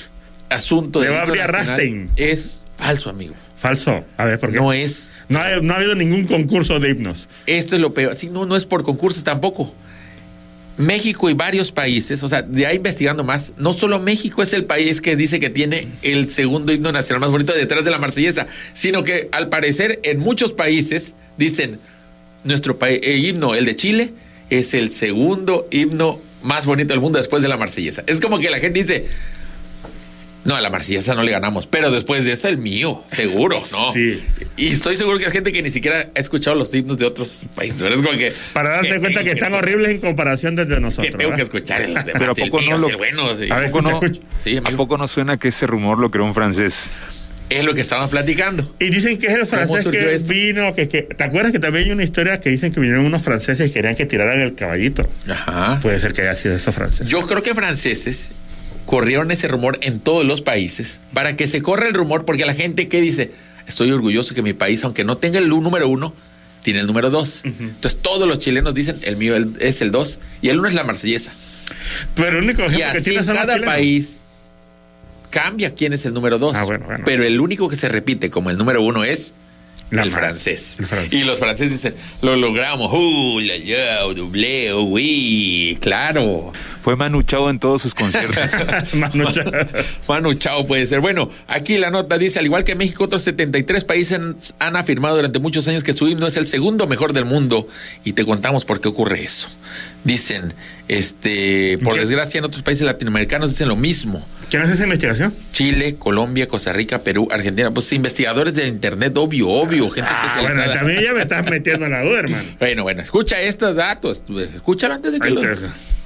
asunto 0.50 1.00
del 1.00 1.12
va 1.12 1.20
a 1.20 1.22
abrir 1.22 1.42
a 1.42 1.76
es 2.16 2.66
falso, 2.78 3.10
amigo. 3.10 3.34
Falso. 3.56 4.04
A 4.16 4.24
ver, 4.24 4.38
¿por 4.38 4.50
qué? 4.52 4.56
No 4.58 4.72
es. 4.72 5.10
No 5.28 5.38
ha, 5.40 5.56
no 5.60 5.74
ha 5.74 5.76
habido 5.76 5.94
ningún 5.94 6.24
concurso 6.26 6.78
de 6.80 6.90
himnos. 6.90 7.28
Esto 7.46 7.74
es 7.76 7.82
lo 7.82 7.92
peor. 7.92 8.14
Sí, 8.14 8.30
no, 8.30 8.46
no 8.46 8.56
es 8.56 8.64
por 8.64 8.82
concursos 8.84 9.24
tampoco. 9.24 9.74
México 10.76 11.28
y 11.28 11.34
varios 11.34 11.72
países, 11.72 12.22
o 12.22 12.28
sea, 12.28 12.46
ahí 12.68 12.76
investigando 12.76 13.24
más, 13.24 13.50
no 13.56 13.72
solo 13.72 13.98
México 13.98 14.44
es 14.44 14.52
el 14.52 14.64
país 14.64 15.00
que 15.00 15.16
dice 15.16 15.40
que 15.40 15.50
tiene 15.50 15.88
el 16.02 16.30
segundo 16.30 16.72
himno 16.72 16.92
nacional 16.92 17.18
más 17.20 17.32
bonito 17.32 17.52
detrás 17.52 17.84
de 17.84 17.90
la 17.90 17.98
marsellesa, 17.98 18.46
sino 18.74 19.02
que 19.02 19.28
al 19.32 19.48
parecer 19.48 19.98
en 20.04 20.20
muchos 20.20 20.52
países 20.52 21.14
dicen, 21.36 21.80
nuestro 22.44 22.78
pa- 22.78 22.90
eh, 22.90 23.16
himno, 23.16 23.56
el 23.56 23.64
de 23.64 23.74
Chile, 23.74 24.12
es 24.50 24.72
el 24.72 24.92
segundo 24.92 25.66
himno 25.72 26.16
más 26.44 26.64
bonito 26.64 26.92
del 26.92 27.00
mundo 27.00 27.18
después 27.18 27.42
de 27.42 27.48
la 27.48 27.56
marsellesa. 27.56 28.04
Es 28.06 28.20
como 28.20 28.38
que 28.38 28.48
la 28.48 28.60
gente 28.60 28.80
dice, 28.80 29.04
no, 30.44 30.54
a 30.54 30.60
la 30.60 30.70
marsellesa 30.70 31.14
no 31.14 31.22
le 31.22 31.30
ganamos, 31.32 31.66
pero 31.66 31.90
después 31.90 32.24
de 32.24 32.32
eso 32.32 32.48
el 32.48 32.58
mío, 32.58 33.02
seguro, 33.08 33.62
¿no? 33.72 33.92
Sí. 33.92 34.22
Y 34.56 34.68
estoy 34.68 34.96
seguro 34.96 35.18
que 35.18 35.26
hay 35.26 35.32
gente 35.32 35.52
que 35.52 35.62
ni 35.62 35.70
siquiera 35.70 36.10
ha 36.14 36.18
escuchado 36.20 36.56
los 36.56 36.72
himnos 36.74 36.96
de 36.98 37.06
otros 37.06 37.42
países. 37.54 37.76
pero 37.82 37.94
es 37.94 38.02
como 38.02 38.16
que, 38.16 38.32
Para 38.52 38.70
darse 38.70 38.98
cuenta 38.98 39.22
que 39.24 39.30
están 39.32 39.52
horribles 39.54 39.90
en 39.90 39.98
comparación 40.00 40.56
desde 40.56 40.74
que 40.76 40.80
nosotros. 40.80 41.14
tengo 41.16 41.34
que 41.36 41.42
escuchar 41.42 41.82
en 41.82 41.94
los 41.94 42.04
demás. 42.04 42.20
Pero 42.20 42.32
¿a 42.32 42.44
el 42.44 42.50
poco 42.50 42.62
mío 42.62 42.78
no 42.78 42.88
lo- 42.88 42.98
bueno, 42.98 43.36
sí. 43.36 43.48
A 43.50 43.58
ver, 43.58 43.68
¿A 43.68 43.72
poco 43.72 43.90
escucha, 43.90 44.20
no-. 44.22 44.28
Sí, 44.38 44.56
¿A 44.56 44.76
poco 44.76 44.96
no 44.98 45.06
suena 45.08 45.36
que 45.36 45.48
ese 45.48 45.66
rumor 45.66 45.98
lo 45.98 46.10
creó 46.10 46.24
un 46.24 46.34
francés? 46.34 46.90
Es 47.50 47.64
lo 47.64 47.72
que 47.74 47.80
estábamos 47.80 48.10
platicando. 48.10 48.74
Y 48.78 48.90
dicen 48.90 49.18
que 49.18 49.26
es 49.28 49.34
el 49.34 49.46
francés 49.46 49.86
que 49.86 50.14
esto? 50.14 50.30
vino, 50.32 50.74
que, 50.74 50.86
que- 50.88 51.02
¿te 51.02 51.24
acuerdas 51.24 51.50
que 51.52 51.58
también 51.58 51.86
hay 51.86 51.90
una 51.92 52.04
historia 52.04 52.40
que 52.40 52.50
dicen 52.50 52.72
que 52.72 52.80
vinieron 52.80 53.04
unos 53.06 53.22
franceses 53.22 53.68
y 53.70 53.72
querían 53.72 53.94
que 53.96 54.04
tiraran 54.06 54.38
el 54.40 54.54
caballito? 54.54 55.08
Ajá. 55.30 55.78
Puede 55.80 55.98
ser 55.98 56.12
que 56.12 56.22
haya 56.22 56.34
sido 56.36 56.54
esos 56.56 56.74
franceses. 56.74 57.08
Yo 57.08 57.20
creo 57.26 57.42
que 57.42 57.54
franceses 57.54 58.28
corrieron 58.88 59.30
ese 59.30 59.48
rumor 59.48 59.78
en 59.82 60.00
todos 60.00 60.24
los 60.24 60.40
países 60.40 60.98
para 61.12 61.36
que 61.36 61.46
se 61.46 61.60
corra 61.60 61.86
el 61.88 61.92
rumor, 61.92 62.24
porque 62.24 62.46
la 62.46 62.54
gente 62.54 62.88
que 62.88 63.02
dice, 63.02 63.30
estoy 63.66 63.92
orgulloso 63.92 64.34
que 64.34 64.40
mi 64.40 64.54
país, 64.54 64.82
aunque 64.82 65.04
no 65.04 65.18
tenga 65.18 65.38
el 65.38 65.50
número 65.50 65.86
uno, 65.88 66.14
tiene 66.62 66.80
el 66.80 66.86
número 66.86 67.10
dos. 67.10 67.42
Entonces 67.44 68.00
todos 68.00 68.26
los 68.26 68.38
chilenos 68.38 68.72
dicen, 68.72 68.98
el 69.02 69.18
mío 69.18 69.36
es 69.60 69.82
el 69.82 69.90
dos, 69.90 70.20
y 70.40 70.48
el 70.48 70.58
uno 70.58 70.68
es 70.68 70.74
la 70.74 70.84
marsellesa. 70.84 71.34
Pero 72.14 72.38
el 72.38 72.44
único 72.44 72.62
Y 72.62 72.64
ejemplo 72.64 72.78
que 72.92 72.98
así 72.98 73.10
tiene 73.10 73.26
cada 73.26 73.62
país 73.62 74.20
cambia 75.28 75.74
quién 75.74 75.92
es 75.92 76.06
el 76.06 76.14
número 76.14 76.38
dos. 76.38 76.56
Ah, 76.56 76.64
bueno, 76.64 76.86
bueno. 76.86 77.04
Pero 77.04 77.26
el 77.26 77.38
único 77.42 77.68
que 77.68 77.76
se 77.76 77.90
repite 77.90 78.30
como 78.30 78.48
el 78.48 78.56
número 78.56 78.80
uno 78.80 79.04
es 79.04 79.34
La 79.90 80.02
el 80.02 80.10
francés. 80.12 80.76
el 80.78 80.86
francés. 80.86 81.12
Y 81.12 81.24
los 81.24 81.38
franceses 81.38 81.72
dicen, 81.72 81.94
lo 82.22 82.36
logramos. 82.36 82.90
Uh, 82.90 83.40
la, 83.40 83.54
ya, 83.58 84.00
doble, 84.14 84.72
uy, 84.72 85.76
claro. 85.82 86.54
Fue 86.88 86.96
Manu 86.96 87.22
Chao 87.22 87.50
en 87.50 87.58
todos 87.58 87.82
sus 87.82 87.94
conciertos. 87.94 88.94
Manu 88.94 89.30
Chao. 89.30 89.44
Manu 90.08 90.32
Chao 90.32 90.66
puede 90.66 90.86
ser. 90.86 91.00
Bueno, 91.00 91.30
aquí 91.46 91.76
la 91.76 91.90
nota 91.90 92.16
dice, 92.16 92.38
al 92.38 92.46
igual 92.46 92.64
que 92.64 92.76
México, 92.76 93.04
otros 93.04 93.20
73 93.24 93.84
países 93.84 94.18
han, 94.58 94.74
afirmado 94.74 95.16
durante 95.16 95.38
muchos 95.38 95.68
años 95.68 95.84
que 95.84 95.92
su 95.92 96.08
himno 96.08 96.26
es 96.26 96.38
el 96.38 96.46
segundo 96.46 96.86
mejor 96.86 97.12
del 97.12 97.26
mundo. 97.26 97.68
Y 98.04 98.14
te 98.14 98.24
contamos 98.24 98.64
por 98.64 98.80
qué 98.80 98.88
ocurre 98.88 99.22
eso. 99.22 99.50
Dicen, 100.04 100.54
este, 100.88 101.76
por 101.84 101.92
¿Qué? 101.92 102.00
desgracia, 102.00 102.38
en 102.38 102.46
otros 102.46 102.62
países 102.62 102.86
latinoamericanos 102.86 103.50
dicen 103.50 103.68
lo 103.68 103.76
mismo. 103.76 104.26
¿Quién 104.48 104.62
hace 104.62 104.72
esa 104.72 104.84
investigación? 104.84 105.34
Chile, 105.52 105.96
Colombia, 105.98 106.48
Costa 106.48 106.72
Rica, 106.72 107.02
Perú, 107.02 107.28
Argentina. 107.30 107.70
Pues 107.70 107.92
investigadores 107.92 108.54
de 108.54 108.66
internet, 108.66 109.14
obvio, 109.18 109.50
obvio, 109.50 109.90
gente 109.90 110.08
Ah, 110.10 110.38
bueno, 110.40 110.62
también 110.72 111.04
ya 111.04 111.12
me 111.12 111.20
estás 111.20 111.50
metiendo 111.50 111.84
en 111.84 111.92
la 111.92 112.02
duda, 112.02 112.20
hermano. 112.20 112.42
Bueno, 112.58 112.82
bueno, 112.82 113.02
escucha 113.02 113.38
estos 113.42 113.76
datos. 113.76 114.22
Escúchalo 114.54 114.94
antes 114.94 115.12
de 115.12 115.20
que 115.20 115.26
Ahí 115.26 115.34
lo. 115.34 115.42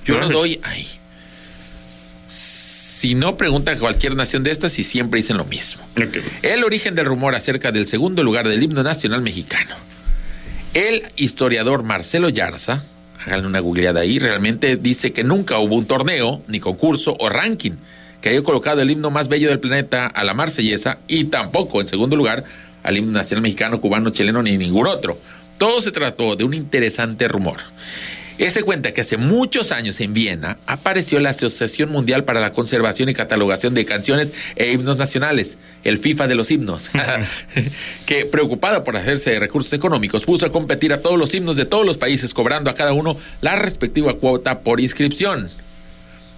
Yo 0.05 0.18
lo 0.18 0.28
doy. 0.28 0.61
Ay. 0.64 0.86
Si 2.28 3.14
no, 3.14 3.36
pregunta 3.36 3.72
a 3.72 3.76
cualquier 3.76 4.14
nación 4.14 4.44
de 4.44 4.53
estas 4.53 4.78
y 4.78 4.84
siempre 4.84 5.18
dicen 5.18 5.36
lo 5.36 5.44
mismo. 5.44 5.82
El 6.42 6.64
origen 6.64 6.94
del 6.94 7.07
rumor 7.07 7.34
acerca 7.34 7.72
del 7.72 7.86
segundo 7.86 8.22
lugar 8.22 8.48
del 8.48 8.62
himno 8.62 8.82
nacional 8.82 9.22
mexicano. 9.22 9.74
El 10.74 11.03
historiador 11.16 11.82
Marcelo 11.82 12.28
Yarza, 12.28 12.82
háganle 13.26 13.46
una 13.46 13.61
googleada 13.61 14.00
ahí, 14.00 14.18
realmente 14.18 14.76
dice 14.76 15.12
que 15.12 15.24
nunca 15.24 15.59
hubo 15.59 15.76
un 15.76 15.86
torneo, 15.86 16.42
ni 16.46 16.61
concurso 16.61 17.16
o 17.18 17.28
ranking 17.28 17.72
que 18.22 18.30
haya 18.30 18.42
colocado 18.42 18.80
el 18.80 18.90
himno 18.90 19.11
más 19.11 19.28
bello 19.28 19.48
del 19.48 19.59
planeta 19.59 20.07
a 20.07 20.24
la 20.24 20.32
marsellesa 20.32 20.98
y 21.09 21.24
tampoco, 21.24 21.80
en 21.80 21.88
segundo 21.88 22.16
lugar, 22.16 22.44
al 22.84 22.96
himno 22.96 23.12
nacional 23.12 23.42
mexicano, 23.42 23.80
cubano, 23.80 24.11
chileno 24.11 24.42
ni 24.42 24.57
ningún 24.57 24.86
otro. 24.86 25.18
Todo 25.59 25.80
se 25.80 25.90
trató 25.90 26.36
de 26.36 26.44
un 26.44 26.55
interesante 26.55 27.28
rumor. 27.28 27.59
Este 28.43 28.64
cuenta 28.64 28.93
que 28.93 29.03
hace 29.03 29.18
muchos 29.18 29.70
años 29.70 30.01
en 30.01 30.14
Viena 30.14 30.59
apareció 30.66 31.20
la 31.20 31.30
Asociación 31.30 31.93
Mundial 31.93 32.24
para 32.24 32.40
la 32.40 32.53
Conservación 32.53 33.09
y 33.09 33.14
Catalogación 33.14 33.72
de 33.72 33.84
Canciones 33.84 34.32
e 34.57 34.72
Himnos 34.72 34.97
Nacionales, 34.97 35.59
el 35.84 35.99
FIFA 35.99 36.26
de 36.26 36.34
los 36.34 36.51
himnos, 36.51 36.90
que 38.07 38.26
preocupada 38.26 38.82
por 38.82 38.97
hacerse 38.97 39.30
de 39.30 39.38
recursos 39.38 39.72
económicos 39.72 40.24
puso 40.24 40.45
a 40.45 40.51
competir 40.51 40.93
a 40.93 41.01
todos 41.01 41.16
los 41.20 41.32
himnos 41.32 41.55
de 41.55 41.66
todos 41.66 41.86
los 41.86 41.99
países, 41.99 42.34
cobrando 42.34 42.68
a 42.68 42.74
cada 42.74 42.93
uno 42.93 43.16
la 43.43 43.55
respectiva 43.55 44.14
cuota 44.14 44.59
por 44.59 44.80
inscripción. 44.80 45.49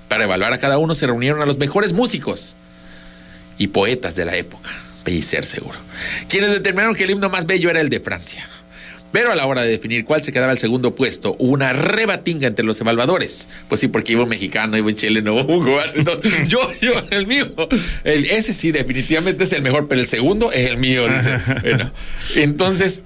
Para 0.08 0.24
evaluar 0.24 0.52
a 0.52 0.58
cada 0.58 0.76
uno 0.76 0.94
se 0.94 1.06
reunieron 1.06 1.40
a 1.40 1.46
los 1.46 1.56
mejores 1.56 1.94
músicos. 1.94 2.54
y 3.56 3.68
poetas 3.68 4.14
de 4.14 4.26
la 4.26 4.36
época, 4.36 4.68
Pellicer 5.04 5.46
seguro, 5.46 5.78
quienes 6.28 6.50
determinaron 6.50 6.94
que 6.94 7.04
el 7.04 7.12
himno 7.12 7.30
más 7.30 7.46
bello 7.46 7.70
era 7.70 7.80
el 7.80 7.88
de 7.88 8.00
Francia. 8.00 8.46
Pero 9.14 9.30
a 9.30 9.36
la 9.36 9.46
hora 9.46 9.62
de 9.62 9.68
definir 9.68 10.04
cuál 10.04 10.24
se 10.24 10.32
quedaba 10.32 10.50
el 10.50 10.58
segundo 10.58 10.96
puesto, 10.96 11.36
hubo 11.38 11.52
una 11.52 11.72
rebatinga 11.72 12.48
entre 12.48 12.64
los 12.64 12.80
evaluadores. 12.80 13.46
Pues 13.68 13.80
sí, 13.80 13.86
porque 13.86 14.10
iba 14.10 14.24
un 14.24 14.28
mexicano, 14.28 14.76
iba 14.76 14.88
un 14.88 14.96
chileno, 14.96 15.34
un 15.46 15.64
cubano. 15.64 15.92
Entonces, 15.94 16.32
yo, 16.48 16.58
yo, 16.82 16.92
el 17.10 17.28
mío. 17.28 17.46
El- 18.02 18.24
ese 18.26 18.52
sí, 18.52 18.72
definitivamente 18.72 19.44
es 19.44 19.52
el 19.52 19.62
mejor, 19.62 19.86
pero 19.86 20.00
el 20.00 20.08
segundo 20.08 20.50
es 20.50 20.68
el 20.68 20.78
mío. 20.78 21.06
Dice. 21.08 21.30
Bueno, 21.62 21.92
entonces, 22.34 23.02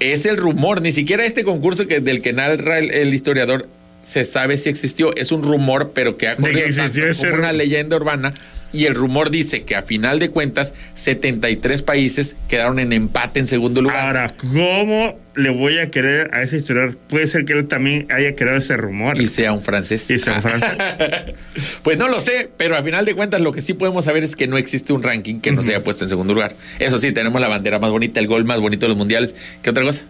es 0.00 0.26
el 0.26 0.36
rumor, 0.36 0.82
ni 0.82 0.90
siquiera 0.90 1.24
este 1.24 1.44
concurso 1.44 1.86
que, 1.86 2.00
del 2.00 2.20
que 2.20 2.32
narra 2.32 2.80
el, 2.80 2.90
el 2.90 3.14
historiador 3.14 3.68
se 4.02 4.24
sabe 4.24 4.58
si 4.58 4.68
existió, 4.68 5.14
es 5.14 5.30
un 5.30 5.44
rumor, 5.44 5.92
pero 5.94 6.16
que 6.16 6.26
ha 6.26 6.34
corrido 6.34 6.66
tanto 6.74 7.00
como 7.20 7.34
una 7.34 7.52
leyenda 7.52 7.94
urbana. 7.96 8.34
Y 8.76 8.84
el 8.86 8.94
rumor 8.94 9.30
dice 9.30 9.62
que 9.62 9.74
a 9.74 9.82
final 9.82 10.18
de 10.18 10.28
cuentas, 10.30 10.74
73 10.94 11.82
países 11.82 12.36
quedaron 12.48 12.78
en 12.78 12.92
empate 12.92 13.40
en 13.40 13.46
segundo 13.46 13.80
lugar. 13.80 14.04
Ahora, 14.06 14.28
¿cómo 14.36 15.18
le 15.34 15.50
voy 15.50 15.78
a 15.78 15.88
creer 15.88 16.30
a 16.34 16.42
ese 16.42 16.58
historiador? 16.58 16.96
Puede 17.08 17.26
ser 17.26 17.44
que 17.46 17.54
él 17.54 17.66
también 17.68 18.06
haya 18.10 18.34
creado 18.36 18.58
ese 18.58 18.76
rumor. 18.76 19.20
y 19.20 19.26
sea 19.28 19.52
un 19.52 19.62
francés. 19.62 20.10
Y 20.10 20.18
sea 20.18 20.34
un 20.34 20.42
francés. 20.42 20.72
pues 21.82 21.96
no 21.98 22.08
lo 22.08 22.20
sé, 22.20 22.50
pero 22.56 22.76
a 22.76 22.82
final 22.82 23.04
de 23.06 23.14
cuentas 23.14 23.40
lo 23.40 23.52
que 23.52 23.62
sí 23.62 23.72
podemos 23.74 24.04
saber 24.04 24.24
es 24.24 24.36
que 24.36 24.46
no 24.46 24.58
existe 24.58 24.92
un 24.92 25.02
ranking 25.02 25.40
que 25.40 25.52
nos 25.52 25.66
haya 25.68 25.82
puesto 25.82 26.04
en 26.04 26.10
segundo 26.10 26.34
lugar. 26.34 26.52
Eso 26.78 26.98
sí, 26.98 27.12
tenemos 27.12 27.40
la 27.40 27.48
bandera 27.48 27.78
más 27.78 27.90
bonita, 27.90 28.20
el 28.20 28.26
gol 28.26 28.44
más 28.44 28.60
bonito 28.60 28.84
de 28.86 28.88
los 28.90 28.98
mundiales. 28.98 29.34
¿Qué 29.62 29.70
otra 29.70 29.84
cosa? 29.84 30.04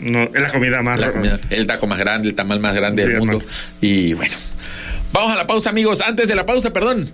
No, 0.00 0.22
es 0.22 0.40
la 0.40 0.50
comida 0.50 0.82
más. 0.82 0.98
La 0.98 1.12
comida, 1.12 1.38
el 1.50 1.66
taco 1.66 1.86
más 1.86 1.98
grande, 1.98 2.28
el 2.28 2.34
tamal 2.34 2.60
más 2.60 2.74
grande 2.74 3.02
Sí, 3.04 3.08
del 3.10 3.18
mundo. 3.18 3.38
hermano. 3.38 3.52
Y 3.80 4.14
bueno, 4.14 4.34
vamos 5.12 5.32
a 5.32 5.36
la 5.36 5.46
pausa, 5.46 5.70
amigos. 5.70 6.00
Antes 6.00 6.28
de 6.28 6.34
la 6.34 6.44
pausa, 6.46 6.72
perdón. 6.72 7.10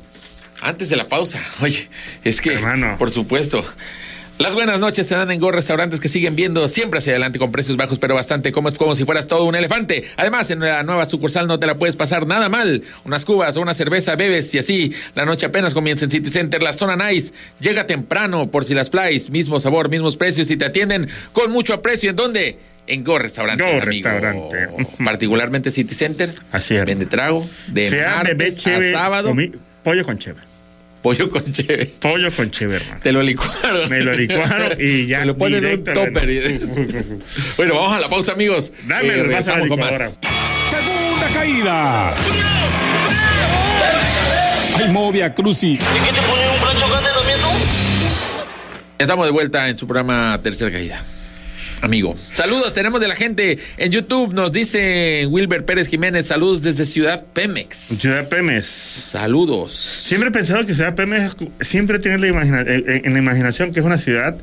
Antes 0.62 0.88
de 0.88 0.96
la 0.96 1.06
pausa. 1.06 1.40
Oye, 1.62 1.88
es 2.24 2.40
que, 2.40 2.54
Hermano. 2.54 2.96
por 2.98 3.10
supuesto. 3.10 3.64
Las 4.38 4.54
buenas 4.54 4.78
noches 4.78 5.04
se 5.04 5.16
dan 5.16 5.32
en 5.32 5.40
Go 5.40 5.50
Restaurantes 5.50 5.98
que 5.98 6.08
siguen 6.08 6.36
viendo 6.36 6.68
siempre 6.68 7.00
hacia 7.00 7.10
adelante 7.10 7.40
con 7.40 7.50
precios 7.50 7.76
bajos, 7.76 7.98
pero 7.98 8.14
bastante 8.14 8.52
como, 8.52 8.70
como 8.74 8.94
si 8.94 9.04
fueras 9.04 9.26
todo 9.26 9.42
un 9.44 9.56
elefante. 9.56 10.04
Además, 10.16 10.48
en 10.52 10.60
la 10.60 10.84
nueva 10.84 11.06
sucursal 11.06 11.48
no 11.48 11.58
te 11.58 11.66
la 11.66 11.74
puedes 11.74 11.96
pasar 11.96 12.24
nada 12.24 12.48
mal. 12.48 12.84
Unas 13.04 13.24
cubas 13.24 13.56
o 13.56 13.60
una 13.60 13.74
cerveza 13.74 14.14
bebes 14.14 14.54
y 14.54 14.58
así. 14.58 14.94
La 15.16 15.24
noche 15.24 15.46
apenas 15.46 15.74
comienza 15.74 16.04
en 16.04 16.12
City 16.12 16.30
Center, 16.30 16.62
la 16.62 16.72
zona 16.72 16.94
nice. 17.10 17.32
Llega 17.58 17.88
temprano 17.88 18.48
por 18.48 18.64
si 18.64 18.74
las 18.74 18.90
flies. 18.90 19.28
Mismo 19.30 19.58
sabor, 19.58 19.88
mismos 19.88 20.16
precios 20.16 20.48
y 20.52 20.56
te 20.56 20.66
atienden 20.66 21.08
con 21.32 21.50
mucho 21.50 21.74
aprecio. 21.74 22.10
¿En 22.10 22.14
dónde? 22.16 22.58
En 22.86 23.02
Go 23.02 23.18
Restaurantes, 23.18 23.66
Go 23.66 23.82
amigo. 23.82 24.08
Restaurante. 24.08 24.68
Particularmente 25.04 25.72
City 25.72 25.96
Center. 25.96 26.32
Así 26.52 26.76
es. 26.76 26.84
Vende 26.84 27.06
trago. 27.06 27.44
De 27.66 27.90
Sea 27.90 28.22
bebé 28.22 28.44
martes 28.44 28.58
a 28.58 28.60
chévere. 28.60 28.92
sábado. 28.92 29.34
pollo 29.82 30.04
con 30.04 30.16
cheve. 30.16 30.38
Pollo 31.02 31.30
con 31.30 31.52
cheve. 31.52 31.86
Pollo 32.00 32.30
con 32.32 32.50
cheve, 32.50 32.76
hermano. 32.76 33.00
Te 33.02 33.12
lo 33.12 33.22
licuaron. 33.22 33.88
Me 33.88 34.00
lo 34.00 34.14
licuaron 34.14 34.72
y 34.80 35.06
ya 35.06 35.20
Te 35.20 35.26
lo 35.26 35.36
ponen 35.36 35.64
en 35.64 35.78
un 35.78 35.84
topper. 35.84 36.60
bueno, 37.56 37.74
vamos 37.74 37.92
a 37.96 38.00
la 38.00 38.08
pausa, 38.08 38.32
amigos. 38.32 38.72
Dame 38.86 39.08
Eh, 39.14 39.22
regresamos 39.22 39.68
con 39.68 39.78
más. 39.80 39.96
Segunda 39.96 41.28
caída. 41.32 42.14
Ay, 44.76 44.88
Movia 44.90 45.34
Cruci. 45.34 45.78
Estamos 48.98 49.24
de 49.26 49.30
vuelta 49.32 49.68
en 49.68 49.78
su 49.78 49.86
programa 49.86 50.38
Tercera 50.42 50.70
Caída. 50.70 51.02
Amigo. 51.80 52.14
Saludos, 52.32 52.72
tenemos 52.74 53.00
de 53.00 53.08
la 53.08 53.14
gente 53.14 53.58
en 53.76 53.92
YouTube. 53.92 54.32
Nos 54.34 54.50
dice 54.52 55.26
Wilber 55.28 55.64
Pérez 55.64 55.88
Jiménez. 55.88 56.26
Saludos 56.26 56.62
desde 56.62 56.84
Ciudad 56.86 57.24
Pemex. 57.32 57.76
Ciudad 57.76 58.28
Pemes. 58.28 58.66
Saludos. 58.66 59.74
Siempre 59.74 60.28
he 60.28 60.32
pensado 60.32 60.66
que 60.66 60.74
Ciudad 60.74 60.94
Pemes 60.94 61.32
siempre 61.60 61.98
tiene 61.98 62.18
la 62.18 62.26
imagina- 62.28 62.64
en, 62.66 63.12
la 63.12 63.18
imaginación 63.18 63.72
que 63.72 63.80
es 63.80 63.86
una 63.86 63.98
ciudad. 63.98 64.36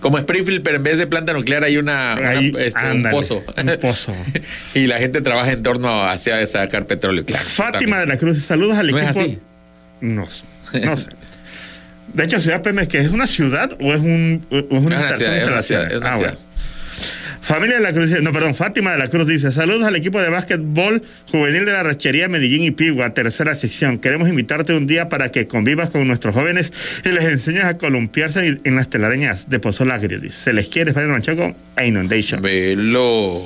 Como 0.00 0.18
Springfield, 0.18 0.62
pero 0.62 0.76
en 0.76 0.82
vez 0.82 0.98
de 0.98 1.06
planta 1.06 1.32
nuclear 1.32 1.64
hay 1.64 1.78
una, 1.78 2.14
este, 2.58 2.90
un 2.92 3.02
pozo. 3.10 3.42
un 3.56 3.78
pozo. 3.80 4.14
y 4.74 4.86
la 4.86 4.98
gente 4.98 5.20
trabaja 5.20 5.52
en 5.52 5.62
torno 5.62 5.88
a 5.88 6.12
hacia 6.12 6.46
sacar 6.46 6.86
petróleo. 6.86 7.24
Claro, 7.24 7.44
Fátima 7.44 7.98
de 8.00 8.06
la 8.06 8.16
Cruz, 8.18 8.44
saludos 8.44 8.76
al 8.78 8.88
¿No 8.90 8.98
es 8.98 9.04
así? 9.04 9.38
No, 10.00 10.26
no 10.84 10.96
sé. 10.96 11.06
De 12.12 12.24
hecho, 12.24 12.38
Ciudad 12.40 12.62
Pemes, 12.62 12.88
¿que 12.88 12.98
es 12.98 13.08
una 13.08 13.26
ciudad 13.26 13.72
o 13.80 13.92
es, 13.92 14.00
un, 14.00 14.46
o 14.50 14.56
es 14.58 14.64
una 14.70 14.96
Es 14.98 15.04
una 15.06 15.16
ciudad, 15.16 15.36
es 15.58 15.66
ciudad, 15.66 15.88
Ah, 16.02 16.16
ciudad. 16.16 16.18
bueno. 16.18 16.38
Familia 17.46 17.76
de 17.76 17.82
la 17.82 17.92
Cruz, 17.92 18.10
no, 18.22 18.32
perdón, 18.32 18.56
Fátima 18.56 18.90
de 18.90 18.98
la 18.98 19.06
Cruz 19.06 19.28
dice, 19.28 19.52
saludos 19.52 19.84
al 19.86 19.94
equipo 19.94 20.20
de 20.20 20.28
básquetbol 20.30 21.00
juvenil 21.30 21.64
de 21.64 21.70
la 21.72 21.84
Rachería 21.84 22.26
Medellín 22.28 22.64
y 22.64 22.72
Pigua, 22.72 23.14
tercera 23.14 23.54
sección. 23.54 23.98
Queremos 24.00 24.28
invitarte 24.28 24.72
un 24.74 24.88
día 24.88 25.08
para 25.08 25.28
que 25.30 25.46
convivas 25.46 25.90
con 25.90 26.08
nuestros 26.08 26.34
jóvenes 26.34 26.72
y 27.04 27.10
les 27.10 27.24
enseñes 27.26 27.62
a 27.64 27.78
columpiarse 27.78 28.58
en- 28.64 28.74
las 28.74 28.88
telarañas 28.90 29.48
de 29.48 29.60
Pozo 29.60 29.84
Lagrio. 29.84 30.20
Se 30.32 30.52
les 30.52 30.68
quiere 30.68 30.90
Spider 30.90 31.08
Manchaco 31.10 31.54
e 31.76 31.86
Inundation. 31.86 32.42
Velo. 32.42 33.44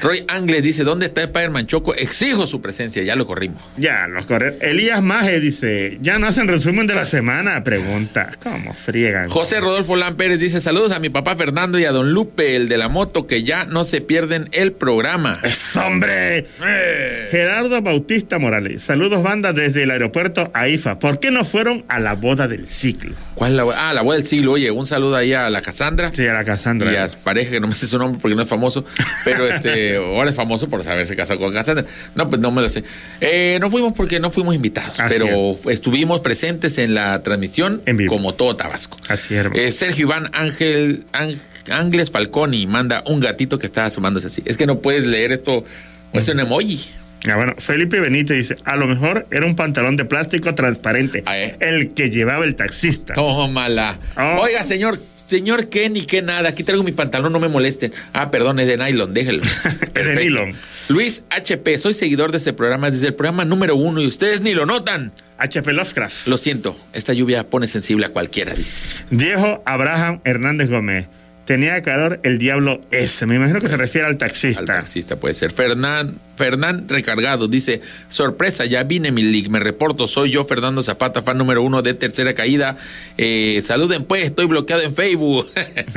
Roy 0.00 0.24
Angles 0.28 0.62
dice, 0.62 0.84
¿dónde 0.84 1.06
está 1.06 1.22
Spider-Man 1.22 1.66
Choco? 1.66 1.94
Exijo 1.94 2.46
su 2.46 2.60
presencia, 2.60 3.02
ya 3.02 3.16
lo 3.16 3.26
corrimos. 3.26 3.62
Ya, 3.76 4.06
los 4.06 4.26
correr. 4.26 4.58
Elías 4.60 5.02
Maje 5.02 5.40
dice, 5.40 5.98
ya 6.00 6.18
no 6.18 6.26
hacen 6.26 6.48
resumen 6.48 6.86
de 6.86 6.94
la 6.94 7.06
semana, 7.06 7.62
pregunta. 7.62 8.30
¿Cómo 8.42 8.74
friegan? 8.74 9.28
José 9.28 9.60
Rodolfo 9.60 9.96
Lán 9.96 10.16
Pérez 10.16 10.38
dice, 10.38 10.60
saludos 10.60 10.92
a 10.92 10.98
mi 10.98 11.10
papá 11.10 11.36
Fernando 11.36 11.78
y 11.78 11.84
a 11.84 11.92
don 11.92 12.12
Lupe, 12.12 12.56
el 12.56 12.68
de 12.68 12.78
la 12.78 12.88
moto, 12.88 13.26
que 13.26 13.44
ya 13.44 13.64
no 13.64 13.84
se 13.84 14.00
pierden 14.00 14.48
el 14.52 14.72
programa. 14.72 15.38
¡Es 15.42 15.76
hombre! 15.76 16.46
Eh. 16.64 17.28
Gerardo 17.30 17.80
Bautista 17.82 18.38
Morales. 18.38 18.82
Saludos, 18.82 19.22
banda, 19.22 19.52
desde 19.52 19.84
el 19.84 19.90
aeropuerto 19.90 20.50
a 20.54 20.68
IFA. 20.68 20.98
¿Por 20.98 21.20
qué 21.20 21.30
no 21.30 21.44
fueron 21.44 21.84
a 21.88 21.98
la 21.98 22.14
boda 22.14 22.48
del 22.48 22.66
ciclo? 22.66 23.14
¿Cuál 23.34 23.52
es 23.52 23.56
la 23.56 23.64
boda? 23.64 23.90
Ah, 23.90 23.94
la 23.94 24.02
boda 24.02 24.16
del 24.16 24.26
siglo. 24.26 24.52
Oye, 24.52 24.70
un 24.70 24.86
saludo 24.86 25.16
ahí 25.16 25.32
a 25.32 25.50
la 25.50 25.62
Casandra. 25.62 26.10
Sí, 26.14 26.26
a 26.26 26.34
la 26.34 26.44
Casandra. 26.44 26.92
Y 26.92 26.96
a 26.96 27.08
su 27.08 27.18
pareja, 27.18 27.50
que 27.50 27.60
no 27.60 27.66
me 27.66 27.74
sé 27.74 27.86
su 27.86 27.98
nombre 27.98 28.20
porque 28.20 28.36
no 28.36 28.42
es 28.42 28.48
famoso, 28.48 28.84
pero 29.24 29.46
este, 29.54 29.96
ahora 29.96 30.30
es 30.30 30.36
famoso 30.36 30.68
por 30.68 30.82
saberse 30.84 31.14
casado 31.16 31.38
con 31.40 31.52
Cassandra. 31.52 31.84
No, 32.14 32.28
pues 32.28 32.40
no 32.40 32.50
me 32.50 32.62
lo 32.62 32.68
sé. 32.68 32.84
Eh, 33.20 33.58
no 33.60 33.70
fuimos 33.70 33.92
porque 33.94 34.20
no 34.20 34.30
fuimos 34.30 34.54
invitados, 34.54 34.98
Así 35.00 35.14
pero 35.16 35.54
estuvimos 35.70 36.20
presentes 36.20 36.78
en 36.78 36.94
la 36.94 37.22
transmisión 37.22 37.82
En 37.86 37.96
vivo. 37.96 38.14
como 38.14 38.34
todo 38.34 38.56
Tabasco. 38.56 38.96
Así 39.08 39.34
es. 39.34 39.46
Eh, 39.54 39.70
Sergio 39.70 40.02
Iván 40.06 40.30
Ángel 40.32 41.04
Ángel- 41.12 41.38
Ángeles 41.70 42.10
Falconi 42.10 42.66
manda 42.66 43.02
un 43.06 43.20
gatito 43.20 43.58
que 43.58 43.66
está 43.66 43.86
asomándose 43.86 44.26
así. 44.26 44.42
Es 44.44 44.56
que 44.56 44.66
no 44.66 44.80
puedes 44.80 45.04
leer 45.06 45.32
esto, 45.32 45.64
o 46.12 46.18
es 46.18 46.28
un 46.28 46.40
emoji. 46.40 46.78
Ah, 47.26 47.36
bueno, 47.36 47.54
Felipe 47.56 48.00
Benítez 48.00 48.36
dice, 48.36 48.56
a 48.66 48.76
lo 48.76 48.86
mejor 48.86 49.26
era 49.30 49.46
un 49.46 49.56
pantalón 49.56 49.96
de 49.96 50.04
plástico 50.04 50.54
transparente, 50.54 51.22
Ah, 51.24 51.38
¿eh? 51.38 51.56
el 51.60 51.94
que 51.94 52.10
llevaba 52.10 52.44
el 52.44 52.54
taxista. 52.54 53.14
Tómala. 53.14 53.98
Oh. 54.18 54.40
Oiga, 54.42 54.62
señor, 54.62 55.00
señor, 55.26 55.68
¿qué 55.68 55.88
ni 55.90 56.06
qué 56.06 56.22
nada? 56.22 56.48
Aquí 56.50 56.64
traigo 56.64 56.82
mi 56.82 56.92
pantalón, 56.92 57.32
no 57.32 57.40
me 57.40 57.48
molesten. 57.48 57.92
Ah, 58.12 58.30
perdón, 58.30 58.58
es 58.60 58.66
de 58.66 58.76
nylon, 58.76 59.14
déjelo. 59.14 59.42
Perfecto. 59.92 60.20
nylon. 60.20 60.54
Luis 60.88 61.22
HP, 61.30 61.78
soy 61.78 61.94
seguidor 61.94 62.30
de 62.30 62.38
este 62.38 62.52
programa 62.52 62.90
desde 62.90 63.08
el 63.08 63.14
programa 63.14 63.44
número 63.44 63.76
uno 63.76 64.00
y 64.02 64.06
ustedes 64.06 64.40
ni 64.40 64.54
lo 64.54 64.66
notan. 64.66 65.12
HP 65.38 65.72
Lovecraft. 65.72 66.28
Lo 66.28 66.38
siento, 66.38 66.76
esta 66.92 67.12
lluvia 67.12 67.44
pone 67.44 67.66
sensible 67.66 68.06
a 68.06 68.10
cualquiera, 68.10 68.54
dice. 68.54 68.82
Diego 69.10 69.62
Abraham 69.66 70.20
Hernández 70.24 70.70
Gómez. 70.70 71.06
Tenía 71.46 71.80
calor 71.82 72.20
el 72.22 72.38
diablo 72.38 72.80
ese. 72.90 73.26
Me 73.26 73.36
imagino 73.36 73.60
que 73.60 73.68
se 73.68 73.76
refiere 73.76 74.06
al 74.06 74.16
taxista. 74.16 74.60
Al 74.60 74.66
taxista 74.66 75.16
puede 75.16 75.34
ser. 75.34 75.50
Fernán, 75.52 76.14
Fernán 76.36 76.88
Recargado 76.88 77.48
dice: 77.48 77.82
Sorpresa, 78.08 78.64
ya 78.64 78.82
vine, 78.84 79.12
mi 79.12 79.22
league. 79.22 79.48
Me 79.50 79.58
reporto, 79.60 80.08
soy 80.08 80.30
yo, 80.30 80.44
Fernando 80.44 80.82
Zapata, 80.82 81.22
fan 81.22 81.36
número 81.36 81.62
uno 81.62 81.82
de 81.82 81.92
Tercera 81.94 82.32
Caída. 82.32 82.76
Eh, 83.18 83.60
saluden, 83.62 84.04
pues, 84.04 84.24
estoy 84.24 84.46
bloqueado 84.46 84.82
en 84.82 84.94
Facebook. 84.94 85.46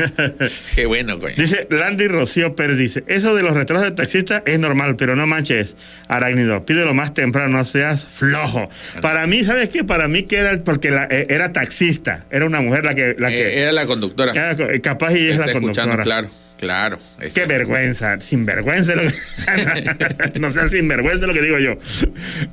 Qué 0.75 0.85
bueno, 0.85 1.17
güey. 1.17 1.35
Dice 1.35 1.65
Landy 1.69 2.07
Rocío 2.07 2.55
Pérez, 2.55 2.77
dice, 2.77 3.03
eso 3.07 3.35
de 3.35 3.43
los 3.43 3.53
retrasos 3.53 3.85
de 3.85 3.91
taxista 3.91 4.43
es 4.45 4.59
normal, 4.59 4.95
pero 4.97 5.15
no 5.15 5.27
manches, 5.27 5.75
arácnido, 6.07 6.65
pídelo 6.65 6.93
más 6.93 7.13
temprano, 7.13 7.57
no 7.57 7.65
seas 7.65 8.03
flojo. 8.05 8.69
Para 9.01 9.25
mí, 9.27 9.43
¿sabes 9.43 9.69
qué? 9.69 9.83
Para 9.83 10.07
mí 10.07 10.23
que 10.23 10.37
era, 10.37 10.61
porque 10.63 10.91
la- 10.91 11.07
eh, 11.09 11.27
era 11.29 11.51
taxista, 11.53 12.25
era 12.29 12.45
una 12.45 12.61
mujer 12.61 12.83
la 12.83 12.93
que... 12.95 13.15
La 13.17 13.31
Eh, 13.31 13.59
era 13.61 13.71
la 13.71 13.85
conductora. 13.85 14.33
era 14.33 14.55
capaz 14.81 15.13
y 15.15 15.36
es 15.37 15.45
la 15.45 15.45
Está 15.47 15.57
escuchando, 15.59 15.95
conductora. 15.97 16.03
claro, 16.03 16.29
claro. 16.59 16.99
Qué 17.33 17.45
vergüenza, 17.45 18.19
sinvergüenza. 18.19 18.95
Lo 18.95 19.01
que... 19.03 20.39
no 20.39 20.51
seas 20.51 20.71
sinvergüenza 20.71 21.27
lo 21.27 21.33
que 21.33 21.41
digo 21.41 21.59
yo. 21.59 21.73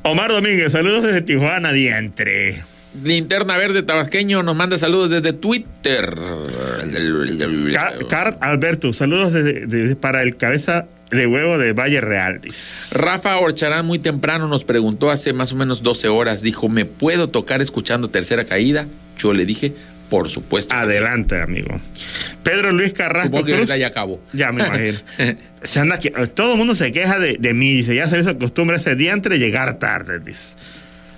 Omar 0.02 0.30
Domínguez, 0.30 0.72
saludos 0.72 1.04
desde 1.04 1.22
Tijuana, 1.22 1.72
diantre. 1.72 2.62
Linterna 3.02 3.56
Verde 3.56 3.82
Tabasqueño 3.82 4.44
nos 4.44 4.54
manda 4.54 4.78
saludos 4.78 5.10
desde 5.10 5.32
Twitter. 5.32 6.14
Car- 7.72 8.06
Carl 8.08 8.36
Alberto, 8.40 8.92
saludos 8.92 9.32
desde- 9.32 9.66
desde- 9.66 9.96
para 9.96 10.22
el 10.22 10.36
cabeza 10.36 10.86
de 11.10 11.26
huevo 11.26 11.58
de 11.58 11.72
Valle 11.72 12.00
Real. 12.00 12.40
Rafa 12.92 13.36
Orcharán 13.38 13.84
muy 13.86 13.98
temprano 13.98 14.48
nos 14.48 14.64
preguntó 14.64 15.10
hace 15.10 15.32
más 15.32 15.52
o 15.52 15.56
menos 15.56 15.82
12 15.82 16.08
horas, 16.08 16.42
dijo, 16.42 16.68
¿me 16.68 16.84
puedo 16.84 17.28
tocar 17.28 17.62
escuchando 17.62 18.08
Tercera 18.08 18.44
Caída? 18.44 18.86
Yo 19.18 19.32
le 19.32 19.44
dije, 19.46 19.72
por 20.18 20.30
supuesto. 20.30 20.74
que 20.74 20.80
sí". 20.80 20.84
Adelante, 20.86 21.40
amigo. 21.42 21.80
Pedro 22.44 22.70
Luis 22.70 22.92
Carrasco 22.92 23.38
Supongo 23.38 23.44
que 23.46 23.56
Cruz. 23.66 23.78
ya 23.78 23.86
acabó. 23.88 24.20
Ya 24.32 24.52
me 24.52 24.64
imagino. 24.64 24.98
Se 25.64 25.80
anda 25.80 25.98
que- 25.98 26.10
todo 26.10 26.52
el 26.52 26.58
mundo 26.58 26.74
se 26.74 26.92
queja 26.92 27.18
de, 27.18 27.36
de 27.40 27.54
mí. 27.54 27.72
Dice, 27.72 27.94
ya 27.96 28.06
se 28.08 28.20
hizo 28.20 28.38
costumbre 28.38 28.76
ese 28.76 28.94
día 28.94 29.12
entre 29.12 29.38
llegar 29.38 29.78
tarde. 29.80 30.20
Dice. 30.20 30.54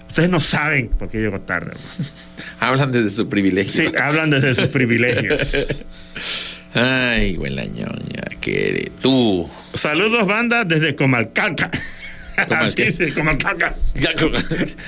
Ustedes 0.08 0.30
no 0.30 0.40
saben 0.40 0.88
por 0.88 1.10
qué 1.10 1.18
llego 1.18 1.40
tarde. 1.40 1.72
Hablan 2.60 2.90
desde 2.92 3.10
su 3.10 3.28
privilegio. 3.28 3.70
Sí, 3.90 3.92
hablan 3.98 4.30
desde 4.30 4.54
sus 4.54 4.68
privilegios. 4.68 5.56
Ay, 6.74 7.36
la 7.36 7.64
ñoña, 7.66 8.22
que 8.40 8.68
eres 8.70 8.90
tú. 9.00 9.48
Saludos, 9.74 10.26
banda, 10.26 10.64
desde 10.64 10.94
Comalcalca. 10.94 11.70
¿Comal 12.48 12.66
Así. 12.66 12.74
Ya, 13.94 14.10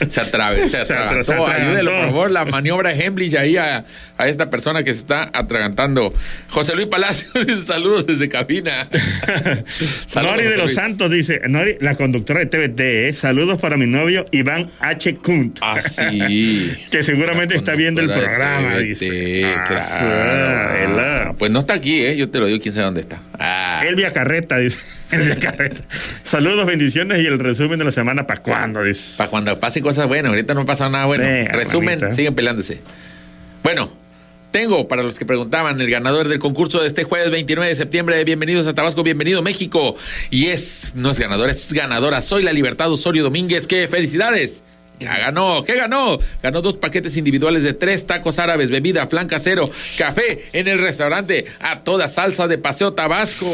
se 0.09 0.21
atrave, 0.21 0.69
se 0.69 0.79
atra-. 0.79 1.09
Ayúdelo, 1.55 1.91
por 1.91 2.05
favor, 2.11 2.31
la 2.31 2.45
maniobra 2.45 2.93
Hemlich 2.93 3.35
ahí 3.37 3.57
a, 3.57 3.85
a 4.19 4.29
esta 4.29 4.51
persona 4.51 4.83
que 4.83 4.93
se 4.93 4.99
está 4.99 5.31
atragantando. 5.33 6.13
José 6.51 6.75
Luis 6.75 6.89
Palacio, 6.89 7.29
dice, 7.47 7.63
saludos 7.63 8.07
desde 8.07 8.29
cabina. 8.29 8.73
Saludos, 10.07 10.37
Nori 10.37 10.45
de 10.49 10.57
los 10.57 10.67
Luis. 10.67 10.75
Santos 10.75 11.11
dice, 11.11 11.41
Nori, 11.49 11.77
la 11.81 11.95
conductora 11.95 12.41
de 12.41 12.47
TVT, 12.47 12.81
¿eh? 12.81 13.13
saludos 13.13 13.59
para 13.59 13.77
mi 13.77 13.87
novio 13.87 14.27
Iván 14.33 14.71
H. 14.81 15.17
Kunt. 15.17 15.59
Ah, 15.63 15.81
sí. 15.81 16.77
que 16.91 17.03
seguramente 17.03 17.57
está 17.57 17.75
viendo 17.75 18.01
el 18.01 18.09
programa, 18.09 18.75
TVT, 18.75 18.85
dice. 18.85 19.45
Ah, 19.45 19.65
claro. 19.67 21.31
sí, 21.31 21.37
Pues 21.39 21.51
no 21.53 21.61
está 21.61 21.75
aquí, 21.75 22.05
¿eh? 22.05 22.17
Yo 22.17 22.29
te 22.29 22.41
lo 22.41 22.47
digo, 22.47 22.61
quién 22.61 22.75
sabe 22.75 22.87
dónde 22.87 23.01
está. 23.03 23.21
Ah, 23.39 23.83
Elvia 23.87 24.13
Carreta, 24.13 24.59
dice. 24.59 24.79
Elvia 25.13 25.37
Carreta. 25.37 25.83
Saludos, 26.25 26.67
bendiciones 26.67 27.23
y 27.23 27.27
el 27.27 27.39
resumen 27.39 27.79
de 27.79 27.85
la 27.85 27.93
semana 27.93 28.27
para 28.27 28.43
cuándo, 28.43 28.83
dice. 28.83 29.17
para 29.17 29.31
cuando 29.31 29.59
pasen 29.61 29.83
cosas 29.83 30.09
buenas. 30.09 30.31
Ahorita 30.31 30.55
no 30.55 30.63
ha 30.63 30.67
pasado 30.67 30.91
nada 30.91 31.05
bueno. 31.05 31.25
Resumen, 31.53 32.13
siguen 32.13 32.35
peleándose. 32.35 32.81
Bueno, 33.63 33.93
tengo 34.51 34.89
para 34.89 35.03
los 35.03 35.19
que 35.19 35.27
preguntaban 35.27 35.81
el 35.81 35.91
ganador 35.91 36.29
del 36.29 36.39
concurso 36.39 36.81
de 36.81 36.89
este 36.89 37.05
jueves 37.05 37.31
29 37.31 37.69
de 37.69 37.77
septiembre. 37.77 38.23
Bienvenidos 38.25 38.67
a 38.67 38.75
Tabasco, 38.75 39.03
bienvenido 39.03 39.43
México. 39.43 39.97
Y 40.31 40.47
es, 40.47 40.93
no 40.95 41.11
es 41.11 41.19
ganador, 41.19 41.51
es 41.51 41.73
ganadora. 41.73 42.23
Soy 42.23 42.43
la 42.43 42.53
Libertad 42.53 42.91
Osorio 42.91 43.23
Domínguez. 43.23 43.67
¡Qué 43.67 43.89
felicidades! 43.89 44.63
Ya 45.01 45.17
ganó, 45.17 45.63
¿qué 45.65 45.77
ganó? 45.77 46.19
Ganó 46.43 46.61
dos 46.61 46.75
paquetes 46.75 47.17
individuales 47.17 47.63
de 47.63 47.73
tres 47.73 48.05
tacos 48.05 48.41
árabes, 48.41 48.69
bebida, 48.69 49.07
flan 49.07 49.29
casero, 49.29 49.71
café 49.97 50.49
en 50.53 50.67
el 50.67 50.81
restaurante 50.81 51.45
a 51.61 51.85
toda 51.85 52.09
salsa 52.09 52.49
de 52.49 52.59
Paseo 52.59 52.95
Tabasco. 52.95 53.47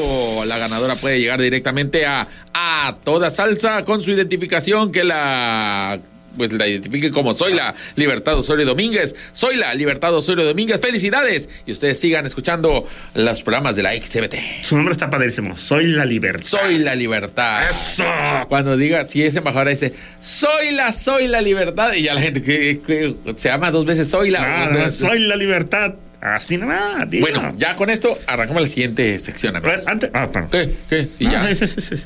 La 0.46 0.56
ganadora 0.56 0.94
puede 0.94 1.20
llegar 1.20 1.42
directamente 1.42 2.06
a 2.06 2.26
a 2.54 2.96
toda 3.04 3.30
salsa 3.30 3.84
con 3.84 4.02
su 4.02 4.12
identificación 4.12 4.92
que 4.92 5.04
la 5.04 5.98
pues 6.36 6.52
la 6.52 6.66
identifique 6.66 7.10
como 7.10 7.34
soy 7.34 7.54
la 7.54 7.74
Libertad 7.96 8.38
Osorio 8.38 8.64
Domínguez. 8.66 9.14
Soy 9.32 9.56
la 9.56 9.74
Libertad 9.74 10.14
Osorio 10.14 10.44
Domínguez. 10.44 10.80
Felicidades. 10.80 11.48
Y 11.66 11.72
ustedes 11.72 11.98
sigan 11.98 12.26
escuchando 12.26 12.86
los 13.14 13.42
programas 13.42 13.76
de 13.76 13.82
la 13.82 13.92
XBT. 13.94 14.34
Su 14.64 14.76
nombre 14.76 14.92
está 14.92 15.10
padrísimo. 15.10 15.56
Soy 15.56 15.86
la 15.88 16.04
libertad. 16.04 16.44
Soy 16.46 16.78
la 16.78 16.94
libertad. 16.94 17.62
¡Eso! 17.70 18.04
Cuando 18.48 18.76
diga, 18.76 19.06
si 19.06 19.22
es 19.22 19.34
embajadora, 19.36 19.70
dice, 19.70 19.92
soy 20.20 20.72
la, 20.72 20.92
soy 20.92 21.28
la 21.28 21.40
libertad. 21.40 21.92
Y 21.94 22.02
ya 22.02 22.14
la 22.14 22.22
gente 22.22 22.42
que, 22.42 22.80
que 22.86 23.14
se 23.36 23.48
llama 23.48 23.70
dos 23.70 23.86
veces, 23.86 24.08
soy 24.08 24.30
la. 24.30 24.40
Nada, 24.40 24.90
soy 24.90 25.20
la 25.20 25.36
libertad. 25.36 25.94
Así 26.20 26.56
nomás, 26.56 27.10
tío. 27.10 27.20
Bueno, 27.20 27.54
ya 27.58 27.76
con 27.76 27.90
esto 27.90 28.18
arrancamos 28.26 28.62
la 28.62 28.68
siguiente 28.68 29.18
sección, 29.18 29.56
A 29.56 29.60
ver, 29.60 29.72
amigos. 29.72 29.88
antes. 29.88 30.10
Ah, 30.14 30.32
perdón. 30.32 30.48
¿Qué? 30.50 30.70
¿Qué? 30.88 31.04
Sí, 31.18 31.24
ya. 31.24 31.54
sí, 31.54 31.68
sí, 31.68 31.96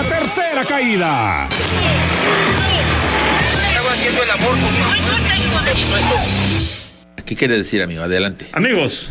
sí. 0.00 0.08
Tercera, 0.08 0.64
caída. 0.64 1.48
Estaba 3.68 3.92
haciendo 3.92 4.22
el 4.22 4.30
amor 4.30 4.50
con 4.50 4.72
¿Qué 7.24 7.36
quiere 7.36 7.56
decir, 7.56 7.82
amigo? 7.82 8.02
Adelante. 8.02 8.46
Amigos, 8.52 9.10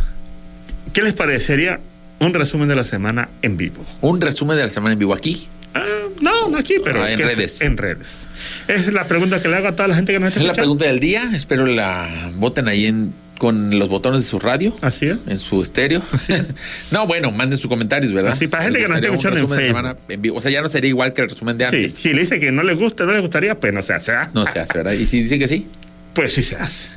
¿qué 0.94 1.02
les 1.02 1.14
parecería 1.14 1.80
un 2.20 2.34
resumen 2.34 2.68
de 2.68 2.76
la 2.76 2.84
semana 2.84 3.30
en 3.42 3.58
vivo? 3.58 3.86
Un 4.02 4.22
resumen 4.22 4.58
de 4.58 4.64
la 4.64 4.70
semana 4.70 4.94
en 4.94 5.00
vivo 5.00 5.14
aquí. 5.14 5.48
Ah, 5.74 5.82
no, 6.20 6.50
no 6.50 6.58
aquí, 6.58 6.76
pero. 6.84 7.04
Ah, 7.04 7.12
en 7.12 7.18
redes. 7.18 7.62
En 7.62 7.78
redes. 7.78 8.28
Esa 8.68 8.82
es 8.82 8.94
la 8.94 9.08
pregunta 9.08 9.42
que 9.42 9.48
le 9.48 9.56
hago 9.56 9.70
a 9.70 9.76
toda 9.76 9.88
la 9.88 9.96
gente 9.96 10.14
que 10.14 10.20
nos 10.20 10.30
está 10.30 10.42
Es 10.42 10.46
la 10.46 10.54
pregunta 10.54 10.86
del 10.86 11.00
día. 11.00 11.30
Espero 11.34 11.66
la 11.66 12.10
voten 12.36 12.68
ahí 12.68 12.86
en, 12.86 13.14
con 13.42 13.80
los 13.80 13.90
botones 13.90 14.22
de 14.22 14.28
su 14.28 14.38
radio. 14.38 14.72
Así 14.82 15.08
es. 15.08 15.18
En 15.26 15.40
su 15.40 15.64
estéreo. 15.64 16.00
Así 16.12 16.32
es. 16.34 16.46
no, 16.92 17.08
bueno, 17.08 17.32
manden 17.32 17.58
sus 17.58 17.68
comentarios, 17.68 18.14
¿verdad? 18.14 18.34
Así, 18.34 18.48
para 18.48 18.66
gente 18.66 18.78
que 18.80 18.88
nos 18.88 18.98
esté 18.98 19.08
escuchando 19.08 19.40
en 19.40 19.48
Facebook. 19.48 19.66
semana 19.66 19.96
en 20.10 20.22
vivo. 20.22 20.38
O 20.38 20.42
sea, 20.42 20.52
ya 20.52 20.62
no 20.62 20.68
sería 20.68 20.90
igual 20.90 21.12
que 21.14 21.24
el 21.24 21.30
resumen 21.30 21.58
de 21.58 21.66
Sí, 21.68 21.76
antes. 21.78 21.96
si 21.96 22.14
le 22.14 22.22
dice 22.22 22.40
que 22.40 22.52
no 22.52 22.62
le 22.62 22.76
gusta, 22.76 23.04
no 23.04 23.14
le 23.14 23.20
gustaría, 23.20 23.60
pues 23.60 23.74
no 23.74 23.82
se 23.82 23.94
hace. 23.94 24.12
¿ah? 24.12 24.30
No 24.36 24.46
se 24.46 24.60
hace, 24.60 24.78
¿verdad? 24.78 24.92
Y 24.92 25.08
si 25.08 25.24
dice 25.24 25.40
que 25.40 25.48
sí, 25.48 25.68
Pues 26.14 26.34
sí 26.34 26.44
se 26.44 26.56
hace. 26.58 26.90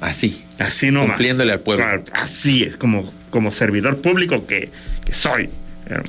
así. 0.00 0.44
Así 0.60 0.92
nomás. 0.92 1.08
Cumpliéndole 1.16 1.52
al 1.52 1.58
pueblo. 1.60 1.84
Claro, 1.84 2.04
así 2.12 2.62
es, 2.62 2.76
como, 2.76 3.12
como 3.30 3.50
servidor 3.50 4.00
público 4.00 4.46
que, 4.46 4.70
que 5.04 5.12
soy. 5.12 5.50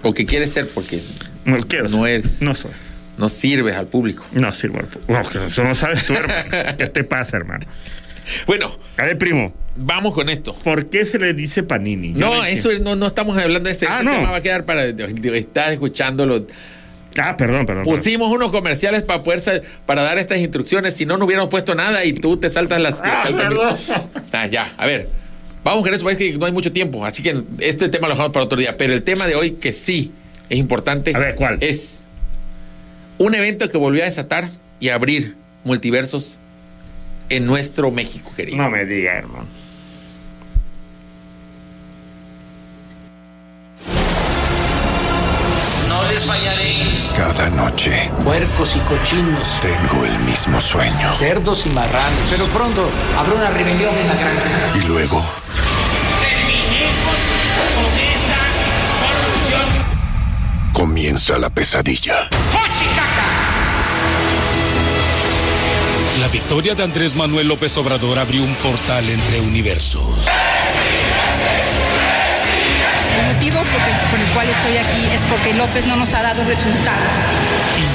O 0.03 0.13
que 0.13 0.27
quiere 0.27 0.45
ser 0.45 0.67
porque 0.67 1.01
No 1.45 1.57
quiero 1.63 1.89
No 1.89 2.03
ser. 2.03 2.09
eres. 2.19 2.41
No 2.43 2.53
soy. 2.53 2.69
no 3.17 3.27
sirves 3.27 3.75
al 3.75 3.87
público. 3.87 4.23
No 4.33 4.53
sirvo. 4.53 4.77
al 4.79 4.87
No, 5.07 5.27
que 5.27 5.47
eso 5.47 5.63
no 5.63 5.73
sabes 5.73 6.05
tú, 6.05 6.13
hermano. 6.13 6.75
¿Qué 6.77 6.85
te 6.89 7.03
pasa, 7.03 7.37
hermano? 7.37 7.65
Bueno, 8.47 8.71
A 8.97 9.03
ver, 9.03 9.17
primo, 9.17 9.53
vamos 9.75 10.13
con 10.13 10.29
esto. 10.29 10.53
¿por 10.63 10.87
qué 10.89 11.05
se 11.05 11.19
le 11.19 11.33
dice 11.33 11.63
panini? 11.63 12.13
Yo 12.13 12.19
No, 12.19 12.43
eso 12.45 12.69
es- 12.71 12.81
no, 12.81 12.95
no 12.95 13.07
estamos 13.07 13.37
hablando 13.37 13.67
de 13.67 13.73
ese. 13.73 13.85
Ah, 13.87 13.95
ese 13.95 14.03
no. 14.03 14.11
tema 14.11 14.31
va 14.31 14.37
a 14.37 14.41
quedar 14.41 14.65
para. 14.65 14.85
Estás 14.85 15.71
escuchándolo. 15.73 16.45
Ah, 17.17 17.35
perdón, 17.37 17.65
perdón. 17.65 17.83
perdón. 17.83 17.83
Pusimos 17.85 18.31
unos 18.31 18.51
comerciales 18.51 19.03
para 19.03 19.23
poder 19.23 19.63
para 19.85 20.03
dar 20.03 20.17
estas 20.19 20.37
instrucciones. 20.39 20.95
Si 20.95 21.05
no, 21.05 21.17
no 21.17 21.25
hubiéramos 21.25 21.49
puesto 21.49 21.75
nada 21.75 22.05
y 22.05 22.13
tú 22.13 22.37
te 22.37 22.49
saltas 22.49 22.79
las. 22.81 23.01
te 23.01 23.09
Ah, 23.09 23.23
saltas-. 23.25 23.91
Ah, 24.31 24.47
ya, 24.47 24.71
a 24.77 24.85
ver. 24.85 25.09
Vamos 25.63 25.83
con 25.83 25.93
eso, 25.93 26.03
parece 26.05 26.31
que 26.31 26.37
no 26.37 26.45
hay 26.45 26.51
mucho 26.53 26.71
tiempo. 26.71 27.03
Así 27.05 27.21
que 27.21 27.35
este 27.59 27.89
tema 27.89 28.07
lo 28.07 28.13
dejamos 28.13 28.31
para 28.31 28.45
otro 28.45 28.57
día. 28.57 28.77
Pero 28.77 28.93
el 28.93 29.03
tema 29.03 29.27
de 29.27 29.35
hoy, 29.35 29.51
que 29.51 29.73
sí 29.73 30.11
es 30.49 30.57
importante. 30.57 31.11
A 31.15 31.19
ver, 31.19 31.35
¿cuál? 31.35 31.57
Es 31.61 32.03
un 33.17 33.35
evento 33.35 33.67
que 33.69 33.77
volvió 33.77 34.03
a 34.03 34.05
desatar 34.05 34.47
y 34.79 34.87
abrir 34.89 35.35
multiversos 35.65 36.39
en 37.29 37.45
nuestro 37.45 37.91
México, 37.91 38.31
querido. 38.35 38.57
No 38.57 38.69
me 38.69 38.85
diga, 38.85 39.13
hermano. 39.13 39.45
No 45.87 46.03
les 46.11 46.23
fallaré. 46.25 46.75
Cada 47.15 47.49
noche 47.49 48.11
puercos 48.23 48.75
y 48.75 48.79
cochinos, 48.79 49.59
tengo 49.61 50.05
el 50.05 50.19
mismo 50.19 50.61
sueño. 50.61 51.11
cerdos 51.17 51.65
y 51.65 51.69
marranos. 51.69 52.19
Pero 52.29 52.45
pronto 52.47 52.89
habrá 53.17 53.33
una 53.35 53.49
rebelión 53.49 53.93
en 53.95 54.07
la 54.07 54.13
granja. 54.15 54.49
Y 54.75 54.81
luego 54.87 55.23
Terminemos 56.21 57.17
con 57.75 57.85
esa 57.99 58.39
corrupción. 59.01 59.67
comienza 60.73 61.37
la 61.39 61.49
pesadilla. 61.49 62.29
La 62.53 62.73
victoria 66.31 66.75
de 66.75 66.83
Andrés 66.83 67.15
Manuel 67.15 67.47
López 67.47 67.75
Obrador 67.77 68.19
abrió 68.19 68.43
un 68.43 68.53
portal 68.55 69.09
entre 69.09 69.41
universos. 69.41 70.27
El 73.17 73.33
motivo 73.33 73.57
por 73.57 73.81
el, 73.81 74.09
por 74.11 74.19
el 74.19 74.27
cual 74.33 74.49
estoy 74.49 74.77
aquí 74.77 75.15
es 75.15 75.23
porque 75.23 75.53
López 75.53 75.87
no 75.87 75.95
nos 75.95 76.13
ha 76.13 76.21
dado 76.21 76.43
resultados. 76.43 77.15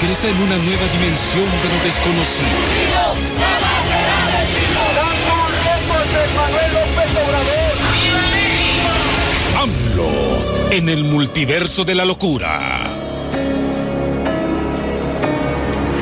Ingresa 0.03 0.29
en 0.29 0.37
una 0.37 0.57
nueva 0.57 0.83
dimensión 0.99 1.45
de 1.63 1.69
lo 1.69 1.85
desconocido. 1.85 2.49
AMLO 9.61 10.73
en 10.73 10.89
el 10.89 11.05
multiverso 11.05 11.85
de 11.85 11.95
la 11.95 12.05
locura. 12.05 12.83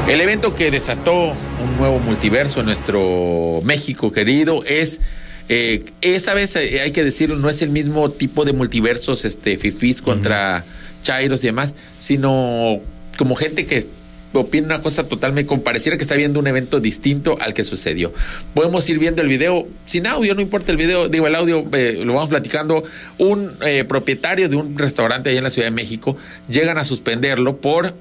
El 0.08 0.20
evento 0.20 0.54
que 0.54 0.70
desató 0.70 1.34
un 1.62 1.76
nuevo 1.76 1.98
multiverso 2.00 2.60
en 2.60 2.66
nuestro 2.66 3.60
México 3.64 4.12
querido 4.12 4.64
es, 4.64 5.00
eh, 5.48 5.84
esa 6.00 6.34
vez 6.34 6.56
eh, 6.56 6.80
hay 6.80 6.90
que 6.90 7.04
decirlo, 7.04 7.36
no 7.36 7.48
es 7.48 7.62
el 7.62 7.70
mismo 7.70 8.10
tipo 8.10 8.44
de 8.44 8.52
multiversos, 8.52 9.24
este, 9.24 9.56
fifís 9.56 10.02
contra 10.02 10.64
chairos 11.02 11.42
y 11.44 11.46
demás, 11.46 11.74
sino 11.98 12.80
como 13.16 13.34
gente 13.36 13.66
que 13.66 13.86
opina 14.32 14.66
una 14.66 14.82
cosa 14.82 15.04
totalmente, 15.04 15.46
como 15.46 15.62
pareciera 15.62 15.96
que 15.96 16.04
está 16.04 16.14
viendo 16.14 16.40
un 16.40 16.46
evento 16.46 16.80
distinto 16.80 17.36
al 17.40 17.54
que 17.54 17.64
sucedió. 17.64 18.12
Podemos 18.54 18.88
ir 18.88 18.98
viendo 18.98 19.20
el 19.20 19.28
video 19.28 19.66
sin 19.84 20.06
audio, 20.06 20.34
no 20.34 20.40
importa 20.40 20.72
el 20.72 20.78
video, 20.78 21.08
digo 21.08 21.26
el 21.26 21.34
audio, 21.34 21.64
eh, 21.72 22.00
lo 22.04 22.14
vamos 22.14 22.30
platicando. 22.30 22.82
Un 23.18 23.52
propietario 23.88 24.48
de 24.48 24.56
un 24.56 24.78
restaurante 24.78 25.30
allá 25.30 25.38
en 25.38 25.44
la 25.44 25.50
Ciudad 25.50 25.68
de 25.68 25.72
México 25.72 26.16
llegan 26.48 26.78
a 26.78 26.84
suspenderlo 26.84 27.58
por 27.58 27.94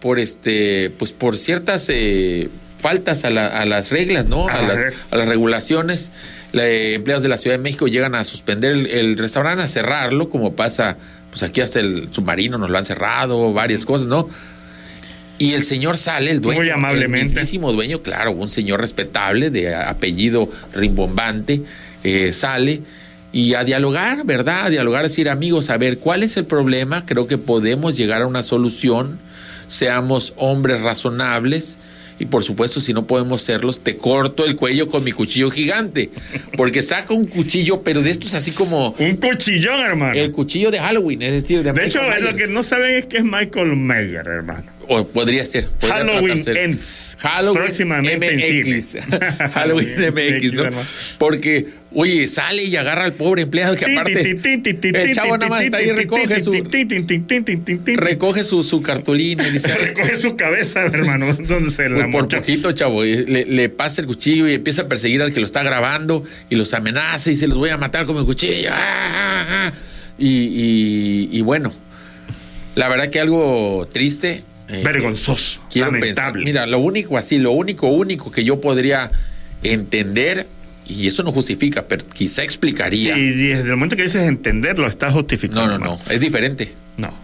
por 0.00 0.20
este 0.20 0.90
pues 0.90 1.10
por 1.10 1.36
ciertas 1.36 1.88
faltas 2.78 3.24
a, 3.24 3.30
la- 3.30 3.46
a 3.48 3.64
las 3.66 3.90
reglas 3.90 4.26
no 4.26 4.48
a 4.48 4.52
A 4.54 4.62
las, 4.62 4.78
a 5.10 5.16
las 5.16 5.28
regulaciones 5.28 6.10
La- 6.52 6.66
empleados 6.68 7.22
de 7.22 7.28
la 7.28 7.36
Ciudad 7.38 7.56
de 7.56 7.62
México 7.62 7.88
llegan 7.88 8.14
a 8.14 8.24
suspender 8.24 8.72
el, 8.72 8.86
el 8.86 9.18
restaurante 9.18 9.62
a 9.64 9.66
cerrarlo 9.68 10.28
como 10.28 10.54
pasa 10.54 10.96
pues 11.30 11.42
aquí 11.42 11.60
hasta 11.60 11.80
el 11.80 12.08
submarino 12.12 12.56
nos 12.58 12.70
lo 12.70 12.78
han 12.78 12.84
cerrado 12.84 13.52
varias 13.52 13.84
cosas 13.84 14.06
no 14.06 14.28
y 15.38 15.52
el 15.54 15.62
señor 15.62 15.98
sale 15.98 16.30
el 16.30 16.40
dueño 16.40 16.60
Muy 16.62 16.70
amablemente. 16.70 17.18
el 17.26 17.32
mismísimo 17.34 17.72
dueño 17.72 18.02
claro 18.02 18.32
un 18.32 18.48
señor 18.50 18.80
respetable 18.80 19.50
de 19.50 19.74
apellido 19.74 20.50
rimbombante 20.74 21.62
eh, 22.04 22.32
sale 22.32 22.80
y 23.30 23.52
a 23.54 23.62
dialogar, 23.62 24.24
¿verdad? 24.24 24.64
A 24.66 24.70
dialogar, 24.70 25.02
decir, 25.04 25.28
amigos, 25.28 25.68
a 25.68 25.76
ver, 25.76 25.98
¿cuál 25.98 26.22
es 26.22 26.38
el 26.38 26.46
problema? 26.46 27.04
Creo 27.04 27.26
que 27.26 27.36
podemos 27.36 27.94
llegar 27.94 28.22
a 28.22 28.26
una 28.26 28.42
solución, 28.42 29.18
seamos 29.68 30.32
hombres 30.36 30.80
razonables 30.80 31.76
Y 32.20 32.26
por 32.26 32.42
supuesto, 32.42 32.80
si 32.80 32.92
no 32.92 33.06
podemos 33.06 33.42
serlos, 33.42 33.80
te 33.80 33.96
corto 33.96 34.44
el 34.44 34.56
cuello 34.56 34.88
con 34.88 35.04
mi 35.04 35.12
cuchillo 35.12 35.50
gigante. 35.50 36.10
Porque 36.56 36.82
saca 36.82 37.14
un 37.14 37.26
cuchillo, 37.26 37.82
pero 37.82 38.02
de 38.02 38.10
estos 38.10 38.34
así 38.34 38.50
como 38.52 38.90
Un 38.98 39.16
cuchillón, 39.16 39.80
hermano. 39.80 40.14
el 40.14 40.30
cuchillo 40.32 40.70
de 40.70 40.78
Halloween, 40.78 41.22
es 41.22 41.32
decir, 41.32 41.62
de, 41.62 41.72
de 41.72 41.84
hecho, 41.86 42.00
lo 42.20 42.34
que 42.34 42.46
no 42.48 42.62
saben 42.62 42.96
es 42.96 43.06
que 43.06 43.18
es 43.18 43.24
Michael 43.24 43.76
Mayer, 43.76 44.26
hermano. 44.26 44.64
O 44.90 45.06
podría 45.06 45.44
ser. 45.44 45.68
podría 45.68 45.96
Halloween. 45.98 46.42
Ends. 46.56 47.16
Halloween 47.18 47.62
Próximamente 47.64 48.28
en 48.32 48.36
MX. 48.38 48.86
cine. 48.86 49.18
Halloween 49.54 49.88
MX, 50.14 50.52
¿no? 50.54 50.62
Porque, 51.18 51.66
oye, 51.94 52.26
sale 52.28 52.64
y 52.64 52.76
agarra 52.76 53.04
al 53.04 53.14
pobre 53.14 53.42
empleado 53.42 53.74
que 53.76 53.84
aparte 53.96 54.20
el 54.82 55.14
chavo 55.14 55.38
nada 55.38 55.48
más 55.50 55.62
está 55.62 55.78
ahí 55.78 55.88
y 55.88 55.92
recoge 55.92 56.40
su, 56.40 56.52
recoge 57.96 58.44
su, 58.44 58.62
su 58.62 58.82
cartulina 58.82 59.46
y 59.48 59.52
dice, 59.52 59.74
Recoge 59.74 60.16
su 60.16 60.36
cabeza, 60.36 60.84
hermano, 60.92 61.34
donde 61.34 61.70
se 61.70 61.88
la 61.88 61.96
Pues 61.96 62.12
por 62.12 62.28
poquito, 62.28 62.72
chavo, 62.72 63.02
le, 63.04 63.44
le 63.46 63.68
pasa 63.68 64.00
el 64.00 64.06
cuchillo 64.06 64.48
y 64.48 64.54
empieza 64.54 64.82
a 64.82 64.86
perseguir 64.88 65.22
al 65.22 65.32
que 65.32 65.40
lo 65.40 65.46
está 65.46 65.62
grabando 65.62 66.22
y 66.50 66.56
los 66.56 66.74
amenaza 66.74 67.30
y 67.30 67.36
se 67.36 67.46
los 67.46 67.56
voy 67.58 67.70
a 67.70 67.76
matar 67.78 68.04
con 68.06 68.18
mi 68.18 68.24
cuchillo. 68.24 68.70
¡Ah, 68.72 68.76
ah, 68.78 69.46
ah! 69.50 69.72
Y, 70.18 70.28
y- 70.28 71.28
y 71.32 71.40
bueno, 71.42 71.72
la 72.74 72.88
verdad 72.88 73.08
que 73.10 73.20
algo 73.20 73.88
triste. 73.92 74.42
eh, 74.68 74.82
Vergonzoso, 74.84 75.60
quiero 75.72 75.86
lamentable. 75.92 76.14
pensar. 76.14 76.44
Mira, 76.44 76.66
lo 76.66 76.78
único 76.80 77.16
así, 77.16 77.38
lo 77.38 77.52
único, 77.52 77.88
único 77.88 78.30
que 78.30 78.44
yo 78.44 78.60
podría 78.60 79.10
entender, 79.62 80.46
y 80.88 81.06
eso 81.06 81.22
no 81.22 81.32
justifica, 81.32 81.84
pero 81.86 82.04
quizá 82.12 82.42
explicaría. 82.42 83.16
Y 83.16 83.30
desde 83.30 83.64
el 83.70 83.70
momento 83.76 83.94
que 83.96 84.04
dices 84.04 84.22
entenderlo, 84.22 84.86
estás 84.86 85.12
justificando. 85.12 85.66
no, 85.66 85.78
no, 85.78 85.84
no, 85.96 86.00
es 86.10 86.20
diferente. 86.20 86.72
No, 86.96 87.08
no. 87.08 87.14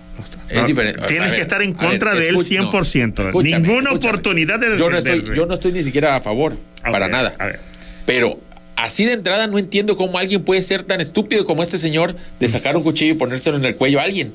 Es 0.48 0.60
No, 0.60 0.66
diferente. 0.66 1.00
Tienes 1.08 1.30
ver, 1.30 1.36
que 1.36 1.42
estar 1.42 1.62
en 1.62 1.72
ver, 1.74 1.88
contra 1.88 2.14
de 2.14 2.28
él 2.28 2.36
escuch- 2.36 2.56
no, 2.62 2.70
100%. 2.70 3.26
escúchame, 3.26 3.42
Ninguna 3.66 3.90
escúchame. 3.90 3.96
oportunidad 3.96 4.60
de 4.60 4.78
yo 4.78 4.90
no, 4.90 4.96
estoy, 4.98 5.24
yo 5.34 5.46
no 5.46 5.54
estoy 5.54 5.72
ni 5.72 5.82
siquiera 5.82 6.14
a 6.16 6.20
favor, 6.20 6.56
para 6.82 7.08
nada. 7.08 7.34
A 7.38 7.46
ver. 7.46 7.60
Pero 8.06 8.38
así 8.76 9.04
de 9.06 9.12
entrada 9.12 9.46
no 9.46 9.58
entiendo 9.58 9.96
cómo 9.96 10.18
alguien 10.18 10.42
puede 10.44 10.62
ser 10.62 10.82
tan 10.82 11.00
estúpido 11.00 11.44
como 11.46 11.62
este 11.62 11.78
señor 11.78 12.14
de 12.38 12.48
sacar 12.48 12.76
un 12.76 12.82
cuchillo 12.82 13.12
y 13.12 13.16
ponérselo 13.16 13.56
en 13.56 13.64
el 13.64 13.74
cuello 13.76 13.98
a 14.00 14.02
alguien. 14.02 14.32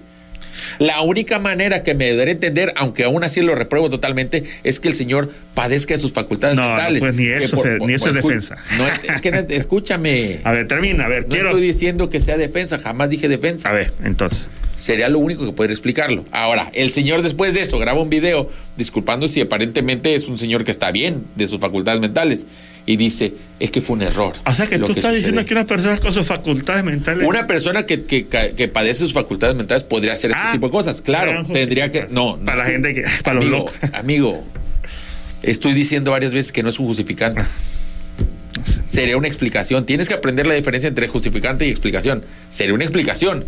La 0.80 1.01
única 1.01 1.39
manera 1.39 1.84
que 1.84 1.93
me 1.93 2.14
daré 2.16 2.32
entender, 2.32 2.74
aunque 2.78 3.03
aún 3.03 3.24
así 3.24 3.41
lo 3.41 3.55
repruebo 3.55 3.89
totalmente, 3.89 4.43
es 4.64 4.80
que 4.80 4.88
el 4.89 4.95
señor 4.95 5.32
padezca 5.53 5.93
de 5.93 5.99
sus 5.99 6.14
facultades 6.14 6.55
No, 6.55 6.62
no, 6.64 6.70
mentales. 6.76 6.99
pues 7.01 7.14
ni 7.16 7.26
eso 7.28 7.62
se- 7.62 7.78
ni 7.80 7.93
eso 7.93 8.07
es 8.07 8.14
escu- 8.14 8.22
defensa. 8.24 8.55
No, 8.78 8.88
es, 8.88 8.93
es 9.16 9.22
que 9.22 9.32
no 9.32 9.39
es- 9.39 9.49
escúchame. 9.49 10.39
A 10.43 10.51
ver, 10.53 10.68
termina. 10.68 11.05
A 11.05 11.10
ver, 11.10 11.24
No 11.24 11.30
quiero. 11.30 11.49
estoy 11.49 11.62
diciendo 11.62 12.10
que 12.10 12.22
sea 12.22 12.38
defensa, 12.38 12.80
jamás 12.80 13.10
dije 13.10 13.28
defensa. 13.28 13.70
A 13.70 13.74
ver, 13.74 13.91
entonces. 14.03 14.45
Sería 14.78 15.10
lo 15.10 15.20
único 15.20 15.45
que 15.45 15.51
puede 15.51 15.74
explicarlo. 15.74 16.24
Ahora, 16.32 16.72
el 16.74 16.91
señor 16.93 17.22
después 17.22 17.53
de 17.53 17.62
eso 17.64 17.78
graba 17.80 17.99
un 18.01 18.10
video 18.10 18.49
disculpándose 18.78 19.39
y 19.39 19.41
aparentemente 19.41 20.16
es 20.16 20.30
un 20.30 20.38
señor 20.38 20.64
que 20.64 20.72
está 20.72 20.89
bien 20.91 21.26
de 21.36 21.49
sus 21.49 21.60
facultades 21.60 21.99
mentales 21.99 22.47
y 22.92 22.98
dice, 22.98 23.32
es 23.60 23.70
que 23.70 23.82
fue 23.82 23.98
un 23.98 24.02
error. 24.02 24.34
O 24.48 24.52
sea 24.52 24.66
que 24.66 24.80
tú 24.80 24.94
estás 24.94 25.14
diciendo 25.14 25.42
sucede". 25.42 25.46
que 25.46 25.54
una 25.54 25.68
persona 25.68 25.96
con 26.00 26.12
sus 26.12 26.26
facultades 26.26 26.84
mentales. 26.84 27.24
Una 27.28 27.46
persona 27.46 27.86
que, 27.86 28.04
que, 28.06 28.26
que 28.26 28.68
padece 28.68 29.02
sus 29.02 29.14
facultades 29.14 29.56
mentales 29.56 29.84
podría 29.84 30.14
hacer 30.14 30.32
este 30.32 30.42
Ah, 30.44 30.52
tipo 30.54 30.66
de 30.66 30.72
cosas. 30.72 31.04
Claro, 31.04 31.46
tendría 31.46 31.92
que. 31.92 32.08
No, 32.10 32.38
no 32.38 32.46
Para 32.46 32.58
la 32.58 32.66
gente 32.66 32.96
que. 32.96 33.04
Para 33.24 33.42
los 33.42 33.46
locos. 33.50 33.76
Amigo, 33.94 34.44
estoy 35.44 35.74
diciendo 35.74 36.10
varias 36.10 36.34
veces 36.34 36.52
que 36.52 36.64
no 36.64 36.70
es 36.70 36.80
un 36.80 36.88
justificante. 36.88 37.44
Sería 38.88 39.18
una 39.18 39.28
explicación. 39.28 39.86
Tienes 39.86 40.08
que 40.08 40.16
aprender 40.16 40.48
la 40.48 40.56
diferencia 40.56 40.88
entre 40.88 41.08
justificante 41.08 41.68
y 41.68 41.70
explicación. 41.70 42.24
Sería 42.50 42.74
una 42.74 42.86
explicación. 42.86 43.46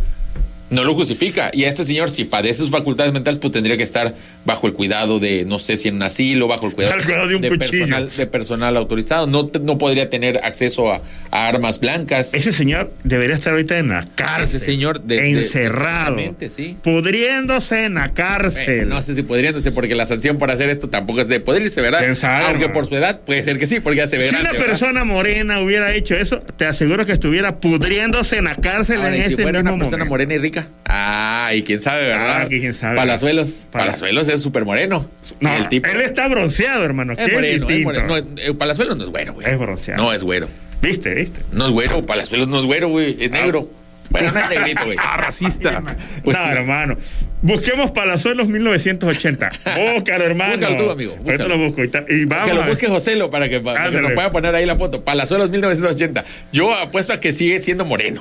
No 0.72 0.84
lo 0.84 0.94
justifica. 0.94 1.50
Y 1.52 1.64
a 1.64 1.68
este 1.68 1.84
señor, 1.84 2.10
si 2.10 2.24
padece 2.24 2.54
sus 2.58 2.70
facultades 2.70 3.12
mentales, 3.12 3.38
pues 3.38 3.52
tendría 3.52 3.76
que 3.76 3.82
estar 3.82 4.14
bajo 4.44 4.66
el 4.66 4.72
cuidado 4.72 5.20
de, 5.20 5.44
no 5.44 5.58
sé 5.58 5.76
si 5.76 5.88
en 5.88 5.96
un 5.96 6.02
asilo, 6.02 6.48
bajo 6.48 6.66
el 6.66 6.72
cuidado, 6.72 6.96
de 7.28 7.36
un 7.36 7.42
cuchillo. 7.42 7.58
personal, 7.58 8.10
de 8.16 8.26
personal 8.26 8.76
autorizado. 8.76 9.26
No, 9.26 9.50
no 9.62 9.78
podría 9.78 10.08
tener 10.10 10.40
acceso 10.42 10.92
a, 10.92 11.00
a 11.30 11.46
armas 11.48 11.78
blancas. 11.78 12.34
Ese 12.34 12.52
señor 12.52 12.92
debería 13.04 13.34
estar 13.34 13.52
ahorita 13.52 13.78
en 13.78 13.88
la 13.90 14.04
cárcel. 14.14 14.44
Ese 14.56 14.58
señor 14.60 15.02
de- 15.02 15.16
de- 15.16 15.30
encerrado. 15.30 16.16
sí. 16.54 16.76
Pudriéndose 16.82 17.84
en 17.84 17.94
la 17.94 18.08
cárcel. 18.14 18.78
Bueno, 18.78 18.94
no 18.96 19.02
sé 19.02 19.14
si 19.14 19.22
decir 19.22 19.74
porque 19.74 19.94
la 19.94 20.06
sanción 20.06 20.38
por 20.38 20.50
hacer 20.50 20.68
esto 20.70 20.88
tampoco 20.88 21.20
es 21.20 21.28
de 21.28 21.40
poderse, 21.40 21.80
¿verdad? 21.80 22.00
¿Quién 22.00 22.16
sabe, 22.16 22.46
Aunque 22.46 22.68
por 22.68 22.86
su 22.88 22.96
edad 22.96 23.20
puede 23.20 23.42
ser 23.44 23.58
que 23.58 23.66
sí, 23.66 23.80
porque 23.80 23.98
ya 23.98 24.08
se 24.08 24.16
ve 24.16 24.24
si 24.24 24.28
grande, 24.30 24.50
una 24.50 24.52
¿verdad? 24.52 24.66
persona 24.66 25.04
morena 25.04 25.60
hubiera 25.60 25.92
hecho 25.94 26.14
eso, 26.14 26.40
te 26.56 26.64
aseguro 26.66 27.04
que 27.06 27.12
estuviera 27.12 27.56
pudriéndose 27.60 28.38
en 28.38 28.44
la 28.44 28.54
cárcel 28.54 28.98
Ahora, 29.02 29.14
en 29.16 29.26
si 29.28 29.34
ese 29.34 29.42
fuera 29.42 29.58
mismo 29.60 29.74
una 29.74 29.78
persona 29.84 30.04
momento. 30.04 30.10
morena 30.10 30.34
y 30.34 30.38
rica. 30.38 30.61
Ah, 30.84 31.50
y 31.54 31.62
quién 31.62 31.80
sabe, 31.80 32.08
¿verdad? 32.08 32.42
Ah, 32.42 32.48
que 32.48 32.60
quién 32.60 32.74
sabe. 32.74 32.96
Palazuelos. 32.96 33.66
Pala- 33.70 33.86
Palazuelos 33.86 34.28
es 34.28 34.40
súper 34.42 34.64
moreno. 34.64 35.08
No, 35.40 35.54
el 35.56 35.68
tipo 35.68 35.88
él 35.88 36.00
está 36.02 36.28
bronceado, 36.28 36.84
hermano. 36.84 37.14
es 37.16 37.32
moreno, 37.32 37.68
es 37.68 37.82
moreno. 37.84 38.06
No, 38.06 38.16
eh, 38.16 38.54
Palazuelos 38.58 38.96
no 38.96 39.04
es 39.04 39.10
güero, 39.10 39.34
güey. 39.34 39.48
Es 39.48 39.58
bronceado. 39.58 40.02
No 40.02 40.12
es 40.12 40.22
güero. 40.22 40.48
¿Viste, 40.82 41.14
viste? 41.14 41.40
No 41.52 41.66
es 41.66 41.70
güero. 41.70 42.04
Palazuelos 42.04 42.48
no 42.48 42.58
es 42.58 42.64
güero, 42.66 42.88
güey. 42.88 43.16
Es 43.20 43.30
negro. 43.30 43.68
Bueno, 44.12 44.32
no 44.32 44.40
es 44.40 44.48
negrito, 44.50 44.84
güey. 44.84 44.96
Ah, 45.02 45.16
racista. 45.16 45.82
Pues 46.22 46.36
no, 46.36 46.42
sí. 46.44 46.48
hermano. 46.50 46.96
Busquemos 47.42 47.90
Palazuelos 47.90 48.46
1980. 48.48 49.50
Búscalo, 49.94 50.24
hermano. 50.24 50.52
Búscalo 50.52 50.76
tú, 50.76 50.90
amigo, 50.90 51.16
búscalo. 51.16 51.48
lo 51.48 51.58
busco. 51.58 51.82
y 51.82 52.24
vamos. 52.24 52.48
que 52.48 52.54
lo 52.54 52.62
busque 52.64 52.86
Joselo 52.86 53.30
para 53.30 53.48
que, 53.48 53.60
para 53.60 53.90
que 53.90 54.00
nos 54.00 54.12
pueda 54.12 54.30
poner 54.30 54.54
ahí 54.54 54.64
la 54.64 54.76
foto. 54.76 55.02
Palazuelos 55.02 55.50
1980. 55.50 56.24
Yo 56.52 56.72
apuesto 56.74 57.12
a 57.12 57.20
que 57.20 57.32
sigue 57.32 57.58
siendo 57.58 57.84
moreno. 57.84 58.20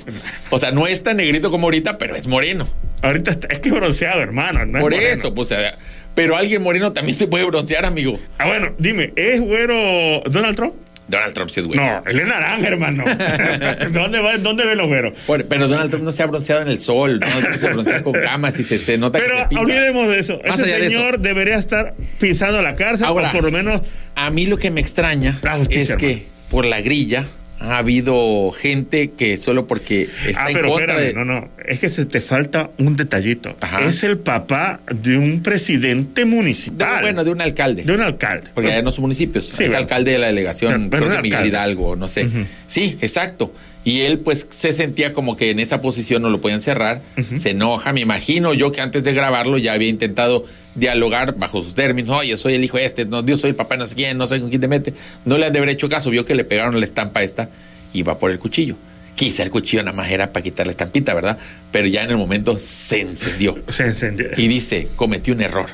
O 0.49 0.57
sea, 0.57 0.71
no 0.71 0.87
es 0.87 1.03
tan 1.03 1.17
negrito 1.17 1.51
como 1.51 1.67
ahorita, 1.67 1.97
pero 1.99 2.15
es 2.15 2.25
moreno. 2.27 2.67
Ahorita 3.03 3.31
está- 3.31 3.47
es 3.47 3.59
que 3.59 3.69
es 3.69 3.75
bronceado, 3.75 4.21
hermano. 4.21 4.65
no 4.65 4.79
Por 4.79 4.93
eso, 4.93 5.33
pues, 5.33 5.51
o 5.51 5.55
sea, 5.55 5.75
pero 6.15 6.35
alguien 6.35 6.61
moreno 6.61 6.91
también 6.91 7.17
se 7.17 7.27
puede 7.27 7.45
broncear, 7.45 7.85
amigo. 7.85 8.19
Ah, 8.37 8.47
bueno, 8.47 8.73
dime, 8.77 9.13
¿es 9.15 9.39
güero 9.39 10.21
Donald 10.25 10.55
Trump? 10.55 10.73
Donald 11.11 11.33
Trump 11.33 11.49
sí 11.51 11.59
es 11.59 11.67
güero. 11.67 11.83
No, 11.83 12.03
él 12.09 12.19
es 12.19 12.25
naranja, 12.25 12.67
hermano. 12.67 13.03
¿Dónde, 13.91 14.19
va, 14.19 14.37
¿Dónde 14.37 14.65
ven 14.65 14.77
los 14.77 14.87
güeros? 14.87 15.13
Por- 15.27 15.45
pero 15.45 15.67
Donald 15.67 15.89
Trump 15.91 16.03
no 16.05 16.11
se 16.11 16.23
ha 16.23 16.25
bronceado 16.25 16.61
en 16.61 16.69
el 16.69 16.79
sol, 16.79 17.19
Donald 17.19 17.41
Trump 17.43 17.57
se 17.57 17.67
broncea 17.69 18.01
con 18.01 18.13
camas 18.13 18.57
y 18.59 18.63
se, 18.63 18.77
se 18.79 18.97
nota 18.97 19.19
que 19.19 19.25
Pero 19.25 19.39
se 19.39 19.45
pinta. 19.47 19.61
olvidemos 19.63 20.07
de 20.09 20.19
eso. 20.19 20.39
Más 20.47 20.59
Ese 20.59 20.65
allá 20.73 20.79
de 20.81 20.87
eso. 20.87 20.97
señor 20.97 21.19
debería 21.19 21.55
estar 21.57 21.93
pisando 22.19 22.61
la 22.61 22.75
cárcel 22.75 23.05
Ahora, 23.07 23.29
o 23.29 23.31
por 23.33 23.43
lo 23.43 23.51
menos 23.51 23.81
A 24.15 24.29
mí 24.31 24.45
lo 24.47 24.57
que 24.57 24.71
me 24.71 24.81
extraña 24.81 25.33
justicia, 25.33 25.81
es 25.95 25.95
que 25.95 26.25
por 26.49 26.65
la 26.65 26.81
grilla 26.81 27.25
ha 27.61 27.77
habido 27.77 28.51
gente 28.51 29.11
que 29.11 29.37
solo 29.37 29.67
porque 29.67 30.09
está 30.25 30.45
ah, 30.45 30.47
en 30.49 30.53
pero 30.55 30.69
contra 30.69 30.95
espérame, 30.95 31.07
de... 31.07 31.13
no, 31.13 31.25
no, 31.25 31.49
es 31.65 31.79
que 31.79 31.89
se 31.89 32.05
te 32.05 32.19
falta 32.19 32.69
un 32.79 32.95
detallito. 32.95 33.55
Ajá. 33.61 33.81
Es 33.81 34.03
el 34.03 34.17
papá 34.17 34.79
de 34.93 35.17
un 35.17 35.43
presidente 35.43 36.21
de- 36.21 36.25
municipal. 36.25 37.01
bueno, 37.01 37.23
de 37.23 37.31
un 37.31 37.41
alcalde. 37.41 37.83
de 37.83 37.93
un 37.93 38.01
alcalde. 38.01 38.49
Porque 38.53 38.71
allá 38.71 38.81
no 38.81 38.91
son 38.91 39.03
municipios. 39.03 39.45
Sí, 39.45 39.51
es 39.51 39.57
bueno. 39.59 39.77
alcalde 39.77 40.11
de 40.11 40.17
la 40.17 40.27
delegación, 40.27 40.89
pero 40.89 41.03
creo 41.03 41.11
es 41.11 41.15
que 41.17 41.29
Miguel. 41.29 41.47
Hidalgo, 41.47 41.95
no 41.95 42.07
sé. 42.07 42.27
Sí, 42.67 42.97
exacto. 43.01 43.53
Y 43.83 44.01
él 44.01 44.19
pues 44.19 44.45
se 44.49 44.73
sentía 44.73 45.11
como 45.13 45.37
que 45.37 45.49
en 45.49 45.59
esa 45.59 45.81
posición 45.81 46.21
no 46.21 46.29
lo 46.29 46.39
podían 46.41 46.61
cerrar. 46.61 47.01
Se 47.35 47.51
enoja, 47.51 47.93
me 47.93 48.01
imagino 48.01 48.53
yo 48.53 48.71
que 48.71 48.81
antes 48.81 49.03
de 49.03 49.13
grabarlo 49.13 49.57
ya 49.57 49.73
había 49.73 49.87
intentado 49.87 50.45
dialogar 50.75 51.35
bajo 51.35 51.61
sus 51.61 51.75
términos. 51.75 52.09
Oye, 52.17 52.37
soy 52.37 52.55
el 52.55 52.63
hijo 52.63 52.77
este, 52.77 53.05
no, 53.05 53.25
yo 53.25 53.37
soy 53.37 53.51
el 53.51 53.55
papá 53.55 53.77
no 53.77 53.87
sé 53.87 53.95
quién, 53.95 54.17
no 54.17 54.27
sé 54.27 54.39
con 54.39 54.49
quién 54.49 54.61
te 54.61 54.67
mete. 54.67 54.93
No 55.25 55.37
le 55.37 55.45
han 55.45 55.53
de 55.53 55.59
haber 55.59 55.69
hecho 55.69 55.89
caso, 55.89 56.09
vio 56.09 56.25
que 56.25 56.35
le 56.35 56.43
pegaron 56.43 56.77
la 56.79 56.85
estampa 56.85 57.23
esta 57.23 57.49
y 57.93 58.03
va 58.03 58.17
por 58.19 58.31
el 58.31 58.39
cuchillo. 58.39 58.75
Quizá 59.15 59.43
el 59.43 59.51
cuchillo 59.51 59.83
nada 59.83 59.95
más 59.95 60.09
era 60.11 60.31
para 60.31 60.43
quitar 60.43 60.65
la 60.65 60.71
estampita, 60.71 61.13
¿verdad? 61.13 61.37
Pero 61.71 61.87
ya 61.87 62.03
en 62.03 62.09
el 62.09 62.17
momento 62.17 62.57
se 62.57 63.01
encendió 63.01 63.57
Se 63.67 63.83
encendió. 63.83 64.27
y 64.37 64.47
dice, 64.47 64.87
cometí 64.95 65.31
un 65.31 65.41
error. 65.41 65.69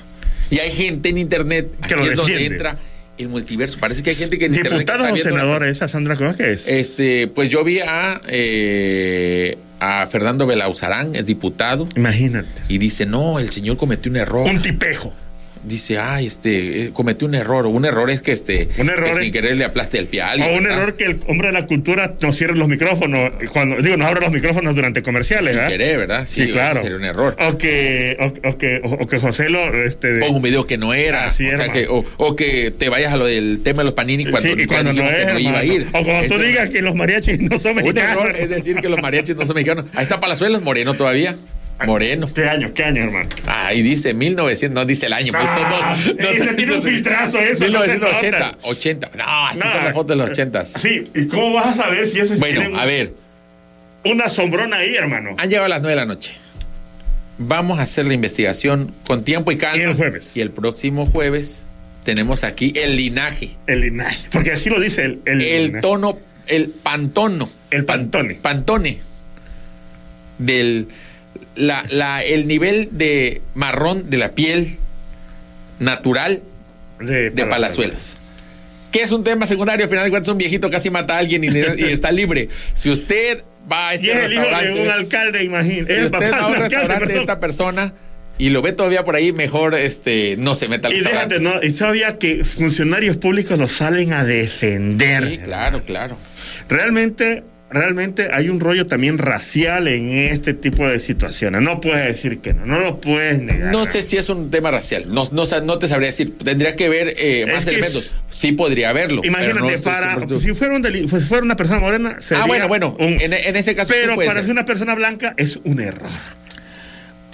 Y 0.49 0.59
hay 0.59 0.71
gente 0.71 1.09
en 1.09 1.17
internet, 1.17 1.69
Que 1.87 1.93
aquí 1.93 2.05
lo 2.05 2.11
es 2.11 2.17
donde 2.17 2.45
entra 2.45 2.77
el 3.17 3.29
multiverso. 3.29 3.79
Parece 3.79 4.03
que 4.03 4.11
hay 4.11 4.15
gente 4.15 4.37
que 4.37 4.45
en 4.45 4.55
internet 4.55 4.79
¿Diputados 4.79 5.07
está 5.07 5.29
o 5.29 5.31
senadores? 5.31 5.71
¿Esa 5.71 5.87
Sandra 5.87 6.15
Cuevas 6.15 6.35
qué 6.35 6.53
es? 6.53 6.67
Este, 6.67 7.27
pues 7.27 7.49
yo 7.49 7.63
vi 7.63 7.79
a, 7.79 8.21
eh, 8.27 9.57
a 9.79 10.05
Fernando 10.07 10.45
Belauzarán, 10.47 11.15
es 11.15 11.25
diputado, 11.25 11.87
Imagínate. 11.95 12.49
y 12.67 12.77
dice, 12.77 13.05
no, 13.05 13.39
el 13.39 13.49
señor 13.49 13.77
cometió 13.77 14.09
un 14.11 14.17
error. 14.17 14.49
Un 14.49 14.61
tipejo. 14.61 15.13
Dice, 15.63 15.97
ay, 15.97 16.27
este, 16.27 16.83
eh, 16.83 16.89
cometió 16.93 17.27
un 17.27 17.35
error. 17.35 17.65
Un 17.65 17.85
error 17.85 18.09
es 18.09 18.21
que 18.21 18.31
este, 18.31 18.69
Un 18.77 18.89
error 18.89 19.09
que 19.11 19.23
sin 19.23 19.31
querer 19.31 19.55
le 19.57 19.65
aplaste 19.65 19.97
el 19.99 20.07
pie 20.07 20.21
a 20.21 20.31
alguien. 20.31 20.49
O 20.51 20.57
un 20.57 20.63
¿verdad? 20.63 20.77
error 20.79 20.95
que 20.97 21.05
el 21.05 21.19
hombre 21.27 21.47
de 21.47 21.53
la 21.53 21.65
cultura 21.65 22.15
nos 22.21 22.35
cierre 22.35 22.55
los 22.55 22.67
micrófonos, 22.67 23.31
cuando 23.51 23.77
digo, 23.81 23.97
nos 23.97 24.07
abre 24.07 24.21
los 24.21 24.31
micrófonos 24.31 24.75
durante 24.75 25.01
comerciales, 25.03 25.47
Sin 25.49 25.55
¿verdad? 25.57 25.69
querer, 25.71 25.97
¿verdad? 25.97 26.25
Sí, 26.25 26.45
Sí, 26.45 26.51
claro. 26.51 26.81
sería 26.81 26.97
un 26.97 27.05
error. 27.05 27.35
O 27.39 27.57
que, 27.57 28.17
o, 28.19 28.49
o 28.49 28.57
que, 28.57 28.81
o, 28.83 28.89
o 29.03 29.07
que 29.07 29.19
José 29.19 29.49
lo, 29.49 29.83
este, 29.83 30.19
Ponga 30.19 30.35
un 30.35 30.41
video 30.41 30.65
que 30.67 30.77
no 30.77 30.93
era. 30.93 31.25
Así 31.27 31.47
o, 31.49 31.57
sea 31.57 31.69
que, 31.69 31.87
o, 31.87 32.03
o 32.17 32.35
que 32.35 32.71
te 32.71 32.89
vayas 32.89 33.13
a 33.13 33.17
lo 33.17 33.25
del 33.25 33.61
tema 33.63 33.81
de 33.81 33.85
los 33.85 33.93
panini 33.93 34.25
cuando, 34.25 34.49
sí, 34.49 34.55
y 34.57 34.65
cuando 34.65 34.93
no 34.93 35.09
es, 35.09 35.27
que 35.27 35.41
iba 35.41 35.59
a 35.59 35.65
ir. 35.65 35.87
O 35.93 36.03
cuando 36.03 36.35
tú 36.35 36.41
digas 36.41 36.69
que 36.69 36.81
los 36.81 36.95
mariachis 36.95 37.39
no 37.39 37.57
son 37.59 37.71
Un 37.77 37.83
mexicanos. 37.83 38.11
error 38.25 38.35
es 38.37 38.49
decir 38.49 38.75
que 38.77 38.89
los 38.89 39.01
mariachis 39.01 39.35
no 39.35 39.45
son 39.45 39.55
mexicanos. 39.55 39.85
Ahí 39.93 40.03
está 40.03 40.19
Palazuelos, 40.19 40.61
moreno 40.61 40.93
todavía. 40.93 41.35
Moreno. 41.85 42.27
¿Qué 42.33 42.43
año? 42.49 42.71
¿Qué 42.73 42.83
año, 42.83 43.03
hermano? 43.03 43.29
Ah, 43.45 43.73
y 43.73 43.81
dice 43.83 44.13
1900, 44.13 44.73
no 44.73 44.85
dice 44.85 45.05
el 45.05 45.13
año. 45.13 45.31
Pues, 45.31 45.45
Ah, 45.47 45.95
no, 46.19 46.33
no, 46.45 46.55
tiene 46.55 46.73
un 46.73 46.81
filtrazo 46.81 47.37
eso, 47.39 47.65
no 47.67 47.83
se 47.83 47.89
1980, 47.93 48.39
nota. 48.39 48.57
80. 48.67 49.11
No, 49.15 49.23
así 49.47 49.59
son 49.61 49.83
las 49.83 49.93
fotos 49.93 50.07
de 50.09 50.15
los 50.15 50.29
80. 50.31 50.65
Sí, 50.65 51.03
¿y 51.13 51.27
cómo 51.27 51.53
vas 51.53 51.77
a 51.77 51.83
saber 51.83 52.07
si 52.07 52.19
eso 52.19 52.33
es 52.33 52.39
Bueno, 52.39 52.77
a 52.79 52.85
ver, 52.85 53.13
una 54.05 54.27
sombrona 54.29 54.77
ahí, 54.77 54.95
hermano? 54.95 55.35
han 55.37 55.49
llegado 55.49 55.65
a 55.65 55.69
las 55.69 55.81
9 55.81 55.91
de 55.91 55.95
la 55.95 56.05
noche. 56.05 56.33
Vamos 57.37 57.77
a 57.77 57.83
hacer 57.83 58.05
la 58.05 58.15
investigación 58.15 58.91
con 59.05 59.23
tiempo 59.23 59.51
y 59.51 59.57
calma. 59.57 59.77
Y 59.77 59.81
el 59.85 59.93
jueves. 59.95 60.35
Y 60.35 60.41
el 60.41 60.49
próximo 60.49 61.05
jueves 61.05 61.65
tenemos 62.03 62.43
aquí 62.43 62.73
el 62.75 62.95
linaje, 62.95 63.51
El 63.67 63.81
linaje. 63.81 64.27
Porque 64.31 64.51
así 64.53 64.71
lo 64.71 64.79
dice 64.79 65.05
el, 65.05 65.19
el, 65.25 65.41
el 65.43 65.63
linaje. 65.65 65.81
tono, 65.81 66.17
el 66.47 66.69
pantono. 66.69 67.47
El 67.69 67.85
pantone. 67.85 68.35
Pantone. 68.35 68.97
Del. 70.39 70.87
La, 71.57 71.85
la- 71.89 72.23
el 72.23 72.47
nivel 72.47 72.89
de 72.91 73.41
marrón 73.55 74.09
de 74.09 74.17
la 74.17 74.31
piel 74.31 74.77
natural 75.79 76.41
de, 76.99 77.29
de 77.31 77.45
Palazuelos. 77.45 78.17
Que 78.91 79.03
es 79.03 79.11
un 79.11 79.23
tema 79.23 79.45
secundario, 79.47 79.83
al 79.85 79.89
final 79.89 80.05
de 80.05 80.09
cuentas 80.11 80.29
un 80.31 80.37
viejito 80.37 80.69
casi 80.69 80.89
mata 80.89 81.15
a 81.15 81.19
alguien 81.19 81.43
y, 81.43 81.47
y 81.47 81.83
está 81.85 82.11
libre. 82.11 82.47
Si 82.73 82.89
usted 82.89 83.43
va 83.71 83.89
a 83.89 83.95
Y 83.95 83.97
este 83.97 84.11
es 84.13 84.25
el 84.25 84.33
hijo 84.33 84.43
de 84.45 84.81
un 84.83 84.89
alcalde, 84.89 85.43
imagínate. 85.43 85.95
si 85.95 86.05
usted 86.05 86.31
va 86.31 86.37
a 86.37 86.47
un 86.47 86.53
alcalde, 86.55 86.77
restaurante 86.77 87.13
de 87.13 87.19
esta 87.19 87.39
persona 87.39 87.93
y 88.39 88.49
lo 88.51 88.61
ve 88.61 88.71
todavía 88.71 89.03
por 89.03 89.15
ahí, 89.15 89.33
mejor 89.33 89.75
este 89.75 90.35
no 90.37 90.55
se 90.55 90.69
meta 90.69 90.87
al 90.87 90.93
Y 90.93 91.01
déjate, 91.01 91.39
¿no? 91.39 91.51
Y 91.61 91.71
todavía 91.73 92.17
que 92.17 92.43
funcionarios 92.43 93.17
públicos 93.17 93.57
lo 93.59 93.67
salen 93.67 94.13
a 94.13 94.23
defender. 94.23 95.27
Sí, 95.27 95.37
claro, 95.39 95.83
claro. 95.83 96.17
Realmente, 96.69 97.43
realmente 97.69 98.29
hay 98.31 98.49
un 98.49 98.59
rollo 98.59 98.87
también 98.87 99.17
racial 99.17 99.87
en 99.87 100.09
este 100.09 100.53
tipo 100.53 100.87
de 100.87 100.99
situaciones. 100.99 101.61
No 101.61 101.81
puedes 101.81 102.05
decir 102.05 102.39
que 102.39 102.53
no, 102.53 102.65
no 102.65 102.79
lo 102.79 103.01
puedes 103.01 103.41
negar. 103.41 103.71
No 103.71 103.85
sé 103.89 104.01
si 104.01 104.15
es 104.17 104.29
un 104.29 104.49
tema 104.51 104.71
racial. 104.71 105.05
No, 105.13 105.27
no, 105.31 105.77
te 105.79 105.87
sabría 105.87 106.07
decir. 106.07 106.37
Tendría 106.37 106.75
que 106.75 106.87
ver 106.89 107.13
eh, 107.17 107.45
más 107.51 107.67
elementos. 107.67 107.95
es- 108.05 108.15
Sí 108.29 108.51
podría 108.53 108.89
haberlo. 108.89 109.21
Imagínate, 109.25 109.59
no 109.77 109.81
para, 109.81 110.15
100% 110.15 110.27
pues, 110.27 110.41
si 110.43 110.53
fuera, 110.53 110.75
un 110.75 110.81
deli- 110.83 111.07
pues, 111.09 111.23
si 111.23 111.27
fuera 111.29 111.43
una 111.43 111.55
persona 111.55 111.79
morena, 111.79 112.19
sería 112.21 112.43
Ah, 112.43 112.47
bueno, 112.47 112.67
bueno. 112.67 112.95
un- 112.99 113.19
en, 113.21 113.33
en 113.33 113.55
ese 113.55 113.75
caso 113.75 113.93
sí 113.93 113.99
pero 114.01 114.15
puede 114.15 114.27
para 114.27 114.39
ser. 114.39 114.45
ser 114.47 114.51
una 114.53 114.65
persona 114.65 114.95
blanca 114.95 115.33
es 115.37 115.59
un 115.63 115.79
error. 115.79 116.09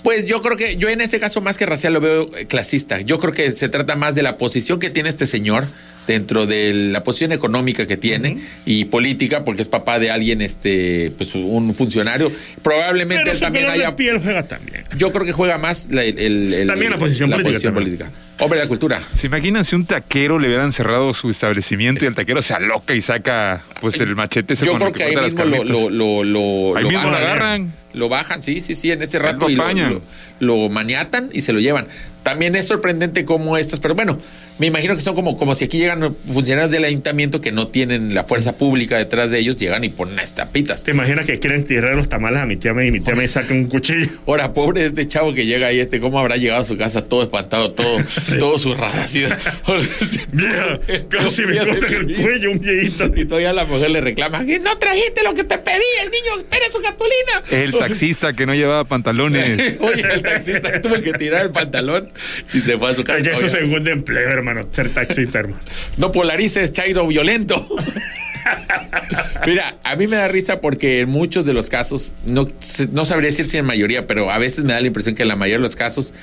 Pues 0.03 0.25
yo 0.25 0.41
creo 0.41 0.57
que 0.57 0.75
yo 0.75 0.89
en 0.89 0.99
este 0.99 1.19
caso 1.19 1.39
más 1.39 1.57
que 1.57 1.65
racial 1.65 1.93
lo 1.93 2.01
veo 2.01 2.29
clasista. 2.49 2.99
Yo 2.99 3.19
creo 3.19 3.31
que 3.33 3.51
se 3.53 3.69
trata 3.69 3.95
más 3.95 4.15
de 4.15 4.23
la 4.23 4.37
posición 4.37 4.79
que 4.79 4.89
tiene 4.89 5.07
este 5.09 5.25
señor 5.25 5.65
dentro 6.07 6.45
de 6.45 6.73
la 6.73 7.03
posición 7.03 7.31
económica 7.31 7.85
que 7.87 7.97
tiene 7.97 8.37
y 8.65 8.85
política, 8.85 9.43
porque 9.43 9.61
es 9.61 9.67
papá 9.67 9.99
de 9.99 10.11
alguien, 10.11 10.41
este, 10.41 11.11
pues 11.17 11.33
un 11.35 11.73
funcionario. 11.73 12.31
Probablemente 12.61 13.23
Pero 13.23 13.33
él 13.33 13.39
también 13.39 13.65
haya. 13.69 13.87
de 13.87 13.93
piel 13.93 14.19
juega 14.19 14.47
también. 14.47 14.83
Yo 14.97 15.11
creo 15.11 15.25
que 15.25 15.31
juega 15.31 15.57
más 15.57 15.87
la, 15.91 16.03
el- 16.03 16.17
el- 16.19 16.53
el- 16.53 16.67
También 16.67 16.91
la 16.91 16.97
posición 16.97 17.73
política. 17.73 18.11
Hombre 18.39 18.57
de 18.59 18.65
la 18.65 18.67
cultura. 18.67 18.99
¿Se 19.13 19.27
imaginan 19.27 19.63
si 19.63 19.75
un 19.75 19.85
taquero 19.85 20.39
le 20.39 20.47
hubieran 20.47 20.73
cerrado 20.73 21.13
su 21.13 21.29
establecimiento 21.29 22.03
y 22.03 22.07
el 22.07 22.15
taquero 22.15 22.41
se 22.41 22.53
aloca 22.55 22.95
y 22.95 23.01
saca 23.01 23.63
pues 23.79 23.99
el 23.99 24.15
machete? 24.15 24.53
ese 24.55 24.65
Yo 24.65 24.71
con 24.71 24.79
creo 24.79 24.89
el 24.89 24.95
que 24.95 25.03
ahí 25.03 25.15
mismo 25.15 25.45
lo, 25.45 25.63
lo, 25.63 25.89
lo, 25.89 26.23
lo, 26.23 26.75
Ahí 26.75 26.83
lo 26.83 26.89
mismo 26.89 27.03
lo 27.05 27.11
bajan. 27.11 27.23
agarran. 27.27 27.73
Lo 27.93 28.09
bajan, 28.09 28.41
sí, 28.41 28.59
sí, 28.59 28.73
sí, 28.73 28.91
en 28.91 29.03
ese 29.03 29.19
rato 29.19 29.49
y 29.51 29.55
lo, 29.55 29.63
apañan. 29.63 29.93
lo, 30.39 30.63
lo 30.63 30.69
maniatan 30.69 31.29
y 31.31 31.41
se 31.41 31.53
lo 31.53 31.59
llevan. 31.59 31.85
También 32.23 32.55
es 32.55 32.67
sorprendente 32.67 33.23
cómo 33.23 33.55
estas, 33.55 33.79
pero 33.79 33.93
bueno, 33.93 34.19
me 34.59 34.67
imagino 34.67 34.95
que 34.95 35.01
son 35.01 35.15
como, 35.15 35.37
como 35.37 35.55
si 35.55 35.65
aquí 35.65 35.77
llegan 35.77 36.15
funcionarios 36.31 36.71
del 36.71 36.83
ayuntamiento 36.85 37.41
que 37.41 37.51
no 37.51 37.67
tienen 37.67 38.13
la 38.13 38.23
fuerza 38.23 38.53
pública 38.57 38.97
detrás 38.97 39.31
de 39.31 39.39
ellos, 39.39 39.57
llegan 39.57 39.83
y 39.83 39.89
ponen 39.89 40.19
estampitas. 40.19 40.83
¿Te 40.83 40.91
imaginas 40.91 41.25
que 41.25 41.39
quieren 41.39 41.63
tirar 41.65 41.95
los 41.95 42.09
tamales 42.09 42.41
a 42.41 42.45
mi 42.45 42.57
tía 42.57 42.73
May 42.73 42.87
y 42.87 42.91
mi 42.91 42.99
tía 42.99 43.15
May 43.15 43.27
saca 43.27 43.53
un 43.53 43.65
cuchillo? 43.65 44.07
Ahora, 44.27 44.53
pobre 44.53 44.81
de 44.81 44.87
este 44.87 45.07
chavo 45.07 45.33
que 45.33 45.45
llega 45.45 45.67
ahí, 45.67 45.79
este, 45.79 45.99
¿cómo 45.99 46.19
habrá 46.19 46.37
llegado 46.37 46.61
a 46.61 46.65
su 46.65 46.77
casa 46.77 47.03
todo 47.03 47.23
espantado, 47.23 47.71
todo, 47.71 47.97
todo 48.39 48.59
zurrado? 48.59 48.93
Así, 49.01 49.23
Vieja, 50.31 50.79
casi 51.09 51.45
me 51.45 51.57
cortan 51.57 51.93
el 51.93 52.15
cuello 52.21 52.51
un 52.51 52.59
viejito. 52.59 53.11
Y 53.15 53.25
todavía 53.25 53.53
la 53.53 53.65
mujer 53.65 53.91
le 53.91 54.01
reclama, 54.01 54.45
"Que 54.45 54.59
no 54.59 54.77
trajiste 54.77 55.23
lo 55.23 55.33
que 55.33 55.43
te 55.43 55.57
pedí, 55.57 55.83
el 56.03 56.11
niño 56.11 56.37
espera 56.37 56.65
su 56.71 56.81
cartulina. 56.81 57.43
El 57.51 57.71
taxista 57.73 58.33
que 58.33 58.45
no 58.45 58.53
llevaba 58.53 58.83
pantalones. 58.85 59.75
Oye, 59.79 60.01
el 60.13 60.21
taxista 60.21 60.81
tuvo 60.81 60.95
que 61.01 61.13
tirar 61.13 61.45
el 61.45 61.51
pantalón 61.51 62.09
y 62.53 62.59
se 62.61 62.77
fue 62.77 62.89
a 62.89 62.93
su 62.93 63.03
casa. 63.03 63.19
Ya 63.19 63.31
es 63.31 63.39
su 63.39 63.45
Oye, 63.45 63.55
segundo 63.55 63.89
empleo, 63.89 64.29
hermano, 64.29 64.42
ser 64.71 64.93
taxista, 64.93 65.39
hermano. 65.39 65.61
no 65.97 66.11
polarices, 66.11 66.71
Chairo 66.73 67.07
violento. 67.07 67.67
Mira, 69.45 69.77
a 69.83 69.95
mí 69.95 70.07
me 70.07 70.15
da 70.15 70.27
risa 70.27 70.61
porque 70.61 71.01
en 71.01 71.09
muchos 71.09 71.45
de 71.45 71.53
los 71.53 71.69
casos, 71.69 72.13
no, 72.25 72.49
no 72.91 73.05
sabría 73.05 73.29
decir 73.29 73.45
si 73.45 73.57
en 73.57 73.65
mayoría, 73.65 74.07
pero 74.07 74.31
a 74.31 74.37
veces 74.37 74.63
me 74.63 74.73
da 74.73 74.81
la 74.81 74.87
impresión 74.87 75.15
que 75.15 75.23
en 75.23 75.27
la 75.27 75.35
mayoría 75.35 75.57
de 75.57 75.63
los 75.63 75.75
casos, 75.75 76.13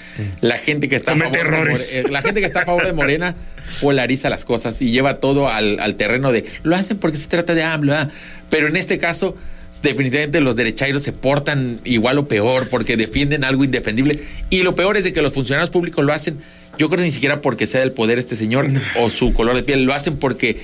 la 0.41 0.59
gente 0.59 0.89
que 0.89 0.97
está, 0.97 1.13
a 1.13 1.17
favor 1.17 1.69
de, 1.69 1.99
eh, 1.99 2.05
la 2.11 2.23
gente 2.23 2.41
que 2.41 2.47
está 2.47 2.61
a 2.61 2.67
favor 2.67 2.85
de 2.87 2.93
Morena 2.93 3.35
polariza 3.81 4.31
las 4.31 4.45
cosas 4.45 4.81
y 4.83 4.91
lleva 4.91 5.19
todo 5.19 5.49
al, 5.49 5.81
al 5.81 5.95
terreno 5.97 6.33
de 6.33 6.45
lo 6.63 6.77
hacen 6.77 6.99
porque 6.99 7.17
se 7.17 7.29
trata 7.29 7.55
de 7.55 7.63
AMLO, 7.63 7.95
ah". 7.95 8.09
pero 8.49 8.69
en 8.69 8.77
este 8.77 8.99
caso 8.99 9.37
definitivamente 9.83 10.41
los 10.41 10.57
derechairos 10.57 11.03
se 11.03 11.13
portan 11.13 11.81
igual 11.85 12.19
o 12.19 12.27
peor 12.27 12.69
porque 12.69 12.97
defienden 12.97 13.45
algo 13.45 13.65
indefendible 13.65 14.21
y 14.51 14.63
lo 14.63 14.75
peor 14.75 14.97
es 14.97 15.05
de 15.05 15.13
que 15.13 15.23
los 15.23 15.33
funcionarios 15.33 15.71
públicos 15.71 16.05
lo 16.05 16.13
hacen 16.13 16.39
yo 16.81 16.89
creo 16.89 17.05
ni 17.05 17.13
siquiera 17.13 17.43
porque 17.43 17.67
sea 17.67 17.81
del 17.81 17.93
poder 17.93 18.19
este 18.19 18.37
señor 18.37 18.67
o 18.99 19.11
su 19.11 19.35
color 19.35 19.55
de 19.55 19.63
piel, 19.63 19.85
lo 19.85 19.93
hacen 19.93 20.17
porque 20.17 20.59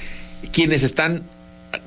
quienes 0.51 0.83
están 0.83 1.23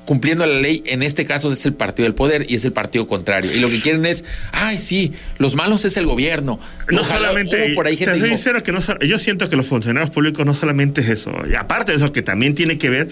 cumpliendo 0.04 0.46
la 0.46 0.60
ley, 0.60 0.84
en 0.86 1.02
este 1.02 1.26
caso 1.26 1.52
es 1.52 1.66
el 1.66 1.74
partido 1.74 2.04
del 2.04 2.14
poder 2.14 2.46
y 2.48 2.54
es 2.54 2.64
el 2.64 2.70
partido 2.70 3.08
contrario. 3.08 3.52
Y 3.52 3.58
lo 3.58 3.68
que 3.68 3.80
quieren 3.80 4.06
es, 4.06 4.24
ay, 4.52 4.78
sí, 4.78 5.12
los 5.38 5.56
malos 5.56 5.84
es 5.84 5.96
el 5.96 6.06
gobierno. 6.06 6.60
No 6.90 7.02
Ojalá 7.02 7.28
solamente, 7.28 7.72
por 7.74 7.86
ahí 7.86 7.94
te 7.96 7.98
gente 8.04 8.12
soy 8.12 8.20
que 8.20 8.24
dijo, 8.26 8.36
sincero 8.38 8.62
que 8.62 8.72
no, 8.72 8.80
so- 8.80 8.98
yo 9.00 9.18
siento 9.18 9.48
que 9.48 9.56
los 9.56 9.66
funcionarios 9.66 10.10
públicos 10.10 10.44
no 10.46 10.54
solamente 10.54 11.00
es 11.00 11.08
eso, 11.08 11.32
y 11.50 11.54
aparte 11.54 11.92
de 11.92 11.98
eso 11.98 12.12
que 12.12 12.22
también 12.22 12.54
tiene 12.54 12.78
que 12.78 12.88
ver, 12.90 13.08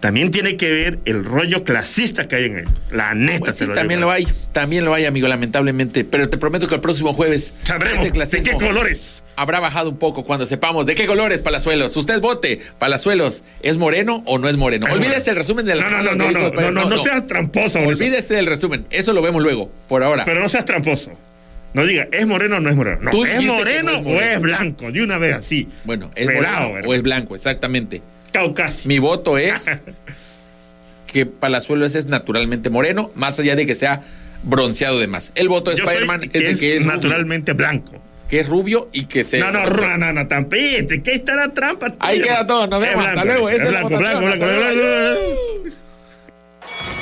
también 0.00 0.30
tiene 0.30 0.56
que 0.56 0.70
ver 0.70 0.98
el 1.04 1.24
rollo 1.24 1.64
clasista 1.64 2.28
que 2.28 2.36
hay 2.36 2.44
en 2.46 2.58
él. 2.58 2.68
La 2.90 3.14
neta 3.14 3.40
Pues 3.40 3.56
sí, 3.56 3.66
lo 3.66 3.74
también 3.74 4.00
digo. 4.00 4.08
lo 4.10 4.12
hay, 4.14 4.26
también 4.52 4.84
lo 4.84 4.94
hay, 4.94 5.04
amigo, 5.04 5.28
lamentablemente. 5.28 6.04
Pero 6.04 6.28
te 6.28 6.38
prometo 6.38 6.68
que 6.68 6.74
el 6.74 6.80
próximo 6.80 7.12
jueves 7.14 7.54
Sabremos 7.64 8.04
de 8.30 8.42
qué 8.42 8.52
colores. 8.52 9.22
habrá 9.36 9.60
bajado 9.60 9.90
un 9.90 9.98
poco 9.98 10.24
cuando 10.24 10.46
sepamos 10.46 10.86
de 10.86 10.94
qué 10.94 11.06
colores 11.06 11.42
Palazuelos. 11.42 11.96
Usted 11.96 12.20
vote, 12.20 12.60
Palazuelos, 12.78 13.42
¿es 13.62 13.78
moreno 13.78 14.22
o 14.26 14.38
no 14.38 14.48
es 14.48 14.56
moreno? 14.56 14.86
Es 14.86 14.92
Olvídese 14.94 15.30
el 15.30 15.36
resumen 15.36 15.64
de 15.66 15.74
la 15.76 15.88
No, 15.88 16.02
no, 16.02 16.14
no, 16.14 16.30
no, 16.30 16.50
no, 16.50 16.50
no, 16.50 16.70
no, 16.70 16.88
no 16.88 16.98
seas 16.98 17.26
tramposo. 17.26 17.78
Olvídese 17.80 18.34
del 18.34 18.46
resumen, 18.46 18.86
eso 18.90 19.12
lo 19.12 19.22
vemos 19.22 19.42
luego, 19.42 19.70
por 19.88 20.02
ahora. 20.02 20.24
Pero 20.24 20.40
no 20.40 20.48
seas 20.48 20.64
tramposo. 20.64 21.12
No 21.74 21.86
diga, 21.86 22.06
¿es 22.12 22.26
moreno 22.26 22.56
o 22.56 22.60
no 22.60 22.68
es 22.68 22.76
moreno? 22.76 22.98
No, 23.02 23.10
Tú 23.10 23.24
¿es 23.24 23.40
que 23.40 23.46
moreno, 23.46 23.92
no 24.02 24.10
es 24.10 24.16
o 24.16 24.20
es 24.20 24.40
blanco? 24.40 24.92
De 24.92 25.02
una 25.02 25.18
vez 25.18 25.34
así. 25.36 25.68
bueno, 25.84 26.10
¿es 26.14 26.26
Pelado, 26.26 26.68
moreno 26.68 26.88
o 26.88 26.94
es 26.94 27.02
blanco? 27.02 27.34
Exactamente. 27.34 28.02
Caucasio. 28.32 28.88
Mi 28.88 28.98
voto 28.98 29.38
es 29.38 29.66
que 31.06 31.26
Palazuelos 31.26 31.94
es 31.94 32.06
naturalmente 32.06 32.68
moreno, 32.70 33.10
más 33.14 33.38
allá 33.38 33.56
de 33.56 33.66
que 33.66 33.74
sea 33.74 34.00
bronceado 34.42 34.98
de 34.98 35.06
más. 35.06 35.32
El 35.34 35.48
voto 35.48 35.70
de 35.70 35.76
Spider-Man 35.76 36.24
es 36.24 36.30
que 36.30 36.38
de 36.40 36.56
que 36.58 36.76
es 36.76 36.82
rubio, 36.82 36.92
naturalmente 36.94 37.52
blanco. 37.54 37.92
que 38.28 38.40
es 38.40 38.48
rubio 38.48 38.88
y 38.92 39.04
que 39.06 39.22
se. 39.24 39.38
No, 39.38 39.50
no, 39.52 39.66
no, 39.66 39.98
no, 39.98 40.12
no, 40.12 40.26
tampete, 40.26 41.02
¿qué 41.02 41.12
está 41.12 41.34
la 41.36 41.48
trampa? 41.54 41.88
tío? 41.88 41.96
Ahí 42.00 42.20
queda 42.20 42.46
todo, 42.46 42.66
nos 42.66 42.80
vemos, 42.80 43.04
hasta 43.06 43.22
blanco, 43.22 43.40
luego, 43.42 43.48
esa 43.50 43.62
Es 43.62 43.68
es 43.68 43.72
la 43.72 43.80
blanco, 43.80 43.98
blanco, 43.98 44.20
votación, 44.20 44.24
blanco, 44.24 44.44
hasta 44.44 44.72
blanco, 44.72 44.80
luego. 44.82 45.14
blanco. 45.14 47.01